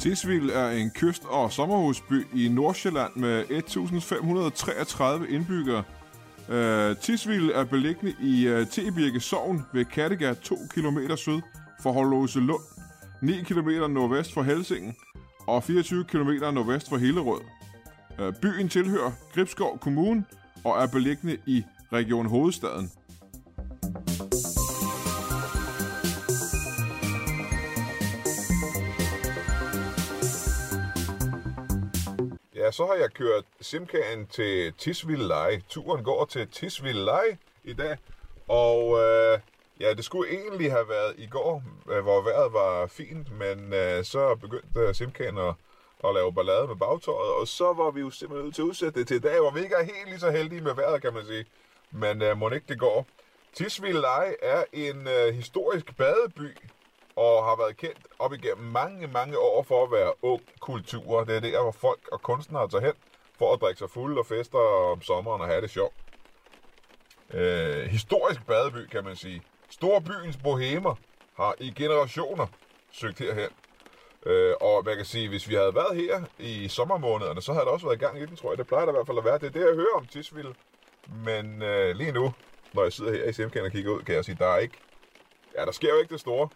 Tisvild 0.03 0.49
er 0.49 0.69
en 0.69 0.91
kyst- 0.91 1.25
og 1.25 1.51
sommerhusby 1.51 2.27
i 2.35 2.47
Nordsjælland 2.47 3.11
med 3.15 3.45
1533 3.49 5.29
indbyggere. 5.29 5.83
Øh, 6.49 6.89
uh, 6.89 6.97
Tisvild 6.97 7.49
er 7.49 7.63
beliggende 7.63 8.15
i 8.21 8.49
uh, 8.49 8.67
Tebirke 8.67 9.19
Sogn 9.19 9.61
ved 9.73 9.85
Kattegat 9.85 10.39
2 10.39 10.57
km 10.69 10.97
syd 11.15 11.41
for 11.83 11.91
Hollose 11.91 12.39
Lund. 12.39 12.61
9 13.21 13.43
km 13.43 13.69
nordvest 13.69 14.33
for 14.33 14.43
Helsingen 14.43 14.95
og 15.47 15.63
24 15.63 16.03
km 16.03 16.29
nordvest 16.53 16.89
for 16.89 16.97
Hillerød. 16.97 17.41
Øh, 18.19 18.33
Byen 18.41 18.69
tilhører 18.69 19.11
Gribskov 19.33 19.79
Kommune 19.79 20.25
og 20.63 20.83
er 20.83 20.87
beliggende 20.87 21.37
i 21.45 21.63
Region 21.93 22.25
Hovedstaden. 22.25 22.91
Ja, 32.63 32.71
så 32.71 32.85
har 32.85 32.93
jeg 32.93 33.13
kørt 33.13 33.43
Simkagen 33.61 34.27
til 34.27 34.73
Tisvildeleje. 34.73 35.61
Turen 35.69 36.03
går 36.03 36.25
til 36.25 36.47
Tisvildeleje 36.47 37.37
i 37.63 37.73
dag. 37.73 37.97
Og 38.47 38.99
øh, 38.99 39.39
Ja, 39.79 39.93
det 39.93 40.05
skulle 40.05 40.31
egentlig 40.31 40.71
have 40.71 40.89
været 40.89 41.15
i 41.17 41.27
går, 41.27 41.63
øh, 41.91 42.03
hvor 42.03 42.21
vejret 42.21 42.53
var 42.53 42.87
fint, 42.87 43.39
men 43.39 43.73
øh, 43.73 44.03
så 44.03 44.35
begyndte 44.35 44.79
øh, 44.79 44.95
Simkagen 44.95 45.35
Simkan 45.35 45.37
at, 45.37 45.53
at 46.09 46.13
lave 46.15 46.33
ballade 46.33 46.67
med 46.67 46.75
bagtøjet, 46.75 47.33
og 47.39 47.47
så 47.47 47.73
var 47.73 47.91
vi 47.91 47.99
jo 47.99 48.09
simpelthen 48.09 48.45
nødt 48.45 48.55
til 48.55 48.61
at 48.61 48.65
udsætte 48.65 48.99
det 48.99 49.07
til 49.07 49.17
i 49.17 49.19
dag, 49.19 49.39
hvor 49.39 49.51
vi 49.51 49.59
ikke 49.59 49.75
er 49.75 49.83
helt 49.83 50.09
lige 50.09 50.19
så 50.19 50.31
heldige 50.31 50.61
med 50.61 50.75
vejret, 50.75 51.01
kan 51.01 51.13
man 51.13 51.25
sige. 51.25 51.45
Men 51.91 52.21
øh, 52.21 52.37
må 52.37 52.49
ikke 52.49 52.65
det 52.69 52.79
går. 52.79 53.07
Tisvilde 53.53 54.01
Leje 54.01 54.35
er 54.41 54.63
en 54.73 55.07
øh, 55.07 55.33
historisk 55.33 55.97
badeby, 55.97 56.57
og 57.15 57.43
har 57.45 57.55
været 57.55 57.77
kendt 57.77 58.07
op 58.19 58.33
igennem 58.33 58.65
mange, 58.65 59.07
mange 59.07 59.37
år 59.37 59.63
for 59.63 59.83
at 59.83 59.91
være 59.91 60.13
ung 60.21 60.41
kultur. 60.59 61.23
Det 61.23 61.35
er 61.35 61.39
der, 61.39 61.61
hvor 61.61 61.71
folk 61.71 62.07
og 62.11 62.21
kunstnere 62.21 62.69
tager 62.69 62.85
hen 62.85 62.93
for 63.37 63.53
at 63.53 63.61
drikke 63.61 63.79
sig 63.79 63.89
fulde 63.89 64.19
og 64.19 64.25
fester 64.25 64.91
om 64.91 65.01
sommeren 65.01 65.41
og 65.41 65.47
have 65.47 65.61
det 65.61 65.69
sjovt. 65.69 65.93
Øh, 67.33 67.85
historisk 67.85 68.45
badeby, 68.47 68.87
kan 68.87 69.03
man 69.03 69.15
sige. 69.15 69.41
Storbyens 69.69 70.37
bohemer 70.37 70.95
har 71.33 71.55
i 71.59 71.71
generationer 71.71 72.47
søgt 72.91 73.19
herhen. 73.19 73.49
Øh, 74.25 74.53
og 74.61 74.85
man 74.85 74.95
kan 74.95 75.05
sige, 75.05 75.29
hvis 75.29 75.49
vi 75.49 75.55
havde 75.55 75.75
været 75.75 75.95
her 75.95 76.23
i 76.39 76.67
sommermånederne, 76.67 77.41
så 77.41 77.53
havde 77.53 77.65
der 77.65 77.71
også 77.71 77.85
været 77.85 77.95
i 77.95 77.99
gang 77.99 78.21
i 78.21 78.25
den, 78.25 78.35
tror 78.35 78.51
jeg. 78.51 78.57
Det 78.57 78.67
plejer 78.67 78.85
der 78.85 78.91
i 78.91 78.95
hvert 78.95 79.07
fald 79.07 79.17
at 79.17 79.25
være. 79.25 79.37
Det 79.39 79.45
er 79.47 79.49
det, 79.49 79.59
jeg 79.59 79.75
hører 79.75 79.95
om 79.95 80.05
Tisvilde. 80.05 80.53
Men 81.25 81.61
øh, 81.61 81.95
lige 81.95 82.11
nu, 82.11 82.33
når 82.73 82.83
jeg 82.83 82.93
sidder 82.93 83.11
her 83.11 83.23
i 83.23 83.33
Simkan 83.33 83.65
og 83.65 83.71
kigger 83.71 83.91
ud, 83.91 84.01
kan 84.01 84.15
jeg 84.15 84.25
sige, 84.25 84.37
der 84.39 84.47
er 84.47 84.57
ikke... 84.57 84.77
Ja, 85.57 85.65
der 85.65 85.71
sker 85.71 85.89
jo 85.89 85.99
ikke 85.99 86.13
det 86.13 86.19
store, 86.19 86.49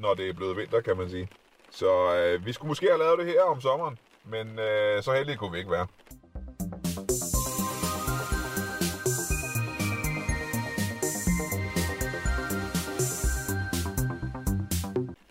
når 0.00 0.14
det 0.14 0.28
er 0.28 0.32
blevet 0.32 0.56
vinter, 0.56 0.80
kan 0.80 0.96
man 0.96 1.10
sige. 1.10 1.28
Så 1.70 2.14
øh, 2.14 2.46
vi 2.46 2.52
skulle 2.52 2.68
måske 2.68 2.86
have 2.86 2.98
lavet 2.98 3.18
det 3.18 3.26
her 3.26 3.42
om 3.42 3.60
sommeren, 3.60 3.98
men 4.24 4.58
øh, 4.58 5.02
så 5.02 5.12
heldige 5.12 5.36
kunne 5.36 5.52
vi 5.52 5.58
ikke 5.58 5.70
være. 5.70 5.86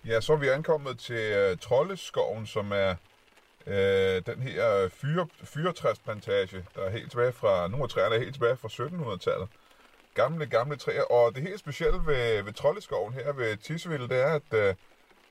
Ja, 0.06 0.22
så 0.22 0.34
er 0.34 0.38
vi 0.38 0.48
ankommet 0.48 1.00
til 1.00 1.34
øh, 1.34 1.58
Trolleskoven, 1.58 2.46
som 2.48 2.72
er 2.72 2.96
øh, 3.68 4.22
den 4.26 4.42
her 4.42 4.84
øh, 4.84 4.90
fyre, 4.90 5.28
fyretræsplantage, 5.44 6.66
der 6.76 6.82
er 6.82 6.90
helt 6.90 7.12
tilbage 7.12 7.32
fra, 7.32 7.68
nogle 7.68 7.84
af 7.84 7.90
træerne 7.90 8.16
er 8.16 8.20
helt 8.20 8.34
tilbage 8.34 8.58
fra 8.58 8.68
1700-tallet. 8.68 9.48
Gamle, 10.14 10.46
gamle 10.46 10.76
træer, 10.76 11.04
og 11.04 11.36
det 11.36 11.44
helt 11.44 11.60
specielle 11.60 12.00
ved, 12.06 12.44
ved 12.44 12.54
Troldeskoven 12.54 13.14
her 13.14 13.34
ved 13.34 13.58
Tisvilde, 13.58 14.08
det 14.08 14.22
er, 14.22 14.34
at, 14.34 14.54
øh, 14.54 14.70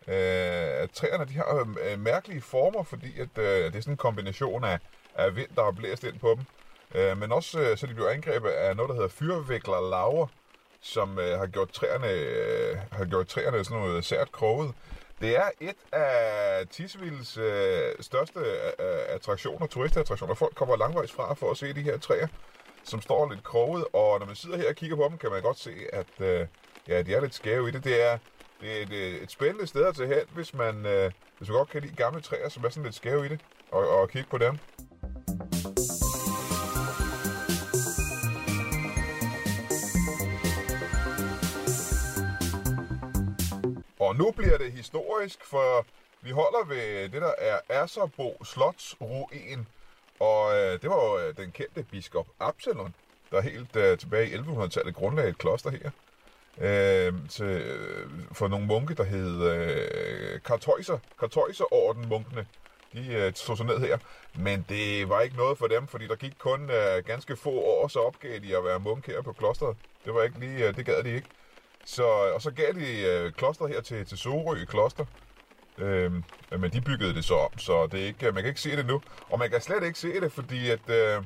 øh, 0.08 0.82
at 0.82 0.90
træerne 0.90 1.24
de 1.24 1.32
har 1.32 1.74
øh, 1.90 1.98
mærkelige 1.98 2.40
former, 2.40 2.82
fordi 2.82 3.20
at, 3.20 3.38
øh, 3.38 3.44
det 3.44 3.76
er 3.76 3.80
sådan 3.80 3.92
en 3.92 3.96
kombination 3.96 4.64
af, 4.64 4.78
af 5.14 5.36
vind, 5.36 5.48
der 5.56 5.64
har 5.64 5.70
blæst 5.70 6.04
ind 6.04 6.18
på 6.18 6.36
dem. 6.36 6.44
Øh, 6.94 7.18
men 7.18 7.32
også 7.32 7.60
øh, 7.60 7.76
så 7.76 7.86
de 7.86 7.94
bliver 7.94 8.10
angrebet 8.10 8.48
af 8.48 8.76
noget, 8.76 8.88
der 8.88 8.94
hedder 8.94 9.08
fyrvikler 9.08 9.90
laver, 9.90 10.26
som 10.80 11.18
øh, 11.18 11.38
har 11.38 11.46
gjort 11.46 11.70
træerne, 11.70 12.10
øh, 12.10 12.76
har 12.92 13.04
gjort 13.04 13.28
træerne 13.28 13.64
sådan 13.64 13.82
noget 13.82 14.04
sært 14.04 14.32
kroget. 14.32 14.74
Det 15.20 15.36
er 15.36 15.50
et 15.60 15.76
af 15.92 16.68
Tisvilds 16.70 17.36
øh, 17.38 17.92
største 18.00 18.38
øh, 18.40 18.86
øh, 18.86 19.00
attraktioner, 19.08 19.66
turistattraktioner. 19.66 20.34
Folk 20.34 20.54
kommer 20.54 20.76
langvejs 20.76 21.12
fra 21.12 21.34
for 21.34 21.50
at 21.50 21.56
se 21.56 21.74
de 21.74 21.82
her 21.82 21.98
træer, 21.98 22.28
som 22.88 23.00
står 23.02 23.30
lidt 23.30 23.44
kroget, 23.44 23.84
og 23.92 24.18
når 24.18 24.26
man 24.26 24.36
sidder 24.36 24.56
her 24.56 24.68
og 24.68 24.74
kigger 24.74 24.96
på 24.96 25.06
dem, 25.10 25.18
kan 25.18 25.30
man 25.30 25.42
godt 25.42 25.58
se, 25.58 25.72
at 25.92 26.20
øh, 26.20 26.46
ja, 26.88 27.02
de 27.02 27.14
er 27.14 27.20
lidt 27.20 27.34
skæve 27.34 27.68
i 27.68 27.70
det. 27.70 27.84
Det 27.84 28.02
er, 28.02 28.18
det 28.60 28.78
er 28.78 28.82
et, 28.82 28.92
øh, 28.92 29.22
et 29.22 29.30
spændende 29.30 29.66
sted 29.66 29.84
at 29.84 29.96
tage 29.96 30.08
hen, 30.08 30.24
hvis 30.34 30.54
man, 30.54 30.86
øh, 30.86 31.10
hvis 31.38 31.48
man 31.48 31.58
godt 31.58 31.68
kan 31.68 31.82
lide 31.82 31.96
gamle 31.96 32.20
træer, 32.20 32.48
som 32.48 32.64
er 32.64 32.68
sådan 32.68 32.82
lidt 32.82 32.94
skæve 32.94 33.26
i 33.26 33.28
det, 33.28 33.40
og, 33.70 33.88
og 33.88 34.08
kigge 34.08 34.28
på 34.30 34.38
dem. 34.38 34.58
Og 44.00 44.16
nu 44.16 44.30
bliver 44.30 44.58
det 44.58 44.72
historisk, 44.72 45.44
for 45.44 45.86
vi 46.22 46.30
holder 46.30 46.64
ved 46.68 47.08
det, 47.08 47.22
der 47.22 47.32
er 47.38 47.58
Asserbo 47.68 48.44
Slotsruin. 48.44 49.66
Og 50.20 50.56
øh, 50.56 50.82
det 50.82 50.90
var 50.90 51.04
jo 51.04 51.18
øh, 51.18 51.36
den 51.36 51.52
kendte 51.52 51.82
biskop 51.82 52.26
Absalon, 52.40 52.94
der 53.30 53.40
helt 53.40 53.76
øh, 53.76 53.98
tilbage 53.98 54.30
i 54.30 54.34
1100-tallet 54.34 54.94
grundlagde 54.94 55.30
et 55.30 55.38
kloster 55.38 55.70
her. 55.70 55.90
Øh, 56.60 57.12
til, 57.28 57.46
øh, 57.46 58.10
for 58.32 58.48
nogle 58.48 58.66
munke, 58.66 58.94
der 58.94 59.04
hed 59.04 59.42
øh, 59.42 60.40
Kartøjser, 60.44 60.98
Kartøjserorden 61.20 62.08
munkene. 62.08 62.46
De 62.92 63.14
øh, 63.14 63.32
tog 63.32 63.56
sig 63.56 63.66
ned 63.66 63.78
her. 63.78 63.98
Men 64.34 64.66
det 64.68 65.08
var 65.08 65.20
ikke 65.20 65.36
noget 65.36 65.58
for 65.58 65.66
dem, 65.66 65.86
fordi 65.86 66.06
der 66.06 66.16
gik 66.16 66.34
kun 66.38 66.70
øh, 66.70 67.04
ganske 67.04 67.36
få 67.36 67.50
år, 67.50 67.88
så 67.88 67.98
opgav 67.98 68.38
de 68.38 68.56
at 68.56 68.64
være 68.64 68.80
munk 68.80 69.06
her 69.06 69.22
på 69.22 69.32
klosteret. 69.32 69.76
Det 70.04 70.14
var 70.14 70.22
ikke 70.22 70.40
lige, 70.40 70.68
øh, 70.68 70.76
det 70.76 70.86
gad 70.86 71.02
de 71.02 71.14
ikke. 71.14 71.28
Så, 71.84 72.26
øh, 72.26 72.34
og 72.34 72.42
så 72.42 72.50
gav 72.50 72.72
de 72.72 73.02
øh, 73.02 73.32
klosteret 73.32 73.70
her 73.70 73.80
til, 73.80 74.06
til 74.06 74.18
Sorø 74.18 74.64
Kloster. 74.64 75.04
Øhm, 75.78 76.24
men 76.58 76.70
de 76.72 76.80
byggede 76.80 77.14
det 77.14 77.24
så 77.24 77.34
om, 77.34 77.58
så 77.58 77.86
det 77.86 78.00
er 78.00 78.06
ikke, 78.06 78.32
man 78.32 78.42
kan 78.42 78.48
ikke 78.48 78.60
se 78.60 78.76
det 78.76 78.86
nu. 78.86 79.02
Og 79.30 79.38
man 79.38 79.50
kan 79.50 79.60
slet 79.60 79.82
ikke 79.82 79.98
se 79.98 80.20
det, 80.20 80.32
fordi 80.32 80.70
at, 80.70 80.90
øh, 80.90 81.22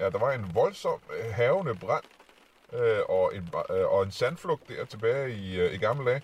ja, 0.00 0.10
der 0.10 0.18
var 0.18 0.32
en 0.32 0.54
voldsom 0.54 1.00
øh, 1.18 1.32
havende 1.32 1.74
brand 1.74 2.04
øh, 2.72 3.00
og, 3.08 3.34
en, 3.34 3.48
øh, 3.70 3.92
og 3.92 4.02
en 4.02 4.10
sandflugt 4.10 4.68
der 4.68 4.84
tilbage 4.84 5.34
i, 5.34 5.60
øh, 5.60 5.74
i 5.74 5.76
gamle 5.76 6.10
dage. 6.10 6.22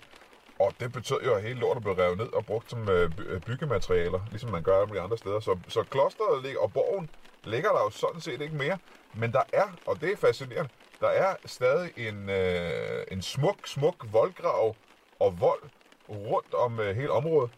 Og 0.59 0.73
det 0.79 0.93
betød 0.93 1.21
jo, 1.25 1.33
at 1.33 1.43
hele 1.43 1.59
lortet 1.59 1.83
blev 1.83 1.95
revet 1.95 2.17
ned 2.17 2.33
og 2.33 2.45
brugt 2.45 2.69
som 2.69 2.89
øh, 2.89 3.11
øh, 3.27 3.41
byggematerialer, 3.41 4.19
ligesom 4.29 4.51
man 4.51 4.63
gør 4.63 4.81
alle 4.81 5.01
andre 5.01 5.17
steder. 5.17 5.39
Så, 5.39 5.59
så 5.67 5.83
klosteret 5.83 6.43
ligger, 6.43 6.59
og 6.59 6.73
borgen 6.73 7.09
ligger 7.43 7.69
der 7.69 7.79
jo 7.79 7.89
sådan 7.89 8.21
set 8.21 8.41
ikke 8.41 8.55
mere. 8.55 8.77
Men 9.13 9.31
der 9.31 9.41
er, 9.53 9.67
og 9.85 10.01
det 10.01 10.11
er 10.11 10.17
fascinerende, 10.17 10.69
der 10.99 11.07
er 11.07 11.35
stadig 11.45 11.91
en, 11.97 12.29
øh, 12.29 13.05
en 13.11 13.21
smuk, 13.21 13.57
smuk 13.65 14.05
voldgrav 14.11 14.75
og 15.19 15.39
vold 15.39 15.61
rundt 16.09 16.53
om 16.53 16.79
øh, 16.79 16.95
hele 16.95 17.11
området. 17.11 17.51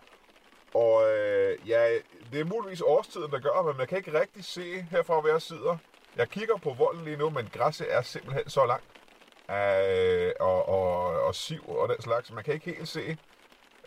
Og 0.73 1.12
øh, 1.12 1.69
ja, 1.69 1.89
det 2.32 2.39
er 2.39 2.45
muligvis 2.45 2.82
årstiden, 2.82 3.32
der 3.32 3.39
gør, 3.39 3.62
men 3.62 3.77
man 3.77 3.88
kan 3.88 3.97
ikke 3.97 4.19
rigtig 4.19 4.45
se 4.45 4.82
herfra, 4.91 5.19
hvor 5.19 5.29
jeg 5.29 5.41
sidder. 5.41 5.77
Jeg 6.15 6.29
kigger 6.29 6.58
på 6.58 6.73
volden 6.77 7.05
lige 7.05 7.17
nu, 7.17 7.29
men 7.29 7.49
græsset 7.53 7.93
er 7.93 8.01
simpelthen 8.01 8.49
så 8.49 8.65
langt. 8.65 8.86
Øh, 9.51 10.32
og, 10.39 10.69
og, 10.69 11.21
og 11.21 11.36
siv 11.36 11.69
og 11.69 11.89
den 11.89 12.01
slags. 12.01 12.32
Man 12.32 12.43
kan 12.43 12.53
ikke 12.53 12.65
helt 12.65 12.88
se, 12.88 13.17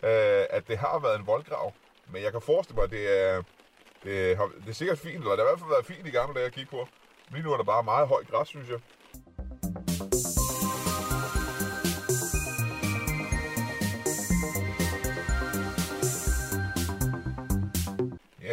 øh, 0.03 0.45
at 0.49 0.67
det 0.67 0.77
har 0.77 0.99
været 0.99 1.19
en 1.19 1.27
voldgrav. 1.27 1.73
Men 2.07 2.23
jeg 2.23 2.31
kan 2.31 2.41
forestille 2.41 2.75
mig, 2.75 2.83
at 2.83 2.91
det 2.91 3.21
er, 3.21 3.43
det, 4.03 4.37
har, 4.37 4.51
det 4.65 4.69
er 4.69 4.73
sikkert 4.73 4.99
fint, 4.99 5.17
eller 5.17 5.35
det 5.35 5.39
har 5.39 5.45
i 5.45 5.49
hvert 5.49 5.59
fald 5.59 5.69
været 5.69 5.85
fint 5.85 6.07
i 6.07 6.11
gamle 6.11 6.35
dage 6.35 6.45
at 6.45 6.53
kigge 6.53 6.71
på. 6.71 6.87
Lige 7.31 7.43
nu 7.43 7.53
er 7.53 7.57
der 7.57 7.63
bare 7.63 7.83
meget 7.83 8.07
højt 8.07 8.27
græs, 8.27 8.47
synes 8.47 8.69
jeg. 8.69 8.79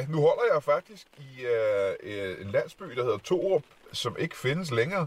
Ja, 0.01 0.07
nu 0.09 0.21
holder 0.21 0.55
jeg 0.55 0.63
faktisk 0.63 1.07
i 1.19 1.43
øh, 1.43 1.95
øh, 2.03 2.41
en 2.41 2.51
landsby, 2.51 2.85
der 2.85 3.03
hedder 3.03 3.19
Torup, 3.19 3.63
som 3.93 4.17
ikke 4.19 4.37
findes 4.37 4.71
længere. 4.71 5.07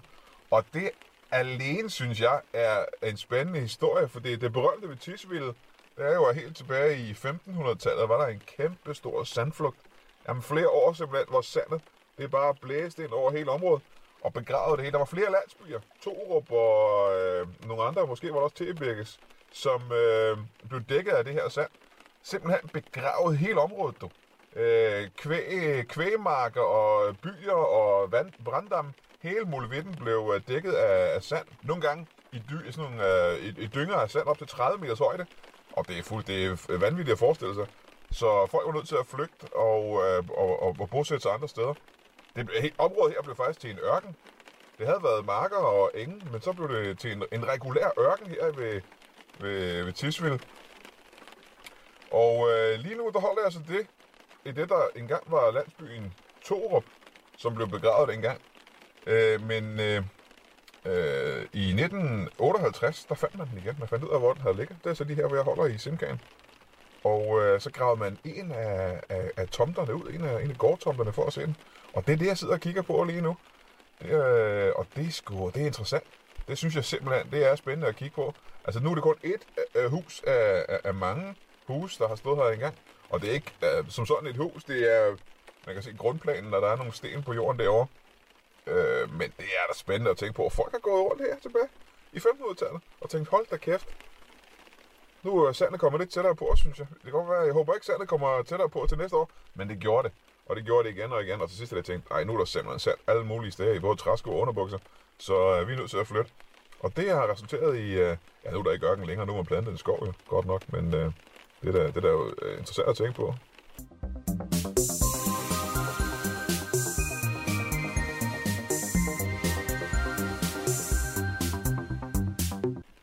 Og 0.51 0.65
det 0.73 0.89
alene, 1.31 1.89
synes 1.89 2.21
jeg, 2.21 2.41
er 2.53 2.85
en 3.03 3.17
spændende 3.17 3.59
historie, 3.59 4.07
for 4.07 4.19
det, 4.19 4.41
det 4.41 4.53
berømte 4.53 4.89
ved 4.89 4.95
Tisvilde, 4.95 5.53
det 5.97 6.05
er 6.05 6.13
jo 6.13 6.31
helt 6.31 6.57
tilbage 6.57 6.97
i 6.97 7.11
1500-tallet, 7.11 8.09
var 8.09 8.21
der 8.21 8.27
en 8.27 8.41
kæmpe 8.57 8.93
stor 8.93 9.23
sandflugt. 9.23 9.77
Jamen 10.27 10.43
flere 10.43 10.69
år 10.69 10.93
simpelthen, 10.93 11.27
hvor 11.29 11.41
sandet 11.41 11.81
det 12.17 12.31
bare 12.31 12.55
blæste 12.55 13.03
ind 13.03 13.11
over 13.11 13.31
hele 13.31 13.51
området 13.51 13.81
og 14.21 14.33
begravede 14.33 14.77
det 14.77 14.83
hele. 14.83 14.91
Der 14.91 14.97
var 14.97 15.05
flere 15.05 15.31
landsbyer, 15.31 15.79
Torup 16.01 16.51
og 16.51 17.13
øh, 17.19 17.47
nogle 17.67 17.83
andre, 17.83 18.07
måske 18.07 18.27
var 18.27 18.35
der 18.35 18.43
også 18.43 18.55
Tebirkes, 18.55 19.19
som 19.51 19.91
øh, 19.91 20.37
blev 20.69 20.81
dækket 20.81 21.11
af 21.11 21.23
det 21.25 21.33
her 21.33 21.49
sand. 21.49 21.69
Simpelthen 22.23 22.69
begravet 22.69 23.37
hele 23.37 23.59
området, 23.59 24.01
du. 24.01 24.09
Øh, 24.55 25.09
kvæg, 25.17 25.43
øh, 25.51 25.83
kvægmarker 25.83 26.61
og 26.61 27.17
byer 27.17 27.53
og 27.53 28.11
vand, 28.11 28.31
branddam. 28.45 28.93
Hele 29.21 29.45
muligheden 29.45 29.95
blev 29.95 30.31
øh, 30.35 30.41
dækket 30.47 30.71
af, 30.71 31.15
af 31.15 31.23
sand. 31.23 31.45
Nogle 31.61 31.81
gange 31.81 32.07
i, 32.31 32.37
dy, 32.37 32.71
sådan 32.71 32.91
nogle, 32.91 33.31
øh, 33.31 33.39
i, 33.39 33.63
i 33.63 33.67
dynger 33.67 33.95
af 33.95 34.09
sand 34.09 34.27
op 34.27 34.37
til 34.37 34.47
30 34.47 34.81
meters 34.81 34.99
højde. 34.99 35.25
Og 35.71 35.87
det 35.87 35.99
er 35.99 36.03
fuldt, 36.03 36.27
det 36.27 36.45
er 36.45 36.65
øh, 36.69 36.81
vanvittigt 36.81 37.13
at 37.13 37.19
forestille 37.19 37.55
sig. 37.55 37.67
Så 38.11 38.47
folk 38.51 38.65
var 38.67 38.73
nødt 38.73 38.87
til 38.87 38.95
at 38.95 39.07
flygte 39.07 39.55
og, 39.55 39.83
øh, 40.05 40.23
og, 40.29 40.63
og, 40.63 40.75
og 40.79 40.89
bosætte 40.89 41.21
sig 41.21 41.33
andre 41.33 41.47
steder. 41.47 41.73
Det, 42.35 42.49
helt, 42.61 42.75
området 42.77 43.13
her 43.13 43.21
blev 43.21 43.35
faktisk 43.35 43.59
til 43.59 43.69
en 43.69 43.79
ørken. 43.83 44.15
Det 44.77 44.87
havde 44.87 45.03
været 45.03 45.25
marker 45.25 45.57
og 45.57 45.91
enge, 45.95 46.21
men 46.31 46.41
så 46.41 46.53
blev 46.53 46.69
det 46.69 46.99
til 46.99 47.11
en, 47.11 47.23
en 47.31 47.47
regulær 47.47 47.89
ørken 47.99 48.27
her 48.27 48.51
ved, 48.51 48.81
ved, 49.39 49.83
ved 49.83 49.93
Tisvild. 49.93 50.39
Og 52.11 52.49
øh, 52.51 52.79
lige 52.79 52.95
nu, 52.95 53.09
der 53.13 53.19
holder 53.19 53.41
jeg 53.43 53.51
så 53.51 53.59
det, 53.67 53.87
i 54.45 54.51
det, 54.51 54.69
der 54.69 54.87
engang 54.95 55.23
var 55.27 55.51
landsbyen 55.51 56.13
Torup, 56.45 56.83
som 57.37 57.55
blev 57.55 57.67
begravet 57.67 58.13
engang. 58.13 58.41
Øh, 59.07 59.41
men 59.41 59.79
øh, 59.79 60.03
øh, 60.85 61.45
i 61.53 61.67
1958, 61.67 63.05
der 63.05 63.15
fandt 63.15 63.37
man 63.37 63.47
den 63.47 63.57
igen. 63.57 63.75
Man 63.79 63.87
fandt 63.87 64.03
ud 64.03 64.09
af, 64.09 64.19
hvor 64.19 64.33
den 64.33 64.41
havde 64.41 64.55
ligget. 64.55 64.77
Det 64.83 64.89
er 64.89 64.93
så 64.93 65.03
lige 65.03 65.15
her, 65.15 65.27
hvor 65.27 65.35
jeg 65.35 65.45
holder 65.45 65.65
i 65.65 65.77
Simkagen. 65.77 66.21
Og 67.03 67.41
øh, 67.41 67.61
så 67.61 67.71
gravede 67.71 67.99
man 67.99 68.17
en 68.23 68.51
af, 68.51 69.01
af, 69.09 69.31
af 69.37 69.47
tomterne 69.47 69.95
ud, 69.95 70.09
en 70.09 70.25
af, 70.25 70.43
en 70.43 70.51
af 70.51 70.57
gårdtomterne 70.57 71.13
for 71.13 71.25
at 71.25 71.33
se 71.33 71.41
den. 71.41 71.55
Og 71.93 72.07
det 72.07 72.13
er 72.13 72.17
det, 72.17 72.27
jeg 72.27 72.37
sidder 72.37 72.53
og 72.53 72.59
kigger 72.59 72.81
på 72.81 73.03
lige 73.03 73.21
nu. 73.21 73.37
Det, 74.01 74.09
øh, 74.09 74.71
og 74.75 74.87
det 74.95 75.07
er, 75.07 75.11
sgu, 75.11 75.51
det 75.53 75.61
er 75.61 75.65
interessant. 75.65 76.03
Det 76.47 76.57
synes 76.57 76.75
jeg 76.75 76.85
simpelthen, 76.85 77.31
det 77.31 77.45
er 77.45 77.55
spændende 77.55 77.87
at 77.87 77.95
kigge 77.95 78.15
på. 78.15 78.33
Altså 78.65 78.79
nu 78.79 78.89
er 78.89 78.93
det 78.93 79.03
kun 79.03 79.15
et 79.23 79.41
øh, 79.75 79.91
hus 79.91 80.23
af, 80.27 80.65
af, 80.69 80.79
af 80.83 80.93
mange 80.93 81.35
huse, 81.67 81.99
der 81.99 82.07
har 82.07 82.15
stået 82.15 82.37
her 82.37 82.45
engang. 82.45 82.75
Og 83.13 83.21
det 83.21 83.29
er 83.29 83.33
ikke 83.33 83.53
øh, 83.63 83.89
som 83.89 84.05
sådan 84.05 84.29
et 84.29 84.37
hus, 84.37 84.63
det 84.63 84.79
er, 84.95 85.15
man 85.65 85.75
kan 85.75 85.83
se 85.83 85.93
grundplanen, 85.97 86.53
og 86.53 86.61
der 86.61 86.67
er 86.67 86.75
nogle 86.75 86.93
sten 86.93 87.23
på 87.23 87.33
jorden 87.33 87.59
derovre. 87.59 87.87
Øh, 88.67 89.11
men 89.11 89.33
det 89.37 89.49
er 89.59 89.65
da 89.69 89.73
spændende 89.75 90.11
at 90.11 90.17
tænke 90.17 90.33
på. 90.33 90.45
at 90.45 90.51
Folk 90.51 90.71
har 90.71 90.79
gået 90.79 91.03
rundt 91.05 91.21
her 91.21 91.39
tilbage 91.39 91.67
i 92.13 92.17
1500-tallet 92.17 92.81
og 93.01 93.09
tænkt, 93.09 93.29
hold 93.29 93.45
da 93.51 93.57
kæft. 93.57 93.87
Nu 95.23 95.37
er 95.43 95.51
sandet 95.51 95.79
kommet 95.79 96.01
lidt 96.01 96.11
tættere 96.11 96.35
på, 96.35 96.53
synes 96.55 96.79
jeg. 96.79 96.87
Det 96.93 97.01
kan 97.03 97.11
godt 97.11 97.29
være, 97.29 97.39
jeg 97.39 97.53
håber 97.53 97.73
ikke, 97.73 97.85
sandet 97.85 98.07
kommer 98.07 98.43
tættere 98.43 98.69
på 98.69 98.85
til 98.89 98.97
næste 98.97 99.17
år, 99.17 99.29
men 99.55 99.69
det 99.69 99.79
gjorde 99.79 100.07
det. 100.07 100.17
Og 100.45 100.55
det 100.55 100.65
gjorde 100.65 100.87
det 100.87 100.95
igen 100.95 101.11
og 101.11 101.23
igen, 101.23 101.41
og 101.41 101.49
til 101.49 101.57
sidst 101.57 101.71
havde 101.71 101.79
jeg 101.79 101.85
tænkt, 101.85 102.09
nej, 102.09 102.23
nu 102.23 102.33
er 102.33 102.37
der 102.37 102.45
simpelthen 102.45 102.79
sand 102.79 102.97
alle 103.07 103.25
mulige 103.25 103.51
steder 103.51 103.73
i 103.73 103.79
både 103.79 103.97
træsko 103.97 104.31
og 104.31 104.39
underbukser, 104.39 104.77
så 105.17 105.59
øh, 105.59 105.67
vi 105.67 105.73
er 105.73 105.77
nødt 105.77 105.89
til 105.89 105.97
at 105.97 106.07
flytte. 106.07 106.31
Og 106.79 106.97
det 106.97 107.09
har 107.09 107.31
resulteret 107.31 107.77
i, 107.77 107.91
øh, 107.91 108.17
ja, 108.45 108.51
nu 108.51 108.59
er 108.59 108.63
der 108.63 108.71
ikke 108.71 108.87
ørken 108.87 109.05
længere, 109.05 109.25
nu 109.25 109.31
er 109.33 109.37
man 109.37 109.45
plantet 109.45 109.71
en 109.71 109.77
skov 109.77 110.05
jo, 110.05 110.13
godt 110.27 110.45
nok, 110.45 110.71
men 110.73 110.93
øh, 110.93 111.11
det, 111.63 111.75
er 111.75 111.79
da, 111.79 111.87
det 111.87 111.97
er 111.97 112.01
da 112.01 112.07
jo 112.07 112.33
interessant 112.59 112.89
at 112.89 112.95
tænke 112.95 113.13
på. 113.13 113.33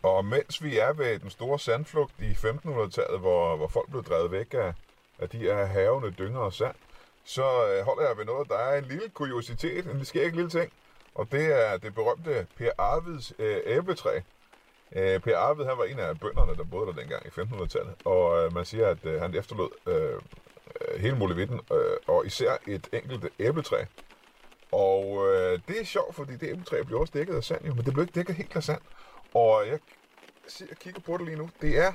Og 0.03 0.25
mens 0.25 0.63
vi 0.63 0.79
er 0.79 0.93
ved 0.93 1.19
den 1.19 1.31
store 1.31 1.59
sandflugt 1.59 2.15
i 2.19 2.31
1500-tallet, 2.31 3.21
hvor, 3.21 3.57
hvor 3.57 3.69
folk 3.69 3.91
blev 3.91 4.05
drevet 4.05 4.31
væk 4.31 4.55
af, 4.55 4.75
af 5.19 5.29
de 5.29 5.39
her 5.39 5.65
havende 5.65 6.11
dynger 6.11 6.41
og 6.41 6.53
sand, 6.53 6.75
så 7.25 7.43
øh, 7.43 7.85
holder 7.85 8.09
jeg 8.09 8.17
ved 8.17 8.25
noget, 8.25 8.49
der 8.49 8.59
er 8.59 8.79
en 8.79 8.85
lille 8.85 9.09
kuriositet, 9.09 9.87
en 9.87 10.05
skæg 10.05 10.33
lille 10.33 10.51
ting, 10.51 10.73
og 11.15 11.33
det 11.33 11.45
er 11.45 11.77
det 11.77 11.95
berømte 11.95 12.47
Per 12.59 12.71
Arvids 12.79 13.33
øh, 13.39 13.57
æbletræ. 13.67 14.21
Øh, 14.97 15.21
per 15.21 15.37
Arvid, 15.37 15.65
han 15.65 15.79
var 15.79 15.85
en 15.85 15.99
af 15.99 16.21
bønderne, 16.21 16.57
der 16.57 16.65
boede 16.65 16.87
der 16.87 17.01
dengang 17.01 17.27
i 17.27 17.29
1500-tallet, 17.29 17.95
og 18.05 18.45
øh, 18.45 18.55
man 18.55 18.65
siger, 18.65 18.89
at 18.89 19.07
øh, 19.07 19.21
han 19.21 19.35
efterlod 19.35 19.71
øh, 19.87 20.21
øh, 20.81 21.01
hele 21.01 21.17
muligheden, 21.17 21.61
øh, 21.73 21.97
og 22.07 22.27
især 22.27 22.57
et 22.67 22.89
enkelt 22.93 23.27
æbletræ. 23.39 23.85
Og 24.73 25.27
øh, 25.29 25.59
det 25.69 25.81
er 25.81 25.85
sjovt, 25.85 26.15
fordi 26.15 26.37
det 26.37 26.49
æbletræ 26.49 26.83
blev 26.83 27.01
også 27.01 27.13
dækket 27.17 27.35
af 27.35 27.45
sand, 27.45 27.67
jo, 27.67 27.75
men 27.75 27.85
det 27.85 27.93
blev 27.93 28.03
ikke 28.03 28.15
dækket 28.15 28.37
helt 28.37 28.57
af 28.57 28.63
sand. 28.63 28.81
Og 29.35 29.69
jeg 29.69 29.79
jeg 30.61 30.77
kigger 30.81 31.01
på 31.01 31.17
det 31.17 31.27
lige 31.27 31.39
nu. 31.39 31.51
Det 31.63 31.79
er, 31.79 31.93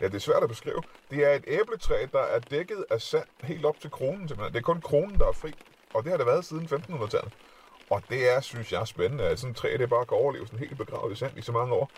ja, 0.00 0.06
det 0.06 0.14
er 0.14 0.18
svært 0.18 0.42
at 0.42 0.48
beskrive. 0.48 0.82
Det 1.10 1.24
er 1.24 1.30
et 1.34 1.44
æbletræ, 1.46 2.06
der 2.12 2.20
er 2.20 2.38
dækket 2.38 2.84
af 2.90 3.00
sand 3.00 3.26
helt 3.42 3.64
op 3.64 3.80
til 3.80 3.90
kronen 3.90 4.28
simpelthen. 4.28 4.52
Det 4.52 4.58
er 4.58 4.62
kun 4.62 4.80
kronen, 4.80 5.18
der 5.18 5.26
er 5.28 5.32
fri, 5.32 5.52
og 5.94 6.02
det 6.04 6.10
har 6.10 6.16
det 6.16 6.26
været 6.26 6.44
siden 6.44 6.64
1500-tallet. 6.64 7.32
Og 7.90 8.02
det 8.10 8.30
er, 8.30 8.40
synes 8.40 8.72
jeg, 8.72 8.86
spændende, 8.86 9.24
at 9.24 9.38
sådan 9.38 9.50
et 9.50 9.56
træ, 9.56 9.76
det 9.78 9.90
bare 9.90 10.06
kan 10.06 10.16
overleve 10.16 10.46
sådan 10.46 10.58
helt 10.58 10.78
begravet 10.78 11.12
i 11.12 11.16
sand 11.16 11.38
i 11.38 11.42
så 11.42 11.52
mange 11.52 11.74
år. 11.74 11.90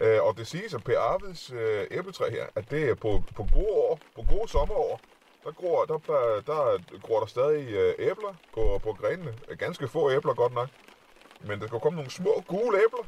Øh, 0.00 0.22
og 0.22 0.36
det 0.36 0.46
siges, 0.46 0.74
at 0.74 0.84
Per 0.84 0.98
Arvids 0.98 1.52
øh, 1.52 1.86
æbletræ 1.90 2.30
her, 2.30 2.46
at 2.54 2.70
det 2.70 2.90
er 2.90 2.94
på, 2.94 3.22
på 3.36 3.46
gode 3.52 3.74
år, 3.88 3.98
på 4.14 4.22
gode 4.30 4.48
sommerår, 4.48 5.00
der 5.44 5.52
gror 5.52 5.84
der, 5.84 5.98
der, 5.98 6.40
der, 6.46 6.78
gror 7.02 7.20
der 7.20 7.26
stadig 7.26 7.68
øh, 7.68 7.94
æbler 7.98 8.34
på, 8.54 8.80
på 8.82 8.92
grenene. 8.92 9.34
Ganske 9.58 9.88
få 9.88 10.10
æbler 10.10 10.34
godt 10.34 10.54
nok. 10.54 10.68
Men 11.40 11.60
der 11.60 11.66
skal 11.66 11.80
komme 11.80 11.96
nogle 11.96 12.10
små 12.10 12.44
gule 12.48 12.78
æbler, 12.78 13.04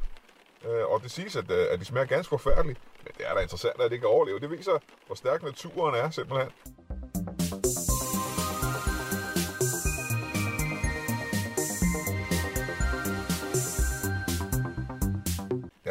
Øh, 0.65 0.85
og 0.91 1.03
det 1.03 1.11
siges, 1.11 1.35
at, 1.35 1.51
øh, 1.51 1.67
at 1.71 1.79
de 1.79 1.85
smager 1.85 2.05
ganske 2.05 2.29
forfærdeligt. 2.29 2.79
Men 3.03 3.13
det 3.17 3.29
er 3.29 3.33
da 3.33 3.39
interessant, 3.39 3.81
at 3.81 3.91
det 3.91 3.99
kan 3.99 4.09
overleve. 4.09 4.39
Det 4.39 4.51
viser, 4.51 4.77
hvor 5.05 5.15
stærk 5.15 5.43
naturen 5.43 5.95
er 5.95 6.09
simpelthen. 6.09 6.51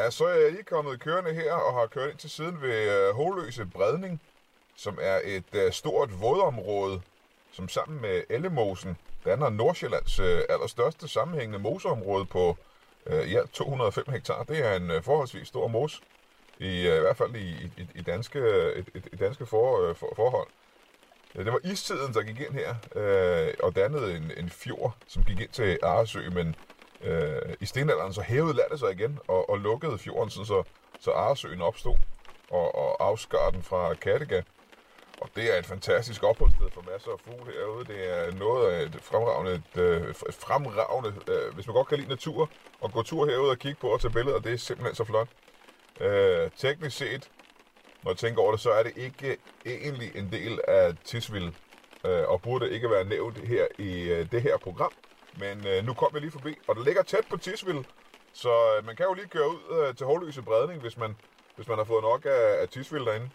Ja, 0.05 0.11
så 0.11 0.25
er 0.25 0.35
jeg 0.35 0.53
lige 0.53 0.63
kommet 0.63 1.01
kørende 1.01 1.35
her 1.35 1.53
og 1.53 1.75
har 1.75 1.87
kørt 1.87 2.11
ind 2.11 2.19
til 2.19 2.31
siden 2.31 2.63
ved 2.63 3.09
øh, 3.09 3.15
Holøse 3.15 3.67
Bredning, 3.67 4.23
som 4.77 4.99
er 5.03 5.21
et 5.25 5.55
øh, 5.55 5.73
stort 5.73 6.21
vådområde, 6.21 7.01
som 7.53 7.69
sammen 7.69 8.01
med 8.01 8.23
Ellemosen 8.31 8.97
danner 9.25 9.51
Nordsjællands 9.51 10.19
øh, 10.19 10.41
allerstørste 10.49 11.09
sammenhængende 11.09 11.59
moseområde 11.59 12.25
på 12.25 12.57
øh, 13.07 13.27
i 13.27 13.35
alt 13.35 13.53
205 13.53 14.05
hektar. 14.09 14.43
Det 14.43 14.67
er 14.67 14.77
en 14.77 14.91
øh, 14.91 15.03
forholdsvis 15.03 15.49
stor 15.49 15.69
mos, 15.69 16.03
i, 16.59 16.87
øh, 16.87 16.97
i 16.97 17.01
hvert 17.01 17.17
fald 17.17 17.35
i, 17.35 17.71
i, 17.77 17.89
i 17.95 18.03
danske, 18.03 18.39
øh, 18.39 18.85
et, 18.95 19.07
i, 19.13 19.17
danske 19.17 19.47
for, 19.47 19.89
øh, 19.89 19.97
for, 19.97 20.13
forhold. 20.17 20.49
Det 21.33 21.53
var 21.53 21.61
istiden, 21.65 22.15
der 22.15 22.23
gik 22.23 22.41
ind 22.41 22.53
her 22.53 22.75
øh, 22.97 23.55
og 23.63 23.77
dannede 23.77 24.17
en, 24.17 24.33
en 24.37 24.51
fjord, 24.51 24.97
som 25.07 25.25
gik 25.25 25.41
ind 25.41 25.51
til 25.51 25.79
Aresø, 25.83 26.31
men 26.31 26.57
øh, 27.05 27.55
i 27.61 27.67
stenalderen 27.67 28.13
så 28.13 28.23
hævede 28.23 28.57
landet 28.57 28.79
sig 28.79 28.93
igen 28.93 29.19
og, 29.29 29.51
og 29.51 29.59
lukkede 29.59 29.99
fjorden, 29.99 30.31
sådan 30.31 30.47
så, 30.47 30.63
så 31.01 31.11
Aresøen 31.11 31.63
opstod 31.63 31.97
og, 32.51 32.75
og 32.75 33.07
afskar 33.07 33.51
den 33.51 33.63
fra 33.63 33.95
Kattegat. 33.95 34.45
Og 35.21 35.29
det 35.37 35.55
er 35.55 35.59
et 35.59 35.67
fantastisk 35.67 36.23
opholdssted 36.23 36.71
for 36.71 36.85
masser 36.93 37.11
af 37.11 37.21
fugle 37.21 37.53
herude. 37.53 37.85
Det 37.85 38.11
er 38.15 38.33
noget 38.33 38.73
af 38.73 38.83
et 38.83 38.99
fremragende, 39.03 39.63
øh, 39.77 40.03
et, 40.03 40.23
et 40.29 40.35
fremragende 40.35 41.15
øh, 41.29 41.55
hvis 41.55 41.67
man 41.67 41.75
godt 41.75 41.89
kan 41.89 41.99
lide 41.99 42.09
natur, 42.09 42.51
og 42.81 42.93
gå 42.93 43.03
tur 43.03 43.27
herude 43.27 43.51
og 43.51 43.59
kigge 43.59 43.81
på 43.81 43.89
og 43.89 44.01
tage 44.01 44.13
billeder, 44.13 44.39
det 44.39 44.53
er 44.53 44.57
simpelthen 44.57 44.95
så 44.95 45.05
flot. 45.05 45.29
Øh, 46.01 46.51
teknisk 46.57 46.97
set, 46.97 47.31
når 48.03 48.11
jeg 48.11 48.19
tænker 48.19 48.43
over 48.43 48.51
det, 48.51 48.61
så 48.61 48.71
er 48.71 48.83
det 48.83 48.93
ikke 48.97 49.37
egentlig 49.67 50.17
en 50.17 50.29
del 50.33 50.61
af 50.69 50.97
Tisvild, 51.05 51.53
øh, 52.07 52.29
og 52.29 52.43
burde 52.43 52.71
ikke 52.71 52.91
være 52.91 53.05
nævnt 53.05 53.39
her 53.39 53.67
i 53.79 54.03
øh, 54.03 54.31
det 54.33 54.43
her 54.43 54.59
program. 54.59 54.93
Men 55.39 55.67
øh, 55.67 55.87
nu 55.87 55.95
kom 55.95 56.11
jeg 56.13 56.21
lige 56.21 56.31
forbi, 56.31 56.55
og 56.69 56.77
det 56.77 56.85
ligger 56.85 57.03
tæt 57.03 57.27
på 57.31 57.37
Tisvild, 57.37 57.85
så 58.33 58.51
øh, 58.79 58.87
man 58.87 58.97
kan 58.97 59.07
jo 59.07 59.15
lige 59.15 59.29
køre 59.29 59.49
ud 59.49 59.89
øh, 59.89 59.97
til 59.97 60.07
Hårløse 60.07 60.43
Bredning, 60.43 60.81
hvis 60.81 60.97
man, 60.97 61.17
hvis 61.57 61.69
man 61.69 61.79
har 61.79 61.85
fået 61.85 62.03
nok 62.03 62.27
af, 62.27 62.63
af 62.63 62.69
Tisvild 62.69 63.05
derinde. 63.05 63.31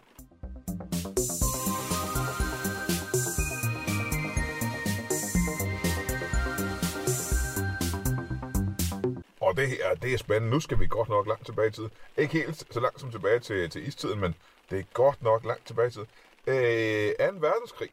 Og 9.41 9.57
det 9.57 9.67
her, 9.67 9.95
det 10.01 10.13
er 10.13 10.17
spændende. 10.17 10.49
Nu 10.49 10.59
skal 10.59 10.79
vi 10.79 10.87
godt 10.87 11.09
nok 11.09 11.27
langt 11.27 11.45
tilbage 11.45 11.67
i 11.67 11.71
tid. 11.71 11.89
Ikke 12.17 12.33
helt 12.33 12.73
så 12.73 12.79
langt 12.79 12.99
som 12.99 13.11
tilbage 13.11 13.39
til, 13.39 13.69
til 13.69 13.87
istiden, 13.87 14.19
men 14.19 14.35
det 14.69 14.79
er 14.79 14.83
godt 14.93 15.23
nok 15.23 15.45
langt 15.45 15.67
tilbage 15.67 15.87
i 15.87 15.91
tid. 15.91 16.05
Øh, 16.47 17.31
2. 17.31 17.37
verdenskrig, 17.39 17.89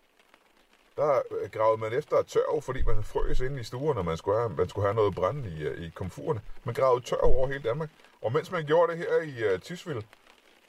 der 0.96 1.22
øh, 1.30 1.50
gravede 1.50 1.80
man 1.80 1.92
efter 1.92 2.22
tørv, 2.22 2.62
fordi 2.62 2.82
man 2.82 3.04
frøs 3.04 3.40
ind 3.40 3.60
i 3.60 3.64
stuerne, 3.64 3.94
når 3.94 4.02
man 4.02 4.16
skulle 4.16 4.38
have, 4.38 4.50
man 4.50 4.68
skulle 4.68 4.86
have 4.86 4.94
noget 4.94 5.14
brænde 5.14 5.50
i, 5.50 5.62
øh, 5.62 5.86
i 5.86 5.90
komfurerne. 5.90 6.40
Man 6.64 6.74
gravede 6.74 7.04
tørv 7.04 7.24
over 7.24 7.46
hele 7.48 7.62
Danmark. 7.62 7.90
Og 8.22 8.32
mens 8.32 8.50
man 8.50 8.66
gjorde 8.66 8.92
det 8.92 8.98
her 8.98 9.20
i 9.22 9.44
øh, 9.44 9.54
uh, 9.54 9.60
Tisvild, 9.60 10.02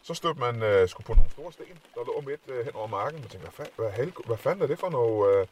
så 0.01 0.13
stødte 0.13 0.39
man 0.39 0.55
uh, 0.55 0.89
skulle 0.89 1.05
på 1.05 1.13
nogle 1.13 1.31
store 1.31 1.51
sten, 1.51 1.79
der 1.95 2.03
lå 2.05 2.23
midt 2.25 2.41
uh, 2.49 2.65
hen 2.65 2.75
over 2.75 2.87
marken. 2.87 3.19
Man 3.19 3.29
tænkte, 3.29 3.51
hvad, 3.55 3.65
hvad, 3.75 3.91
hvad, 3.91 4.25
hvad 4.25 4.37
fanden 4.37 4.63
er 4.63 4.67
det 4.67 4.79
for 4.79 4.89
noget, 4.89 5.41
uh, 5.41 5.47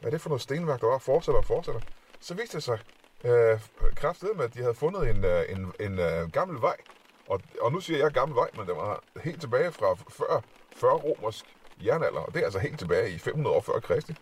hvad 0.00 0.08
er 0.08 0.10
det 0.10 0.20
for 0.20 0.28
noget 0.28 0.42
stenværk, 0.42 0.80
der 0.80 0.86
var 0.86 0.98
fortsætter 0.98 1.38
og 1.38 1.44
fortsætter? 1.44 1.80
Så 2.20 2.34
viste 2.34 2.56
det 2.56 2.62
sig, 2.62 2.78
uh, 3.24 3.60
kraftedet 3.94 4.36
med, 4.36 4.44
at 4.44 4.54
de 4.54 4.60
havde 4.60 4.74
fundet 4.74 5.10
en, 5.10 5.24
uh, 5.24 5.42
en, 5.48 5.72
en, 5.80 5.98
uh, 5.98 6.32
gammel 6.32 6.60
vej. 6.60 6.76
Og, 7.28 7.40
og 7.60 7.72
nu 7.72 7.80
siger 7.80 7.98
jeg 7.98 8.10
gammel 8.10 8.36
vej, 8.36 8.50
men 8.56 8.66
den 8.66 8.76
var 8.76 9.02
helt 9.24 9.40
tilbage 9.40 9.72
fra 9.72 9.94
før, 9.94 10.42
før 10.76 10.90
romersk 10.92 11.55
jernalder. 11.84 12.20
Og 12.20 12.34
det 12.34 12.40
er 12.40 12.44
altså 12.44 12.58
helt 12.58 12.78
tilbage 12.78 13.10
i 13.10 13.18
500 13.18 13.56
år 13.56 13.60
før 13.60 13.80
Kristi. 13.80 14.14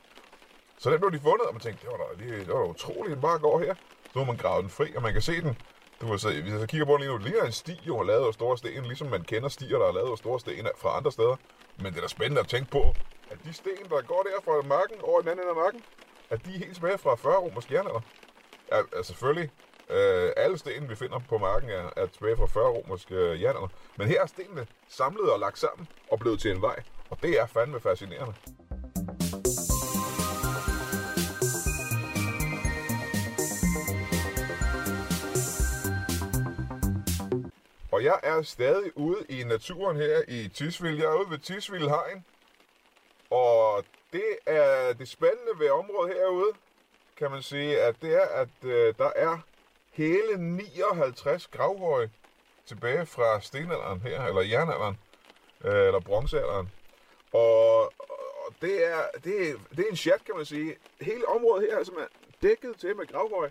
Så 0.79 0.91
den 0.91 1.01
blev 1.01 1.13
de 1.13 1.21
fundet, 1.21 1.47
og 1.47 1.55
man 1.55 1.61
tænkte, 1.61 1.83
det 1.83 1.91
var 1.93 1.99
da, 2.05 2.25
det, 2.25 2.47
det 2.47 2.55
var 2.55 2.61
da 2.61 2.67
utroligt, 2.67 3.13
den 3.13 3.21
bare 3.21 3.39
går 3.39 3.59
her. 3.59 3.75
Så 4.13 4.19
må 4.19 4.25
man 4.25 4.37
grave 4.37 4.63
den 4.63 4.71
fri, 4.71 4.97
og 4.97 5.03
man 5.03 5.13
kan 5.13 5.23
se 5.23 5.41
den. 5.41 5.59
Du 6.01 6.07
kan 6.07 6.19
se, 6.19 6.43
hvis 6.43 6.53
jeg 6.53 6.69
kigger 6.69 6.87
på 6.87 6.93
den 6.93 7.01
lige 7.01 7.11
nu, 7.11 7.17
det 7.19 7.25
ligner 7.25 7.43
en 7.43 7.53
sti, 7.53 7.81
jo 7.87 7.97
har 7.97 8.05
lavet 8.05 8.27
af 8.27 8.35
store 8.35 8.59
sten, 8.59 8.85
ligesom 8.85 9.07
man 9.07 9.23
kender 9.23 9.49
stier, 9.49 9.79
der 9.79 9.87
er 9.87 9.93
lavet 9.93 10.11
af 10.11 10.19
store 10.19 10.41
sten 10.41 10.69
fra 10.79 10.97
andre 10.97 11.13
steder. 11.13 11.37
Men 11.77 11.87
det 11.87 11.97
er 11.97 12.01
da 12.01 12.09
spændende 12.09 12.41
at 12.41 12.49
tænke 12.49 12.71
på, 12.71 12.95
at 13.31 13.39
de 13.45 13.53
sten, 13.53 13.85
der 13.91 14.03
går 14.03 14.23
der 14.23 14.43
fra 14.45 14.69
marken 14.69 15.01
over 15.03 15.21
den 15.21 15.29
anden 15.29 15.43
ende 15.45 15.51
af 15.51 15.57
marken, 15.65 15.81
at 16.31 16.47
de 16.47 16.55
er 16.55 16.59
helt 16.59 16.75
tilbage 16.75 16.99
fra 16.99 17.15
40 17.15 17.37
romersk 17.37 17.73
jernalder 17.73 18.01
Ja, 18.73 18.79
altså 18.79 19.13
selvfølgelig 19.13 19.51
øh, 19.91 20.31
alle 20.37 20.59
sten, 20.59 20.89
vi 20.89 20.95
finder 20.95 21.19
på 21.29 21.39
marken, 21.39 21.71
er, 21.71 21.91
er 21.97 22.07
tilbage 22.07 22.37
fra 22.37 22.47
40 22.47 22.69
romersk 22.69 23.13
øh, 23.13 23.43
jernalder. 23.43 23.69
Men 23.97 24.09
her 24.09 24.23
er 24.23 24.27
stenene 24.27 24.67
samlet 24.89 25.31
og 25.33 25.41
lagt 25.41 25.59
sammen 25.59 25.89
og 26.11 26.19
blevet 26.19 26.41
til 26.41 26.51
en 26.51 26.63
vej. 26.63 26.83
Og 27.11 27.19
det 27.23 27.41
er 27.41 27.47
fandme 27.47 27.81
fascinerende. 27.81 28.35
Og 37.93 38.05
jeg 38.05 38.21
er 38.23 38.43
stadig 38.43 38.99
ude 38.99 39.25
i 39.29 39.45
naturen 39.45 39.97
her 39.97 40.23
i 40.29 40.49
Tisvilde. 40.49 41.03
Jeg 41.03 41.13
er 41.13 41.21
ude 41.21 41.31
ved 41.31 41.39
Tisvild 41.39 41.89
Hegn. 41.89 42.25
Og 43.31 43.85
det 44.13 44.37
er 44.47 44.93
det 44.93 45.09
spændende 45.09 45.53
ved 45.59 45.71
området 45.71 46.15
herude, 46.15 46.53
kan 47.17 47.31
man 47.31 47.43
sige, 47.43 47.81
at 47.81 47.97
det 48.03 48.15
er, 48.15 48.27
at 48.27 48.49
øh, 48.63 48.95
der 48.99 49.11
er 49.17 49.39
hele 49.93 50.37
59 50.39 51.47
gravhøje 51.47 52.11
tilbage 52.67 53.07
fra 53.07 53.41
stenalderen 53.41 54.01
her, 54.01 54.25
eller 54.25 54.43
jernalderen, 54.43 54.99
øh, 55.65 55.87
eller 55.87 56.01
bronzealderen. 56.01 56.71
Og, 57.35 57.81
og 58.45 58.55
det, 58.63 58.87
er, 58.87 59.01
det, 59.25 59.51
er, 59.51 59.55
det 59.77 59.85
er 59.87 59.91
en 59.91 59.97
chat, 59.97 60.25
kan 60.25 60.37
man 60.37 60.45
sige. 60.45 60.77
Hele 61.01 61.29
området 61.29 61.69
her 61.71 61.79
er 61.79 61.85
simpelthen 61.85 62.21
dækket 62.43 62.77
til 62.81 62.97
med 62.97 63.07
gravhøje. 63.07 63.51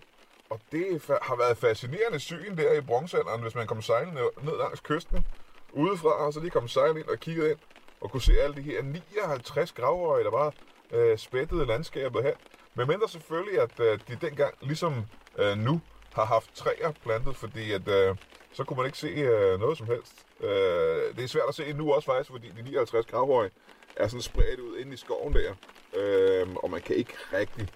Og 0.50 0.60
det 0.72 1.10
fa- 1.10 1.24
har 1.24 1.36
været 1.36 1.58
fascinerende 1.58 2.20
syn 2.20 2.56
der 2.56 2.72
i 2.72 2.80
bronzealderen, 2.80 3.42
hvis 3.42 3.54
man 3.54 3.66
kom 3.66 3.82
sejlende 3.82 4.22
ned 4.42 4.58
langs 4.58 4.80
kysten 4.80 5.26
udefra, 5.72 6.10
og 6.26 6.32
så 6.32 6.40
lige 6.40 6.50
kom 6.50 6.68
sejlende 6.68 7.00
ind 7.00 7.08
og 7.08 7.18
kiggede 7.18 7.50
ind, 7.50 7.58
og 8.00 8.10
kunne 8.10 8.22
se 8.22 8.40
alle 8.40 8.56
de 8.56 8.62
her 8.62 8.82
59 8.82 9.72
gravhøje, 9.72 10.24
der 10.24 10.30
bare 10.30 10.52
øh, 10.92 11.18
spættede 11.18 11.66
landskabet 11.66 12.22
her. 12.22 12.34
Men 12.74 12.88
mindre 12.88 13.08
selvfølgelig, 13.08 13.60
at 13.60 13.80
øh, 13.80 13.98
de 14.08 14.16
dengang, 14.20 14.54
ligesom 14.60 15.04
øh, 15.38 15.58
nu, 15.58 15.80
har 16.12 16.24
haft 16.24 16.54
træer 16.54 16.92
plantet, 16.92 17.36
fordi 17.36 17.72
at, 17.72 17.88
øh, 17.88 18.16
så 18.54 18.64
kunne 18.64 18.76
man 18.76 18.86
ikke 18.86 18.98
se 18.98 19.08
øh, 19.08 19.60
noget 19.60 19.78
som 19.78 19.86
helst. 19.86 20.26
Øh, 20.40 21.16
det 21.16 21.24
er 21.24 21.28
svært 21.28 21.48
at 21.48 21.54
se 21.54 21.72
nu 21.72 21.92
også 21.92 22.06
faktisk, 22.06 22.30
fordi 22.30 22.48
de 22.48 22.62
59 22.62 23.06
gravhøje 23.06 23.50
er 23.96 24.08
sådan 24.08 24.22
spredt 24.22 24.60
ud 24.60 24.78
inde 24.78 24.94
i 24.94 24.96
skoven 24.96 25.34
der. 25.34 25.54
Øh, 25.94 26.54
og 26.54 26.70
man 26.70 26.80
kan 26.80 26.96
ikke 26.96 27.14
rigtig... 27.32 27.68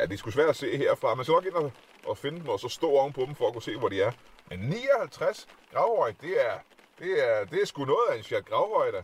Ja, 0.00 0.04
det 0.06 0.12
er 0.12 0.18
sgu 0.18 0.30
svært 0.30 0.48
at 0.48 0.56
se 0.56 0.76
herfra. 0.76 1.14
Man 1.14 1.24
skal 1.24 1.32
nok 1.32 1.46
ind 1.46 1.54
og, 1.54 1.72
og 2.06 2.18
finde 2.18 2.38
dem, 2.40 2.48
og 2.48 2.60
så 2.60 2.68
stå 2.68 2.90
ovenpå 2.90 3.20
dem 3.20 3.34
for 3.34 3.46
at 3.46 3.52
kunne 3.52 3.62
se, 3.62 3.76
hvor 3.76 3.88
de 3.88 4.02
er. 4.02 4.12
Men 4.50 4.58
59 4.58 5.46
gravhøje, 5.72 6.14
det 6.20 6.46
er, 6.46 6.54
det 6.98 7.28
er, 7.28 7.44
det 7.44 7.62
er 7.62 7.66
sgu 7.66 7.84
noget 7.84 8.08
af 8.10 8.16
en 8.16 8.22
sjat 8.22 8.44
gravhøje, 8.44 8.92
der. 8.92 9.02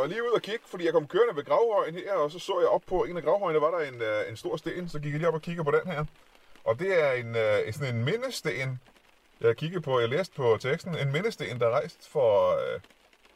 Var 0.00 0.06
lige 0.06 0.22
ude 0.22 0.32
og 0.34 0.42
kigge, 0.42 0.64
fordi 0.66 0.84
jeg 0.84 0.92
kom 0.92 1.06
kørende 1.06 1.36
ved 1.36 1.44
gravhøjen 1.44 1.94
her, 1.94 2.12
og 2.12 2.30
så 2.30 2.38
så 2.38 2.60
jeg 2.60 2.68
op 2.68 2.82
på 2.86 3.04
en 3.04 3.16
af 3.16 3.22
gravhøjene, 3.22 3.60
var 3.60 3.70
der 3.70 3.78
en, 3.78 4.02
øh, 4.02 4.30
en 4.30 4.36
stor 4.36 4.56
sten, 4.56 4.88
så 4.88 4.98
gik 4.98 5.12
jeg 5.12 5.18
lige 5.18 5.28
op 5.28 5.34
og 5.34 5.42
kiggede 5.42 5.64
på 5.64 5.70
den 5.70 5.92
her. 5.92 6.04
Og 6.64 6.78
det 6.78 7.04
er 7.04 7.12
en, 7.12 7.36
øh, 7.36 7.66
en 7.66 7.72
sådan 7.72 7.94
en 7.94 8.04
mindesten, 8.04 8.80
jeg 9.40 9.56
kiggede 9.56 9.82
på, 9.82 10.00
jeg 10.00 10.08
læste 10.08 10.34
på 10.34 10.58
teksten, 10.60 10.98
en 10.98 11.12
mindesten, 11.12 11.60
der 11.60 11.66
er 11.66 11.70
rejst 11.70 12.08
for 12.08 12.56
øh, 12.60 12.80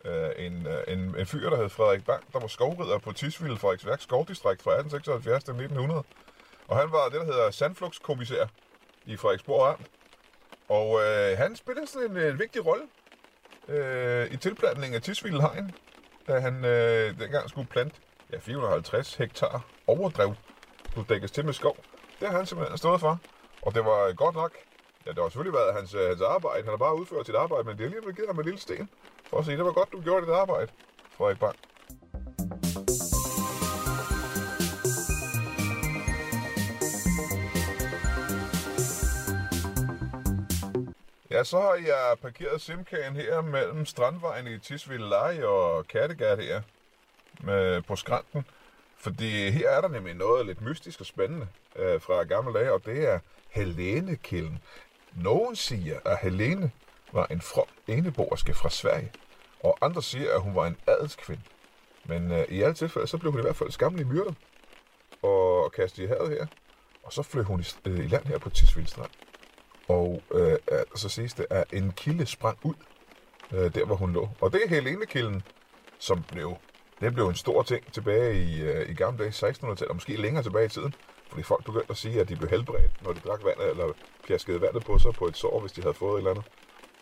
øh 0.04 0.46
en, 0.46 0.66
øh, 0.66 0.84
en, 0.88 1.14
en 1.18 1.26
fyr, 1.26 1.50
der 1.50 1.56
hed 1.56 1.68
Frederik 1.68 2.04
Bang, 2.04 2.32
der 2.32 2.40
var 2.40 2.46
skovrider 2.46 2.98
på 2.98 3.12
Tisvilde 3.12 3.56
Frederiksværk 3.56 4.00
skovdistrikt 4.00 4.62
fra 4.62 4.70
1876 4.70 5.44
til 5.44 5.52
1900. 5.52 6.04
Og 6.68 6.76
han 6.76 6.92
var 6.92 7.04
det, 7.08 7.20
der 7.20 7.24
hedder 7.24 7.50
sandflugtskommissær 7.50 8.46
i 9.04 9.16
Frederiksborg 9.16 9.68
Amt. 9.68 9.86
Og 10.68 11.00
øh, 11.02 11.38
han 11.38 11.56
spillede 11.56 11.86
sådan 11.86 12.10
en, 12.10 12.16
en 12.16 12.38
vigtig 12.38 12.66
rolle 12.66 12.84
øh, 13.68 14.32
i 14.32 14.36
tilplantningen 14.36 14.94
af 14.94 15.02
Tisvilde 15.02 15.40
Hegn, 15.40 15.74
da 16.28 16.40
han 16.40 16.64
øh, 16.64 17.20
dengang 17.20 17.50
skulle 17.50 17.68
plante 17.68 17.96
ja, 18.32 18.38
450 18.38 19.14
hektar 19.14 19.66
overdrev, 19.86 20.34
skulle 20.90 21.08
dækkes 21.08 21.30
til 21.30 21.44
med 21.44 21.52
skov. 21.52 21.76
Det 22.20 22.28
har 22.28 22.36
han 22.36 22.46
simpelthen 22.46 22.78
stået 22.78 23.00
for. 23.00 23.20
Og 23.62 23.74
det 23.74 23.84
var 23.84 24.04
øh, 24.04 24.16
godt 24.16 24.34
nok, 24.34 24.52
ja, 25.06 25.10
det 25.10 25.18
har 25.18 25.28
selvfølgelig 25.28 25.54
været 25.54 25.74
hans, 25.74 25.94
øh, 25.94 26.08
hans 26.08 26.20
arbejde. 26.20 26.62
Han 26.62 26.70
har 26.70 26.76
bare 26.76 26.96
udført 26.96 27.26
sit 27.26 27.34
arbejde, 27.34 27.64
men 27.64 27.72
det 27.72 27.80
har 27.80 27.86
alligevel 27.86 28.14
givet 28.14 28.28
ham 28.28 28.38
en 28.38 28.44
lille 28.44 28.60
sten. 28.60 28.88
For 29.30 29.38
at 29.38 29.44
sige, 29.44 29.56
det 29.56 29.64
var 29.64 29.72
godt, 29.72 29.92
du 29.92 30.00
gjorde 30.00 30.26
dit 30.26 30.34
arbejde, 30.34 30.72
Frederik 31.16 31.38
Bang. 31.38 31.56
Ja, 41.34 41.44
så 41.44 41.60
har 41.60 41.74
jeg 41.74 42.16
parkeret 42.22 42.60
Simkagen 42.60 43.16
her 43.16 43.40
mellem 43.40 43.86
Strandvejen 43.86 44.46
i 44.46 44.58
Tisvilde 44.58 45.08
Leje 45.08 45.46
og 45.46 45.86
Kattegat 45.86 46.38
her 46.38 46.62
med, 47.40 47.82
på 47.82 47.96
skrænten. 47.96 48.44
Fordi 48.96 49.50
her 49.50 49.68
er 49.68 49.80
der 49.80 49.88
nemlig 49.88 50.14
noget 50.14 50.46
lidt 50.46 50.60
mystisk 50.60 51.00
og 51.00 51.06
spændende 51.06 51.48
øh, 51.76 52.00
fra 52.00 52.22
gamle 52.22 52.58
dage, 52.58 52.72
og 52.72 52.84
det 52.84 53.08
er 53.08 53.18
Helene-kilden. 53.50 54.58
Nogen 55.14 55.56
siger, 55.56 56.00
at 56.04 56.18
Helene 56.18 56.70
var 57.12 57.26
en 57.26 57.40
from 57.40 57.66
eneboerske 57.86 58.54
fra 58.54 58.70
Sverige, 58.70 59.12
og 59.60 59.78
andre 59.80 60.02
siger, 60.02 60.34
at 60.34 60.40
hun 60.40 60.54
var 60.54 60.66
en 60.66 60.76
adelskvinde. 60.86 61.42
Men 62.04 62.30
øh, 62.32 62.44
i 62.48 62.62
alle 62.62 62.74
tilfælde, 62.74 63.06
så 63.06 63.18
blev 63.18 63.32
hun 63.32 63.40
i 63.40 63.42
hvert 63.42 63.56
fald 63.56 63.70
skamlig 63.70 64.06
myrdet 64.06 64.34
og 65.22 65.72
kastet 65.72 66.02
i 66.02 66.06
havet 66.06 66.30
her. 66.30 66.46
Og 67.02 67.12
så 67.12 67.22
fløj 67.22 67.44
hun 67.44 67.60
i, 67.60 67.64
øh, 67.84 67.98
i 67.98 68.08
land 68.08 68.24
her 68.24 68.38
på 68.38 68.50
Tisvilde 68.50 68.90
Strand. 68.90 69.10
Og 69.88 70.22
øh, 70.34 70.56
altså, 70.68 71.02
så 71.02 71.08
siges 71.08 71.34
det, 71.34 71.46
at 71.50 71.64
en 71.72 71.92
kilde 71.92 72.26
sprang 72.26 72.58
ud, 72.62 72.74
øh, 73.52 73.74
der 73.74 73.84
hvor 73.84 73.96
hun 73.96 74.12
lå. 74.12 74.28
Og 74.40 74.52
det 74.52 74.60
er 74.64 74.68
Helene-kilden, 74.68 75.42
som 75.98 76.22
blev, 76.32 76.56
det 77.00 77.14
blev 77.14 77.26
en 77.26 77.34
stor 77.34 77.62
ting 77.62 77.92
tilbage 77.92 78.42
i, 78.42 78.62
øh, 78.62 78.90
i 78.90 78.94
gamle 78.94 79.18
dage, 79.18 79.30
1600-tallet, 79.30 79.88
og 79.88 79.96
måske 79.96 80.16
længere 80.16 80.42
tilbage 80.42 80.66
i 80.66 80.68
tiden. 80.68 80.94
Fordi 81.28 81.42
folk 81.42 81.64
begyndte 81.64 81.90
at 81.90 81.96
sige, 81.96 82.20
at 82.20 82.28
de 82.28 82.36
blev 82.36 82.50
helbredt, 82.50 83.02
når 83.02 83.12
de 83.12 83.20
drak 83.20 83.44
vand, 83.44 83.60
eller 83.70 83.92
pjaskede 84.26 84.60
vandet 84.60 84.84
på 84.84 84.98
sig 84.98 85.12
på 85.12 85.26
et 85.26 85.36
sår, 85.36 85.60
hvis 85.60 85.72
de 85.72 85.82
havde 85.82 85.94
fået 85.94 86.12
et 86.12 86.18
eller 86.18 86.30
andet 86.30 86.44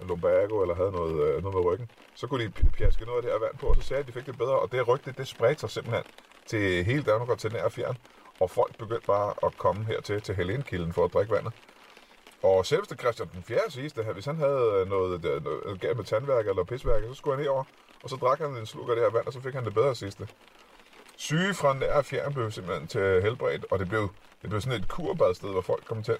lumbago, 0.08 0.62
eller 0.62 0.74
havde 0.74 0.90
noget, 0.90 1.14
øh, 1.26 1.42
noget 1.42 1.54
med 1.56 1.64
ryggen. 1.64 1.90
Så 2.14 2.26
kunne 2.26 2.44
de 2.44 2.50
pjaske 2.78 3.04
noget 3.04 3.16
af 3.16 3.22
det 3.22 3.32
her 3.32 3.38
vand 3.38 3.58
på, 3.58 3.66
og 3.66 3.76
så 3.76 3.82
sagde 3.82 4.02
de, 4.02 4.08
at 4.08 4.14
de 4.14 4.18
fik 4.18 4.26
det 4.26 4.38
bedre. 4.38 4.58
Og 4.58 4.72
det 4.72 4.88
rygte, 4.88 5.14
det 5.18 5.28
spredte 5.28 5.60
sig 5.60 5.70
simpelthen 5.70 6.04
til 6.46 6.84
hele 6.84 7.02
Danmark 7.02 7.28
og 7.28 7.38
til 7.38 7.52
nær 7.52 7.64
og 7.64 7.72
fjern. 7.72 7.96
Og 8.40 8.50
folk 8.50 8.78
begyndte 8.78 9.06
bare 9.06 9.34
at 9.46 9.58
komme 9.58 9.84
hertil 9.84 10.20
til 10.20 10.34
Helenekilden 10.34 10.92
for 10.92 11.04
at 11.04 11.14
drikke 11.14 11.32
vandet. 11.32 11.52
Og 12.42 12.66
selveste 12.66 12.96
Christian 12.96 13.28
den 13.32 13.42
4. 13.42 13.58
sidste, 13.68 14.02
hvis 14.02 14.24
han 14.24 14.36
havde 14.36 14.72
øh, 14.74 14.80
øh, 14.80 14.88
noget, 14.88 15.22
noget, 15.22 15.42
noget 15.44 15.80
galt 15.80 15.96
med 15.96 16.04
tandværk 16.04 16.48
eller 16.48 16.64
pisværk, 16.64 17.02
så 17.08 17.14
skulle 17.14 17.36
han 17.36 17.44
herover, 17.44 17.64
og 18.02 18.10
så 18.10 18.16
drak 18.16 18.38
han 18.38 18.56
en 18.56 18.66
sluk 18.66 18.88
af 18.88 18.96
det 18.96 19.04
her 19.04 19.10
vand, 19.10 19.26
og 19.26 19.32
så 19.32 19.40
fik 19.40 19.54
han 19.54 19.64
det 19.64 19.74
bedre 19.74 19.94
sidste. 19.94 20.28
Syge 21.16 21.54
fra 21.54 21.74
nær 21.74 21.96
og 21.96 22.04
fjern 22.04 22.34
blev 22.34 22.50
simpelthen 22.50 22.86
til 22.86 23.22
helbredt, 23.22 23.66
og 23.70 23.78
det 23.78 23.88
blev, 23.88 24.08
det 24.42 24.50
blev 24.50 24.60
sådan 24.60 24.80
et 24.80 24.88
kurbadsted, 24.88 25.50
hvor 25.50 25.60
folk 25.60 25.84
kom 25.84 26.02
til. 26.02 26.16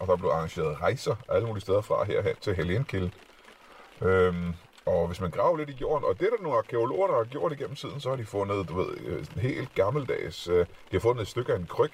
Og 0.00 0.06
der 0.06 0.16
blev 0.16 0.30
arrangeret 0.30 0.80
rejser 0.80 1.16
alle 1.28 1.46
mulige 1.46 1.62
steder 1.62 1.80
fra 1.80 2.04
herhen 2.04 2.36
til 2.40 2.54
Helenekilden. 2.56 3.14
Øhm, 4.02 4.54
og 4.86 5.06
hvis 5.06 5.20
man 5.20 5.30
graver 5.30 5.56
lidt 5.56 5.70
i 5.70 5.76
jorden, 5.80 6.04
og 6.04 6.20
det 6.20 6.26
er 6.26 6.36
der 6.36 6.42
nogle 6.42 6.58
arkeologer, 6.58 7.06
der 7.06 7.16
har 7.16 7.24
gjort 7.24 7.52
igennem 7.52 7.76
tiden, 7.76 8.00
så 8.00 8.08
har 8.08 8.16
de 8.16 8.26
fundet, 8.26 8.68
du 8.68 8.76
ved, 8.76 8.96
øh, 8.98 9.26
helt 9.36 9.74
gammeldags, 9.74 10.48
øh, 10.48 10.58
de 10.58 10.92
har 10.92 11.00
fundet 11.00 11.22
et 11.22 11.28
stykke 11.28 11.52
af 11.52 11.56
en 11.56 11.66
kryg, 11.66 11.90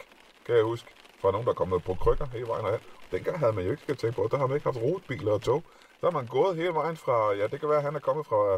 kan 0.46 0.54
jeg 0.56 0.64
huske, 0.64 0.88
fra 1.20 1.30
nogen, 1.30 1.44
der 1.46 1.50
er 1.50 1.54
kommet 1.54 1.84
på 1.84 1.94
krykker 1.94 2.26
hele 2.32 2.46
vejen 2.46 2.64
herhen. 2.64 2.80
Dengang 3.12 3.38
havde 3.38 3.52
man 3.52 3.64
jo 3.64 3.70
ikke 3.70 3.94
tænkt 3.94 4.16
på, 4.16 4.28
der 4.30 4.38
har 4.38 4.46
man 4.46 4.56
ikke 4.56 4.64
haft 4.64 4.76
rutbiler 4.82 5.32
og 5.32 5.42
tog. 5.42 5.62
Der 6.00 6.06
har 6.10 6.18
man 6.18 6.26
gået 6.26 6.56
hele 6.56 6.74
vejen 6.74 6.96
fra, 6.96 7.32
ja, 7.34 7.46
det 7.46 7.60
kan 7.60 7.68
være, 7.68 7.78
at 7.78 7.84
han 7.84 7.94
er 7.96 8.00
kommet 8.00 8.26
fra, 8.26 8.54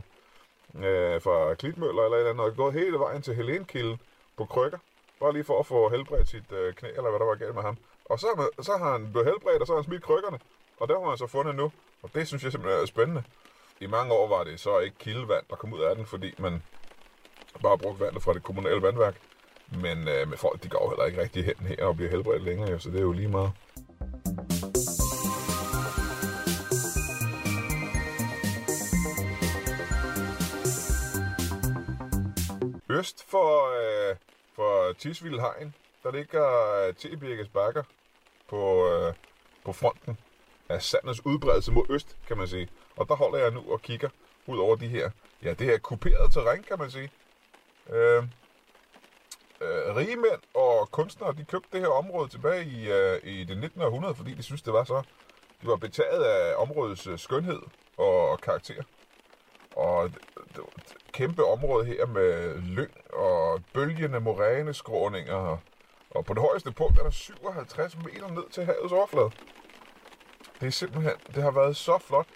øh, 0.87 1.21
fra 1.23 1.55
Klitmøller 1.55 2.03
eller 2.03 2.17
et 2.17 2.21
eller 2.21 2.31
andet, 2.31 2.47
og 2.47 2.57
gået 2.57 2.75
hele 2.75 2.99
vejen 2.99 3.23
til 3.23 3.35
Helenkilden 3.35 4.01
på 4.37 4.45
krykker, 4.45 4.79
bare 5.21 5.33
lige 5.33 5.45
for 5.45 5.59
at 5.61 5.67
få 5.67 5.89
helbredt 5.89 6.29
sit 6.29 6.53
øh, 6.53 6.75
knæ, 6.75 6.89
eller 6.89 7.11
hvad 7.11 7.19
der 7.21 7.27
var 7.27 7.35
galt 7.35 7.55
med 7.55 7.63
ham. 7.63 7.77
Og 8.05 8.21
så, 8.21 8.27
man- 8.37 8.65
så 8.65 8.73
har 8.77 8.93
han 8.93 9.13
blevet 9.13 9.27
helbredt, 9.29 9.61
og 9.61 9.67
så 9.67 9.73
har 9.73 9.79
han 9.81 9.85
smidt 9.85 10.03
krykkerne, 10.03 10.39
og 10.81 10.89
der 10.89 11.01
har 11.01 11.09
han 11.09 11.19
så 11.19 11.27
fundet 11.27 11.55
nu. 11.55 11.73
Og 12.03 12.11
det 12.15 12.29
synes 12.29 12.43
jeg 12.45 12.53
simpelthen 12.53 12.83
er 12.83 12.87
spændende. 12.87 13.23
I 13.81 13.87
mange 13.87 14.13
år 14.13 14.29
var 14.29 14.45
det 14.45 14.61
så 14.61 14.79
ikke 14.79 14.97
kildevand, 14.99 15.45
der 15.51 15.57
kom 15.57 15.73
ud 15.73 15.81
af 15.81 15.97
den, 15.97 16.07
fordi 16.07 16.35
man 16.39 16.63
bare 17.63 17.79
brugte 17.79 18.01
vandet 18.05 18.23
fra 18.23 18.33
det 18.33 18.43
kommunale 18.43 18.83
vandværk. 18.83 19.17
Men 19.83 20.09
øh, 20.09 20.29
med 20.29 20.37
folk, 20.37 20.63
de 20.63 20.69
går 20.69 20.89
heller 20.91 21.05
ikke 21.07 21.23
rigtig 21.23 21.45
hen 21.45 21.55
her 21.67 21.85
og 21.87 21.97
bliver 21.97 22.11
helbredt 22.11 22.43
længere, 22.43 22.71
jo, 22.71 22.79
så 22.79 22.91
det 22.91 22.99
er 22.99 23.03
jo 23.03 23.13
lige 23.13 23.29
meget. 23.29 23.53
Øst 32.91 33.31
for, 33.31 33.51
øh, 33.81 34.17
for 34.55 34.93
Tisvilde 34.93 35.41
Hegn, 35.41 35.75
der 36.03 36.13
ligger 36.13 36.75
øh, 36.75 36.95
Tebirkes 36.95 37.49
Bakker 37.49 37.83
på, 38.49 38.89
øh, 38.89 39.15
på 39.65 39.73
fronten 39.73 40.19
af 40.69 40.83
sandets 40.83 41.27
udbredelse 41.27 41.73
mod 41.73 41.85
øst, 41.91 42.17
kan 42.29 42.39
man 42.39 42.49
sige. 42.49 42.69
Og 42.97 43.09
der 43.09 43.15
holder 43.15 43.39
jeg 43.39 43.51
nu 43.51 43.73
og 43.73 43.83
kigger 43.83 44.09
ud 44.47 44.59
over 44.59 44.77
de 44.77 44.89
her. 44.89 45.11
Ja, 45.43 45.55
det 45.55 45.75
er 45.75 45.79
kuperet 45.79 46.33
terræn, 46.33 46.63
kan 46.63 46.79
man 46.79 46.91
sige. 46.91 47.11
Øh, 47.91 48.25
øh, 49.65 49.97
rige 49.97 50.17
mænd 50.17 50.41
og 50.55 50.89
kunstnere, 50.91 51.35
de 51.39 51.45
købte 51.45 51.69
det 51.73 51.81
her 51.81 51.89
område 51.89 52.29
tilbage 52.29 52.65
i, 52.65 52.93
øh, 52.93 53.21
i 53.23 53.45
det 53.45 53.59
19. 53.59 53.83
århundrede, 53.83 54.15
fordi 54.15 54.35
de 54.35 54.43
synes 54.43 54.63
det 54.63 54.73
var 54.73 54.85
så... 54.85 55.03
De 55.63 55.69
var 55.69 55.77
betaget 55.77 56.25
af 56.25 56.55
områdets 56.57 57.07
øh, 57.07 57.19
skønhed 57.19 57.61
og, 57.97 58.29
og 58.29 58.41
karakter. 58.41 58.83
Og 59.77 60.09
det, 60.09 60.19
det 60.35 60.59
var 60.59 60.73
et 60.79 60.95
kæmpe 61.13 61.45
område 61.45 61.85
her 61.85 62.07
med 62.07 62.59
lyng 62.59 62.91
og 63.13 63.61
bølgende 63.75 64.21
moræneskråninger. 64.21 65.35
Og, 65.35 65.59
og 66.11 66.25
på 66.25 66.35
det 66.35 66.43
højeste 66.43 66.73
punkt 66.73 66.99
er 66.99 67.03
der 67.03 67.11
57 67.11 67.97
meter 67.97 68.31
ned 68.31 68.51
til 68.51 68.65
havets 68.65 68.93
overflade. 68.93 69.31
Det 70.61 70.67
er 70.67 70.71
simpelthen, 70.71 71.13
det 71.35 71.43
har 71.43 71.51
været 71.51 71.77
så 71.77 71.99
flot. 71.99 72.27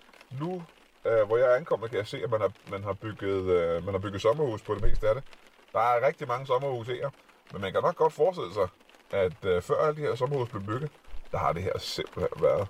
Nu, 0.41 0.63
øh, 1.05 1.27
hvor 1.27 1.37
jeg 1.37 1.51
er 1.53 1.57
ankommet, 1.57 1.91
kan 1.91 1.99
jeg 1.99 2.07
se, 2.07 2.23
at 2.25 2.31
man 2.31 2.41
har, 2.41 2.53
man 2.71 2.85
har, 2.85 2.93
bygget, 2.93 3.43
øh, 3.43 3.85
man 3.85 3.95
har 3.95 3.99
bygget 3.99 4.23
sommerhus 4.23 4.63
på 4.63 4.75
det 4.75 4.83
meste 4.83 5.09
af 5.09 5.15
det. 5.15 5.25
Der 5.73 5.79
er 5.81 6.07
rigtig 6.07 6.29
mange 6.29 6.47
sommerhuse 6.47 6.95
her, 6.95 7.11
men 7.53 7.61
man 7.61 7.73
kan 7.73 7.83
nok 7.83 7.97
godt 7.97 8.13
forestille 8.13 8.55
sig, 8.55 8.69
at 9.11 9.45
øh, 9.45 9.63
før 9.63 9.75
alle 9.75 9.97
de 9.97 10.01
her 10.01 10.15
sommerhuse 10.15 10.51
blev 10.51 10.63
bygget, 10.63 10.91
der 11.33 11.39
har 11.39 11.53
det 11.53 11.63
her 11.63 11.79
simpelthen 11.79 12.43
været. 12.43 12.69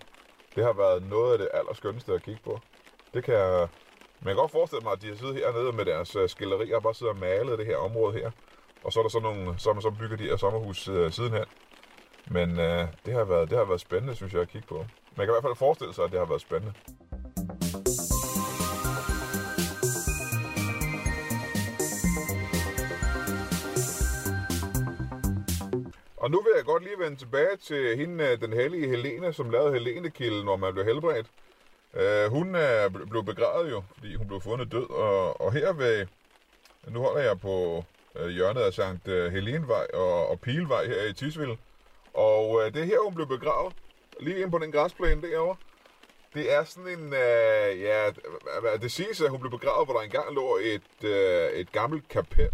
Det 0.54 0.64
har 0.64 0.72
været 0.72 1.02
noget 1.02 1.32
af 1.32 1.38
det 1.38 1.48
allerskønneste 1.54 2.12
at 2.12 2.22
kigge 2.22 2.40
på. 2.44 2.60
Det 3.14 3.24
kan 3.24 3.34
jeg... 3.34 3.68
Man 4.20 4.34
kan 4.34 4.36
godt 4.36 4.50
forestille 4.50 4.82
mig, 4.82 4.92
at 4.92 5.02
de 5.02 5.08
har 5.08 5.16
siddet 5.16 5.34
hernede 5.34 5.72
med 5.72 5.84
deres 5.84 6.16
øh, 6.16 6.28
skillerier 6.28 6.76
og 6.76 6.82
bare 6.82 6.94
sidder 6.94 7.12
og 7.12 7.18
malet 7.18 7.58
det 7.58 7.66
her 7.66 7.76
område 7.76 8.18
her. 8.18 8.30
Og 8.84 8.92
så 8.92 9.00
er 9.00 9.02
der 9.02 9.10
sådan 9.10 9.28
nogle, 9.28 9.58
så 9.58 9.72
man 9.72 9.82
så 9.82 9.90
bygger 9.90 10.16
de 10.16 10.24
her 10.24 10.36
sommerhus 10.36 10.88
øh, 10.88 11.12
sidenhen. 11.12 11.44
Men 12.30 12.60
øh, 12.60 12.88
det, 13.06 13.14
har 13.14 13.24
været, 13.24 13.50
det 13.50 13.58
har 13.58 13.64
været 13.64 13.80
spændende, 13.80 14.14
synes 14.14 14.32
jeg, 14.32 14.42
at 14.42 14.48
kigge 14.48 14.68
på. 14.68 14.86
Man 15.16 15.26
kan 15.26 15.28
i 15.28 15.34
hvert 15.34 15.42
fald 15.42 15.56
forestille 15.56 15.94
sig, 15.94 16.04
at 16.04 16.10
det 16.10 16.18
har 16.18 16.26
været 16.26 16.40
spændende. 16.40 16.74
Og 26.28 26.32
nu 26.32 26.40
vil 26.40 26.52
jeg 26.56 26.64
godt 26.64 26.82
lige 26.82 26.98
vende 26.98 27.16
tilbage 27.16 27.56
til 27.56 27.96
hende, 27.96 28.24
øh, 28.24 28.40
den 28.40 28.52
hellige 28.52 28.88
Helene, 28.88 29.32
som 29.32 29.50
lavede 29.50 29.72
Helenekilden, 29.72 30.44
hvor 30.44 30.56
man 30.56 30.72
blev 30.72 30.84
helbredt. 30.84 31.26
Uh, 31.94 32.32
hun 32.32 32.54
øh, 32.54 32.60
er 32.60 32.88
blev 32.88 33.24
begravet 33.24 33.70
jo, 33.70 33.82
fordi 33.94 34.14
hun 34.14 34.26
blev 34.28 34.40
fundet 34.40 34.72
død. 34.72 34.90
Og, 34.90 35.40
og 35.40 35.52
her 35.52 35.72
ved, 35.72 36.06
nu 36.88 37.00
holder 37.00 37.20
jeg 37.20 37.40
på 37.40 37.84
uh, 38.20 38.26
hjørnet 38.26 38.60
af 38.60 38.72
Sankt 38.72 39.06
Helenevej 39.06 39.30
Helenvej 39.30 39.86
og, 39.94 40.28
og 40.28 40.40
Pilvej 40.40 40.86
her 40.86 41.04
i 41.10 41.12
Tisvild, 41.12 41.56
Og 42.14 42.50
uh, 42.50 42.64
det 42.64 42.76
er 42.76 42.84
her, 42.84 43.04
hun 43.04 43.14
blev 43.14 43.26
begravet. 43.26 43.74
Lige 44.20 44.40
ind 44.40 44.50
på 44.50 44.58
den 44.58 44.72
græsplæne 44.72 45.22
derovre. 45.22 45.56
Det 46.34 46.54
er 46.54 46.64
sådan 46.64 46.98
en, 46.98 47.06
uh, 47.06 47.80
ja, 47.80 48.10
det 48.80 48.92
siges, 48.92 49.20
at 49.20 49.30
hun 49.30 49.40
blev 49.40 49.50
begravet, 49.50 49.86
hvor 49.86 49.94
der 49.94 50.02
engang 50.02 50.34
lå 50.34 50.58
et, 50.62 51.04
uh, 51.04 51.58
et 51.60 51.72
gammelt 51.72 52.08
kapel, 52.08 52.50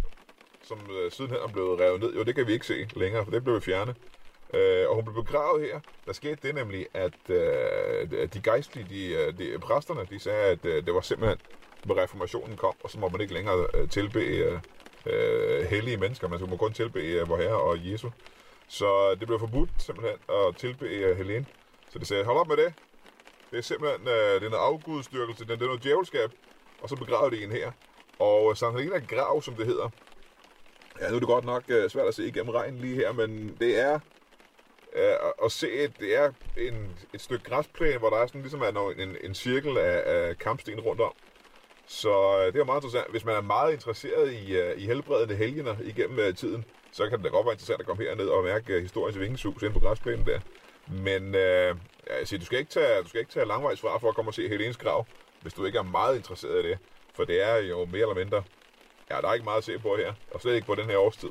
som 0.65 0.79
øh, 0.91 1.13
sidenhen 1.13 1.39
er 1.43 1.49
blevet 1.49 1.81
revet 1.81 2.01
ned. 2.01 2.15
Jo, 2.15 2.23
det 2.23 2.35
kan 2.35 2.47
vi 2.47 2.53
ikke 2.53 2.67
se 2.67 2.89
længere, 2.97 3.25
for 3.25 3.31
det 3.31 3.45
blev 3.45 3.61
fjernet. 3.61 3.97
Øh, 4.55 4.89
og 4.89 4.95
hun 4.95 5.05
blev 5.05 5.25
begravet 5.25 5.63
her. 5.63 5.81
Der 6.07 6.13
skete 6.13 6.39
det 6.43 6.55
nemlig, 6.55 6.87
at 6.95 7.31
øh, 7.31 8.29
de 8.35 8.41
gejstlige, 8.43 8.87
de, 8.91 9.15
øh, 9.15 9.39
de, 9.39 9.59
præsterne, 9.59 10.07
de 10.11 10.19
sagde, 10.19 10.45
at 10.45 10.65
øh, 10.65 10.87
det 10.87 10.95
var 10.95 11.01
simpelthen, 11.01 11.39
hvor 11.85 12.03
reformationen 12.03 12.57
kom, 12.57 12.75
og 12.83 12.91
så 12.91 12.99
må 12.99 13.09
man 13.09 13.21
ikke 13.21 13.35
længere 13.35 13.67
øh, 13.75 13.89
tilbe 13.89 14.21
øh, 14.21 14.59
øh 15.07 15.65
hellige 15.65 15.97
mennesker. 15.97 16.29
Man 16.29 16.41
må 16.49 16.57
kun 16.57 16.73
tilbe 16.73 17.01
øh, 17.01 17.29
vor 17.29 17.37
Herre 17.37 17.61
og 17.61 17.91
Jesus. 17.91 18.13
Så 18.69 19.15
det 19.21 19.27
blev 19.27 19.39
forbudt 19.39 19.71
simpelthen 19.79 20.17
at 20.29 20.57
tilbe 20.57 20.87
øh, 20.87 21.17
Helene. 21.17 21.47
Så 21.91 21.99
det 21.99 22.09
sagde, 22.09 22.25
hold 22.25 22.39
op 22.39 22.49
med 22.49 22.57
det. 22.57 22.75
Det 23.51 23.59
er 23.59 23.63
simpelthen 23.63 24.09
øh, 24.09 24.41
det 24.41 24.47
er 24.47 24.51
noget 24.51 24.63
afgudstyrkelse, 24.63 25.45
det 25.45 25.63
er 25.63 25.67
noget 25.67 25.85
djævelskab. 25.85 26.31
Og 26.83 26.89
så 26.89 26.97
begravede 26.97 27.37
de 27.37 27.45
en 27.45 27.53
her. 27.53 27.73
Og 28.19 28.51
øh, 28.51 28.57
Sankt 28.57 28.81
Helena 28.81 28.99
grav, 28.99 29.43
som 29.43 29.55
det 29.55 29.67
hedder, 29.67 29.91
Ja, 31.01 31.09
nu 31.09 31.15
er 31.15 31.19
det 31.19 31.29
godt 31.29 31.45
nok 31.45 31.65
uh, 31.69 31.91
svært 31.91 32.07
at 32.07 32.15
se 32.15 32.27
igennem 32.27 32.55
regnen 32.55 32.81
lige 32.81 32.95
her, 32.95 33.13
men 33.13 33.57
det 33.61 33.81
er 33.81 33.95
uh, 34.97 35.45
at 35.45 35.53
se, 35.53 35.71
et, 35.71 35.93
det 36.01 36.17
er 36.17 36.33
en, 36.59 36.99
et 37.15 37.21
stykke 37.21 37.45
græsplæne, 37.45 37.99
hvor 37.99 38.11
der 38.11 38.17
er 38.17 38.27
sådan 38.27 38.41
ligesom 38.41 38.63
er 38.63 38.91
en, 38.99 39.17
en 39.25 39.35
cirkel 39.35 39.79
af, 39.79 40.03
af 40.07 40.39
kampsten 40.39 40.81
rundt 40.81 41.01
om. 41.01 41.13
Så 41.87 42.37
uh, 42.39 42.53
det 42.53 42.61
er 42.61 42.65
meget 42.65 42.79
interessant. 42.79 43.11
Hvis 43.11 43.25
man 43.25 43.35
er 43.35 43.41
meget 43.41 43.73
interesseret 43.73 44.33
i, 44.33 44.61
uh, 44.61 44.83
i 44.83 44.87
helbredende 44.87 45.35
helgener 45.35 45.77
igennem 45.83 46.19
uh, 46.19 46.35
tiden, 46.35 46.65
så 46.93 47.09
kan 47.09 47.19
det 47.19 47.25
da 47.25 47.31
godt 47.31 47.47
være 47.47 47.55
interessant 47.55 47.81
at 47.81 47.87
komme 47.87 48.05
herned 48.05 48.29
og 48.29 48.45
mærke 48.45 48.77
uh, 48.77 48.83
historiens 48.83 49.21
vingesus 49.21 49.63
ind 49.63 49.73
på 49.73 49.81
græsplænen 49.81 50.27
der. 50.27 50.41
Men 50.89 51.27
uh, 51.29 51.79
se, 52.25 52.39
du, 52.39 52.45
skal 52.45 52.59
ikke 52.59 52.71
tage, 52.71 53.03
du 53.03 53.09
skal 53.09 53.21
ikke 53.21 53.33
tage 53.33 53.47
langvejs 53.47 53.81
fra 53.81 53.99
for 53.99 54.09
at 54.09 54.15
komme 54.15 54.29
og 54.29 54.35
se 54.35 54.49
Helenes 54.49 54.77
grav, 54.77 55.07
hvis 55.43 55.55
du 55.55 55.65
ikke 55.65 55.79
er 55.79 55.83
meget 55.83 56.17
interesseret 56.17 56.65
i 56.65 56.69
det. 56.69 56.79
For 57.15 57.25
det 57.25 57.43
er 57.43 57.57
jo 57.57 57.85
mere 57.85 58.03
eller 58.03 58.15
mindre 58.15 58.43
Ja, 59.11 59.21
der 59.21 59.29
er 59.29 59.35
ikke 59.35 59.45
meget 59.45 59.59
at 59.59 59.65
se 59.65 59.79
på 59.79 59.97
her, 59.97 60.13
og 60.35 60.41
slet 60.41 60.55
ikke 60.55 60.67
på 60.67 60.75
den 60.75 60.85
her 60.85 60.99
årstid. 60.99 61.31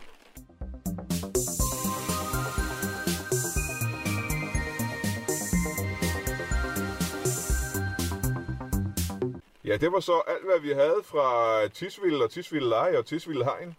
Ja, 9.66 9.78
det 9.78 9.92
var 9.92 10.00
så 10.00 10.22
alt, 10.28 10.46
hvad 10.46 10.60
vi 10.60 10.72
havde 10.72 11.02
fra 11.04 11.68
Tisvilde 11.68 12.24
og 12.24 12.32
Tisvilde 12.32 12.70
Leje 12.70 12.98
og 12.98 13.06
Tisvilde 13.06 13.46
Hegn 13.46 13.76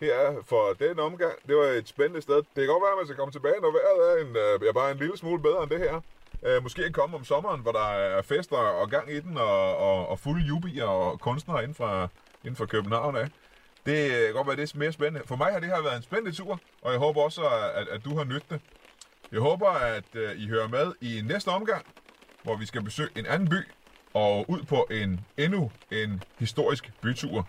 her 0.00 0.42
for 0.46 0.72
den 0.78 0.98
omgang. 0.98 1.32
Det 1.46 1.56
var 1.56 1.64
et 1.64 1.88
spændende 1.88 2.22
sted. 2.22 2.36
Det 2.36 2.44
kan 2.56 2.66
godt 2.66 2.82
være, 2.82 2.92
at 2.92 2.98
man 2.98 3.06
skal 3.06 3.16
komme 3.16 3.32
tilbage, 3.32 3.60
når 3.60 3.70
vejret 3.70 4.00
er 4.10 4.24
en, 4.24 4.36
er 4.36 4.66
ja, 4.66 4.72
bare 4.72 4.90
en 4.90 4.98
lille 4.98 5.16
smule 5.16 5.42
bedre 5.42 5.62
end 5.62 5.70
det 5.70 5.78
her. 5.78 6.00
Uh, 6.42 6.62
måske 6.62 6.92
komme 6.92 7.16
om 7.16 7.24
sommeren, 7.24 7.60
hvor 7.60 7.72
der 7.72 7.88
er 7.88 8.22
fester 8.22 8.56
og 8.56 8.90
gang 8.90 9.10
i 9.12 9.20
den, 9.20 9.38
og, 9.38 9.76
og, 9.76 10.08
og 10.08 10.18
fulde 10.18 10.46
jubier 10.46 10.84
og 10.84 11.20
kunstnere 11.20 11.62
inden 11.62 11.74
fra, 11.74 12.08
inden 12.48 12.56
for 12.56 12.66
København 12.66 13.16
af. 13.16 13.28
Det 13.86 14.10
øh, 14.10 14.24
kan 14.24 14.32
godt 14.34 14.46
være, 14.46 14.56
det 14.56 14.74
er 14.74 14.78
mere 14.78 14.92
spændende. 14.92 15.26
For 15.26 15.36
mig 15.36 15.52
har 15.52 15.60
det 15.60 15.68
her 15.68 15.82
været 15.82 15.96
en 15.96 16.02
spændende 16.02 16.32
tur, 16.32 16.60
og 16.82 16.92
jeg 16.92 16.98
håber 16.98 17.22
også, 17.22 17.42
at, 17.74 17.88
at 17.88 18.04
du 18.04 18.16
har 18.16 18.24
nyttet 18.24 18.50
det. 18.50 18.60
Jeg 19.32 19.40
håber, 19.40 19.68
at 19.68 20.14
øh, 20.14 20.36
I 20.36 20.48
hører 20.48 20.68
med 20.68 20.92
i 21.00 21.22
næste 21.24 21.48
omgang, 21.48 21.86
hvor 22.42 22.56
vi 22.56 22.66
skal 22.66 22.82
besøge 22.82 23.08
en 23.16 23.26
anden 23.26 23.48
by 23.48 23.68
og 24.14 24.44
ud 24.48 24.62
på 24.62 24.86
en 24.90 25.20
endnu 25.36 25.70
en 25.90 26.22
historisk 26.38 26.92
bytur. 27.02 27.48